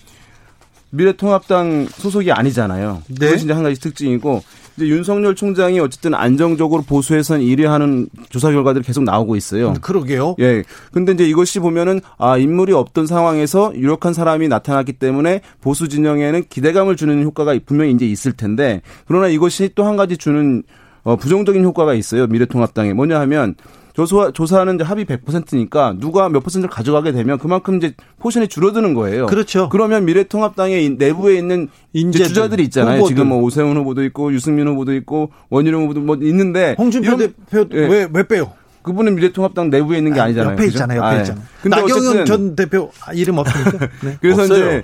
미래통합당 0.91 1.89
소속이 1.91 2.33
아니잖아요. 2.33 3.03
네. 3.09 3.27
그것이 3.27 3.45
이제 3.45 3.53
한 3.53 3.63
가지 3.63 3.79
특징이고 3.81 4.43
이제 4.77 4.87
윤석열 4.89 5.35
총장이 5.35 5.81
어쨌든 5.81 6.13
안정적으로 6.15 6.83
보수에선 6.83 7.41
1위 7.41 7.65
하는 7.65 8.09
조사 8.29 8.51
결과들이 8.51 8.85
계속 8.85 9.05
나오고 9.05 9.37
있어요. 9.37 9.73
그러게요. 9.81 10.37
예. 10.41 10.63
근데 10.93 11.13
이제 11.13 11.25
이것이 11.27 11.59
보면은 11.61 12.01
아, 12.19 12.37
인물이 12.37 12.73
없던 12.75 13.07
상황에서 13.07 13.73
유력한 13.75 14.13
사람이 14.13 14.49
나타났기 14.49 14.95
때문에 14.95 15.41
보수 15.63 15.89
진영에는 15.89 16.45
기대감을 16.49 16.97
주는 16.97 17.23
효과가 17.23 17.59
분명히 17.65 17.93
이제 17.93 18.07
있을 18.07 18.33
텐데 18.33 18.83
그러나 19.07 19.29
이것이 19.29 19.71
또 19.75 19.87
한 19.87 19.97
가지 19.97 20.17
주는 20.17 20.63
어, 21.05 21.15
부정적인 21.15 21.63
효과가 21.63 21.95
있어요. 21.95 22.27
미래통합당에. 22.27 22.93
뭐냐 22.93 23.21
하면 23.21 23.55
조사, 23.97 24.31
조사하는 24.31 24.75
이제 24.75 24.85
합이 24.85 25.07
100%니까 25.07 25.97
누가 25.99 26.29
몇 26.29 26.41
퍼센트를 26.41 26.69
가져가게 26.69 27.13
되면 27.13 27.39
그만큼 27.39 27.79
이제 27.79 27.95
포션이 28.19 28.47
줄어드는 28.47 28.93
거예요. 28.93 29.25
그렇죠. 29.25 29.71
그러면 29.71 30.05
미래통합당의 30.05 30.97
내부에 30.99 31.39
있는 31.39 31.69
인재들, 31.95 32.29
주자들이 32.29 32.65
있잖아요. 32.65 32.99
후보들. 32.99 33.17
지금 33.17 33.29
뭐 33.29 33.39
오세훈 33.39 33.75
후보도 33.75 34.05
있고 34.05 34.35
유승민 34.35 34.69
후보도 34.69 34.95
있고 34.97 35.31
원희룡 35.49 35.85
후보도 35.85 36.01
뭐 36.01 36.17
있는데 36.21 36.77
홍준표 36.77 37.17
대표 37.17 37.65
예. 37.73 37.87
왜, 37.87 38.09
왜 38.13 38.29
빼요? 38.29 38.53
그분은 38.83 39.15
미래통합당 39.15 39.71
내부에 39.71 39.97
있는 39.97 40.13
게 40.13 40.21
아니잖아요. 40.21 40.53
옆에 40.53 40.65
그죠? 40.67 40.75
있잖아요. 40.77 40.99
옆에 40.99 41.07
아, 41.09 41.17
예. 41.17 41.21
있잖아요. 41.21 41.45
근데 41.63 41.77
나경원 41.81 42.25
전 42.27 42.55
대표 42.55 42.93
아, 43.03 43.15
이름 43.15 43.39
없습니까? 43.39 43.79
네. 44.05 44.19
그래서 44.21 44.43
없어요. 44.43 44.79
이제 44.79 44.83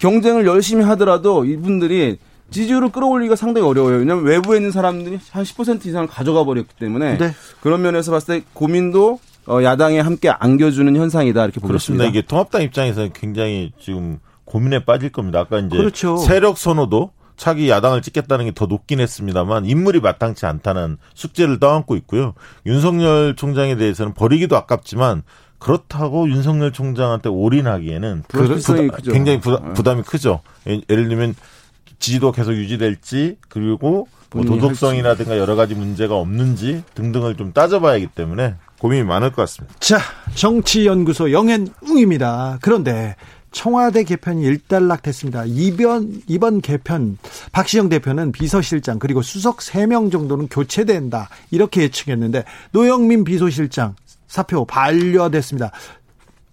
경쟁을 0.00 0.46
열심히 0.46 0.84
하더라도 0.84 1.44
이분들이 1.44 2.18
지지율을 2.50 2.90
끌어올리기가 2.90 3.36
상당히 3.36 3.66
어려워요. 3.66 3.96
왜냐하면 3.98 4.24
외부에 4.24 4.56
있는 4.58 4.70
사람들이 4.70 5.18
한 5.30 5.42
10% 5.44 5.84
이상을 5.86 6.06
가져가 6.08 6.44
버렸기 6.44 6.74
때문에 6.78 7.18
네. 7.18 7.32
그런 7.60 7.82
면에서 7.82 8.12
봤을 8.12 8.40
때 8.40 8.46
고민도 8.52 9.18
어, 9.48 9.62
야당에 9.62 10.00
함께 10.00 10.28
안겨주는 10.28 10.94
현상이다 10.96 11.44
이렇게 11.44 11.60
그렇습니다. 11.60 12.04
보겠습니다. 12.04 12.04
이게 12.06 12.22
통합당 12.26 12.62
입장에서는 12.62 13.10
굉장히 13.14 13.72
지금 13.80 14.18
고민에 14.44 14.84
빠질 14.84 15.10
겁니다. 15.10 15.40
아까 15.40 15.58
이제 15.58 15.76
그렇죠. 15.76 16.16
세력 16.18 16.56
선호도 16.58 17.10
차기 17.36 17.68
야당을 17.68 18.00
찍겠다는 18.02 18.46
게 18.46 18.52
더 18.52 18.66
높긴 18.66 18.98
했습니다만 19.00 19.66
인물이 19.66 20.00
마땅치 20.00 20.46
않다는 20.46 20.96
숙제를 21.14 21.60
떠안고 21.60 21.94
있고요. 21.96 22.32
윤석열 22.64 23.36
총장에 23.36 23.76
대해서는 23.76 24.14
버리기도 24.14 24.56
아깝지만 24.56 25.22
그렇다고 25.58 26.28
윤석열 26.28 26.72
총장한테 26.72 27.28
올인하기에는 27.28 28.24
부담-. 28.28 28.90
굉장히 29.04 29.40
부담, 29.40 29.64
네. 29.68 29.72
부담이 29.74 30.02
크죠. 30.02 30.40
예- 30.68 30.80
예를 30.88 31.08
들면 31.08 31.34
지지도 31.98 32.32
계속 32.32 32.52
유지될지 32.52 33.36
그리고 33.48 34.08
뭐 34.32 34.44
도덕성이라든가 34.44 35.38
여러 35.38 35.54
가지 35.56 35.74
문제가 35.74 36.16
없는지 36.16 36.82
등등을 36.94 37.36
좀 37.36 37.52
따져봐야 37.52 37.94
하기 37.94 38.08
때문에 38.08 38.56
고민이 38.78 39.04
많을 39.04 39.30
것 39.30 39.42
같습니다. 39.42 39.74
자, 39.80 39.98
정치연구소 40.34 41.32
영앤웅입니다. 41.32 42.58
그런데 42.60 43.16
청와대 43.52 44.04
개편이 44.04 44.42
일단락됐습니다. 44.42 45.44
이번 45.46 46.20
이번 46.26 46.60
개편 46.60 47.16
박시영 47.52 47.88
대표는 47.88 48.32
비서실장 48.32 48.98
그리고 48.98 49.22
수석 49.22 49.58
3명 49.58 50.12
정도는 50.12 50.48
교체된다 50.48 51.30
이렇게 51.50 51.82
예측했는데 51.82 52.44
노영민 52.72 53.24
비서실장 53.24 53.96
사표 54.26 54.66
반려됐습니다. 54.66 55.70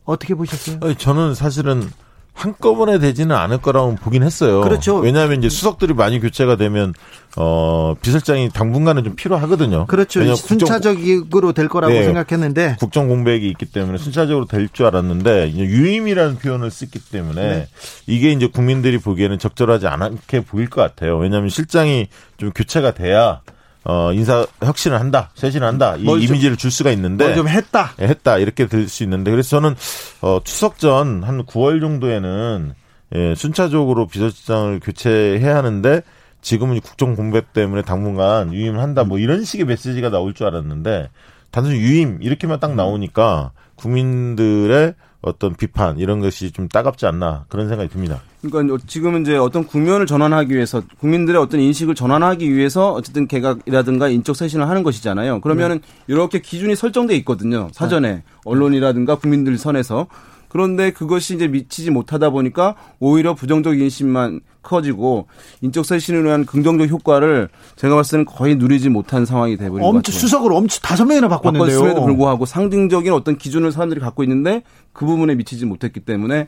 어떻게 0.05 0.33
보셨어요? 0.35 0.93
저는 0.95 1.33
사실은 1.35 1.89
한꺼번에 2.33 2.99
되지는 2.99 3.35
않을 3.35 3.59
거라고 3.59 3.95
보긴 3.95 4.23
했어요. 4.23 4.61
그렇죠. 4.61 4.97
왜냐하면 4.97 5.39
이제 5.39 5.49
수석들이 5.49 5.93
많이 5.93 6.19
교체가 6.19 6.55
되면 6.55 6.93
어 7.37 7.95
비서장이 8.01 8.49
당분간은 8.49 9.03
좀 9.03 9.15
필요하거든요. 9.15 9.85
그렇죠. 9.85 10.35
순차적으로 10.35 11.53
될 11.53 11.67
거라고 11.67 11.93
네. 11.93 12.03
생각했는데 12.03 12.77
국정 12.79 13.07
공백이 13.07 13.47
있기 13.49 13.65
때문에 13.67 13.97
순차적으로 13.97 14.45
될 14.45 14.67
줄 14.73 14.87
알았는데 14.87 15.53
유임이라는 15.53 16.37
표현을 16.39 16.71
쓰기 16.71 16.99
때문에 16.99 17.41
네. 17.41 17.67
이게 18.07 18.31
이제 18.31 18.47
국민들이 18.47 18.97
보기에는 18.97 19.37
적절하지 19.37 19.85
않게 19.87 20.41
보일 20.41 20.69
것 20.69 20.81
같아요. 20.81 21.17
왜냐하면 21.17 21.49
실장이 21.49 22.07
좀 22.37 22.51
교체가 22.51 22.93
돼야 22.95 23.41
어 23.85 24.13
인사 24.13 24.45
혁신을 24.63 24.99
한다, 24.99 25.31
쇄신을 25.35 25.67
한다 25.67 25.95
이 25.97 26.03
이미지를 26.23 26.55
줄 26.57 26.71
수가 26.71 26.91
있는데 26.91 27.25
뭘좀 27.25 27.47
했다. 27.49 27.93
예, 28.01 28.05
했다 28.05 28.37
이렇게 28.37 28.67
될 28.67 28.87
수 28.87 29.03
있는데 29.03 29.29
그래서 29.31 29.49
저는 29.49 29.75
어 30.21 30.39
추석 30.43 30.79
전 30.79 31.23
한 31.23 31.43
9월 31.45 31.81
정도에는 31.81 32.73
예, 33.15 33.35
순차적으로 33.35 34.07
비서실장을 34.07 34.79
교체해야 34.79 35.55
하는데 35.57 36.01
지금은 36.41 36.79
국정 36.81 37.15
공백 37.15 37.53
때문에 37.53 37.81
당분간 37.83 38.53
유임을 38.53 38.79
한다 38.81 39.03
뭐 39.03 39.19
이런 39.19 39.43
식의 39.43 39.65
메시지가 39.65 40.09
나올 40.09 40.33
줄 40.33 40.47
알았는데 40.47 41.09
단순히 41.51 41.77
유임 41.79 42.19
이렇게만 42.21 42.59
딱 42.59 42.75
나오니까 42.75 43.51
국민들의 43.75 44.93
어떤 45.23 45.55
비판 45.55 45.97
이런 45.97 46.19
것이 46.19 46.51
좀 46.51 46.67
따갑지 46.67 47.05
않나 47.05 47.45
그런 47.47 47.67
생각이 47.69 47.89
듭니다. 47.89 48.21
그러니까 48.41 48.77
지금은 48.85 49.21
이제 49.21 49.37
어떤 49.37 49.65
국면을 49.65 50.05
전환하기 50.05 50.53
위해서 50.53 50.83
국민들의 50.99 51.41
어떤 51.41 51.61
인식을 51.61 51.95
전환하기 51.95 52.53
위해서 52.53 52.91
어쨌든 52.91 53.27
개각이라든가 53.27 54.09
인적 54.09 54.35
쇄신을 54.35 54.67
하는 54.67 54.83
것이잖아요. 54.83 55.39
그러면은 55.39 55.79
이렇게 56.07 56.41
기준이 56.41 56.75
설정돼 56.75 57.15
있거든요. 57.17 57.69
사전에 57.71 58.23
언론이라든가 58.43 59.15
국민들 59.15 59.57
선에서 59.57 60.07
그런데 60.53 60.91
그것이 60.91 61.33
이제 61.33 61.47
미치지 61.47 61.89
못하다 61.89 62.29
보니까 62.29 62.75
오히려 62.99 63.33
부정적 63.33 63.79
인식만 63.79 64.41
커지고 64.61 65.25
인적 65.61 65.83
쇄신을 65.83 66.23
위한 66.23 66.45
긍정적 66.45 66.89
효과를 66.89 67.49
제가 67.75 67.95
봤을 67.95 68.11
때는 68.11 68.25
거의 68.25 68.55
누리지 68.55 68.89
못한 68.89 69.25
상황이 69.25 69.57
돼버린 69.57 69.81
것 69.81 69.87
엄청 69.87 70.01
같아요. 70.03 70.19
수석을 70.19 70.53
엄청 70.53 70.79
다섯 70.83 71.05
명이나 71.05 71.27
바꿨는데요. 71.27 71.79
바꿨음에도 71.79 72.05
불구하고 72.05 72.45
상징적인 72.45 73.11
어떤 73.13 73.35
기준을 73.35 73.71
사람들이 73.71 73.99
갖고 73.99 74.21
있는데 74.23 74.61
그 74.93 75.07
부분에 75.07 75.33
미치지 75.33 75.65
못했기 75.65 76.01
때문에 76.01 76.47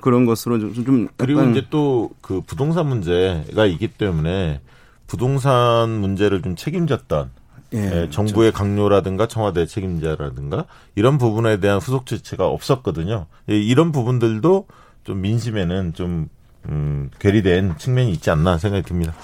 그런 0.00 0.24
것으로 0.24 0.58
좀, 0.58 0.72
좀 0.72 1.08
그리고 1.18 1.44
이제 1.44 1.66
또 1.68 2.10
그 2.22 2.40
부동산 2.40 2.86
문제가 2.88 3.66
있기 3.66 3.88
때문에 3.88 4.60
부동산 5.06 5.90
문제를 6.00 6.40
좀 6.40 6.56
책임졌던 6.56 7.30
예, 7.74 8.02
예, 8.02 8.10
정부의 8.10 8.52
강요라든가 8.52 9.28
청와대 9.28 9.66
책임자라든가 9.66 10.64
이런 10.94 11.18
부분에 11.18 11.60
대한 11.60 11.78
후속 11.78 12.06
조치가 12.06 12.46
없었거든요. 12.46 13.26
예, 13.50 13.58
이런 13.58 13.92
부분들도 13.92 14.66
좀 15.04 15.20
민심에는 15.20 15.94
좀 15.94 16.28
음, 16.68 17.10
괴리된 17.18 17.76
측면이 17.78 18.12
있지 18.12 18.30
않나 18.30 18.58
생각이 18.58 18.84
듭니다. 18.84 19.14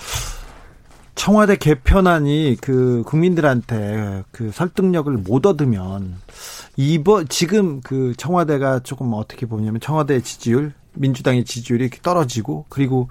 청와대 1.15 1.57
개편안이 1.57 2.57
그 2.61 3.03
국민들한테 3.07 4.25
그 4.31 4.51
설득력을 4.51 5.13
못 5.13 5.47
얻으면 5.47 6.17
이번 6.77 7.29
지금 7.29 7.81
그 7.81 8.15
청와대가 8.17 8.81
조금 8.81 9.13
어떻게 9.15 9.47
보냐면 9.47 9.81
청와대 9.81 10.21
지지율 10.21 10.73
민주당의 10.95 11.45
지지율이 11.45 11.91
떨어지고 12.03 12.67
그리고 12.69 13.09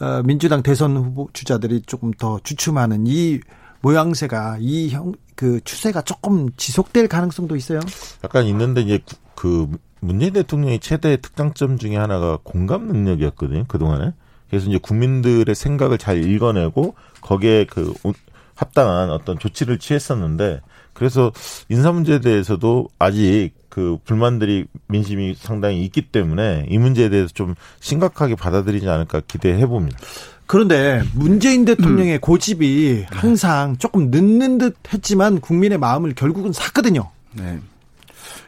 어, 0.00 0.22
민주당 0.24 0.62
대선 0.62 0.96
후보 0.96 1.28
주자들이 1.32 1.82
조금 1.82 2.12
더 2.12 2.40
주춤하는 2.42 3.06
이 3.06 3.40
모양새가 3.88 4.58
이 4.60 4.88
형 4.92 5.12
그 5.36 5.60
추세가 5.64 6.00
조금 6.00 6.48
지속될 6.56 7.08
가능성도 7.08 7.56
있어요. 7.56 7.80
약간 8.22 8.46
있는데 8.46 8.82
이제 8.82 9.00
구- 9.04 9.16
그 9.34 9.76
문재인 9.98 10.32
대통령의 10.32 10.78
최대 10.78 11.16
특장점 11.16 11.76
중에 11.76 11.96
하나가 11.96 12.38
공감 12.44 12.86
능력이었거든요. 12.86 13.64
그 13.66 13.78
동안에. 13.78 14.12
그래서 14.48 14.68
이제 14.68 14.78
국민들의 14.78 15.52
생각을 15.52 15.98
잘 15.98 16.22
읽어내고 16.24 16.94
거기에 17.20 17.66
그 17.66 17.92
오- 18.04 18.12
합당한 18.54 19.10
어떤 19.10 19.36
조치를 19.40 19.80
취했었는데 19.80 20.60
그래서 20.92 21.32
인사 21.68 21.90
문제에 21.90 22.20
대해서도 22.20 22.86
아직 23.00 23.50
그 23.68 23.98
불만들이 24.04 24.66
민심이 24.86 25.34
상당히 25.36 25.82
있기 25.84 26.02
때문에 26.12 26.66
이 26.70 26.78
문제에 26.78 27.08
대해서 27.08 27.32
좀 27.34 27.56
심각하게 27.80 28.36
받아들이지 28.36 28.88
않을까 28.88 29.20
기대해 29.26 29.66
봅니다. 29.66 29.98
그런데 30.46 31.02
문재인 31.14 31.64
대통령의 31.64 32.18
고집이 32.18 33.06
항상 33.10 33.76
조금 33.78 34.10
늦는 34.10 34.58
듯 34.58 34.76
했지만 34.92 35.40
국민의 35.40 35.78
마음을 35.78 36.14
결국은 36.14 36.52
샀거든요. 36.52 37.10
네. 37.32 37.58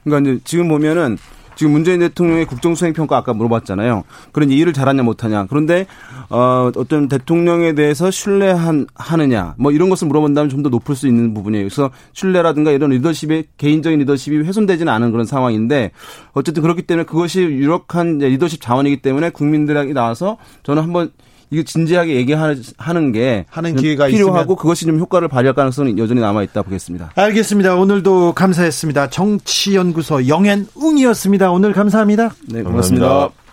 그러니까 0.04 0.30
이제 0.30 0.40
지금 0.44 0.68
보면은 0.68 1.18
지금 1.56 1.72
문재인 1.72 2.00
대통령의 2.00 2.44
국정수행 2.44 2.92
평가 2.92 3.16
아까 3.16 3.32
물어봤잖아요. 3.32 4.04
그런 4.30 4.50
일을 4.50 4.74
잘하냐 4.74 5.02
못하냐. 5.02 5.46
그런데 5.46 5.86
어 6.28 6.70
어떤 6.76 7.08
대통령에 7.08 7.74
대해서 7.74 8.10
신뢰한 8.10 8.86
하느냐 8.94 9.54
뭐 9.56 9.72
이런 9.72 9.88
것을 9.88 10.06
물어본다면 10.06 10.50
좀 10.50 10.62
더 10.62 10.68
높을 10.68 10.94
수 10.94 11.06
있는 11.06 11.32
부분이에요. 11.32 11.64
그래서 11.64 11.90
신뢰라든가 12.12 12.72
이런 12.72 12.90
리더십의 12.90 13.46
개인적인 13.56 14.00
리더십이 14.00 14.38
훼손되지는 14.38 14.92
않은 14.92 15.12
그런 15.12 15.24
상황인데 15.24 15.92
어쨌든 16.32 16.62
그렇기 16.62 16.82
때문에 16.82 17.06
그것이 17.06 17.40
유력한 17.40 18.18
리더십 18.18 18.60
자원이기 18.60 19.00
때문에 19.00 19.30
국민들에게 19.30 19.92
나와서 19.94 20.36
저는 20.62 20.82
한번 20.82 21.10
이거 21.50 21.62
진지하게 21.62 22.16
얘기하는 22.16 23.12
게 23.12 23.44
하는 23.48 23.76
기회가 23.76 24.06
필요하고 24.06 24.40
있으면. 24.40 24.56
그것이 24.56 24.84
좀 24.86 24.98
효과를 24.98 25.28
발휘할 25.28 25.54
가능성은 25.54 25.98
여전히 25.98 26.20
남아 26.20 26.42
있다 26.42 26.62
보겠습니다. 26.62 27.12
알겠습니다. 27.14 27.76
오늘도 27.76 28.32
감사했습니다. 28.34 29.10
정치연구소 29.10 30.26
영앤웅이었습니다. 30.28 31.52
오늘 31.52 31.72
감사합니다. 31.72 32.30
네, 32.48 32.62
고맙습니다. 32.62 33.06
감사합니다. 33.08 33.46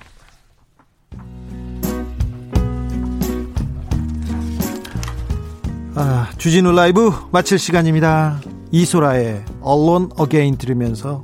아, 5.96 6.28
주진우 6.40 6.72
라이브 6.72 7.12
마칠 7.32 7.60
시간입니다. 7.60 8.42
이소라의 8.72 9.44
Alone 9.66 10.08
Again 10.20 10.58
들으면서 10.58 11.22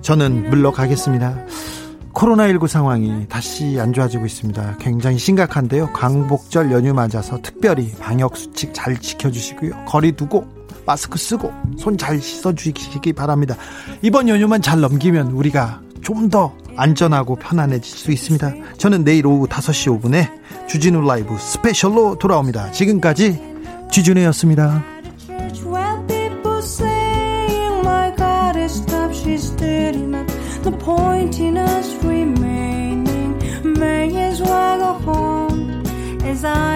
저는 0.00 0.48
물러가겠습니다. 0.48 1.44
코로나19 2.14 2.66
상황이 2.68 3.26
다시 3.28 3.78
안 3.80 3.92
좋아지고 3.92 4.26
있습니다. 4.26 4.76
굉장히 4.80 5.18
심각한데요. 5.18 5.90
광복절 5.92 6.70
연휴 6.72 6.92
맞아서 6.92 7.38
특별히 7.42 7.92
방역 8.00 8.36
수칙 8.36 8.72
잘 8.74 8.96
지켜주시고요. 8.98 9.84
거리 9.86 10.12
두고 10.12 10.46
마스크 10.86 11.18
쓰고 11.18 11.52
손 11.78 11.96
잘 11.96 12.20
씻어주시기 12.20 13.12
바랍니다. 13.12 13.54
이번 14.02 14.28
연휴만 14.28 14.60
잘 14.62 14.80
넘기면 14.80 15.28
우리가 15.32 15.80
좀 16.02 16.28
더 16.30 16.52
안전하고 16.76 17.36
편안해질 17.36 17.84
수 17.98 18.10
있습니다. 18.12 18.52
저는 18.78 19.04
내일 19.04 19.26
오후 19.26 19.46
5시 19.46 20.00
5분에 20.00 20.28
주진우 20.68 21.02
라이브 21.06 21.36
스페셜로 21.38 22.18
돌아옵니다. 22.18 22.72
지금까지 22.72 23.38
주진우였습니다. 23.90 24.82
Point 30.82 31.38
in 31.38 31.56
us 31.56 31.94
remaining. 32.02 33.38
May 33.62 34.16
as 34.16 34.40
well 34.42 34.78
go 34.78 34.92
home 35.04 35.86
as 36.24 36.44
I 36.44 36.71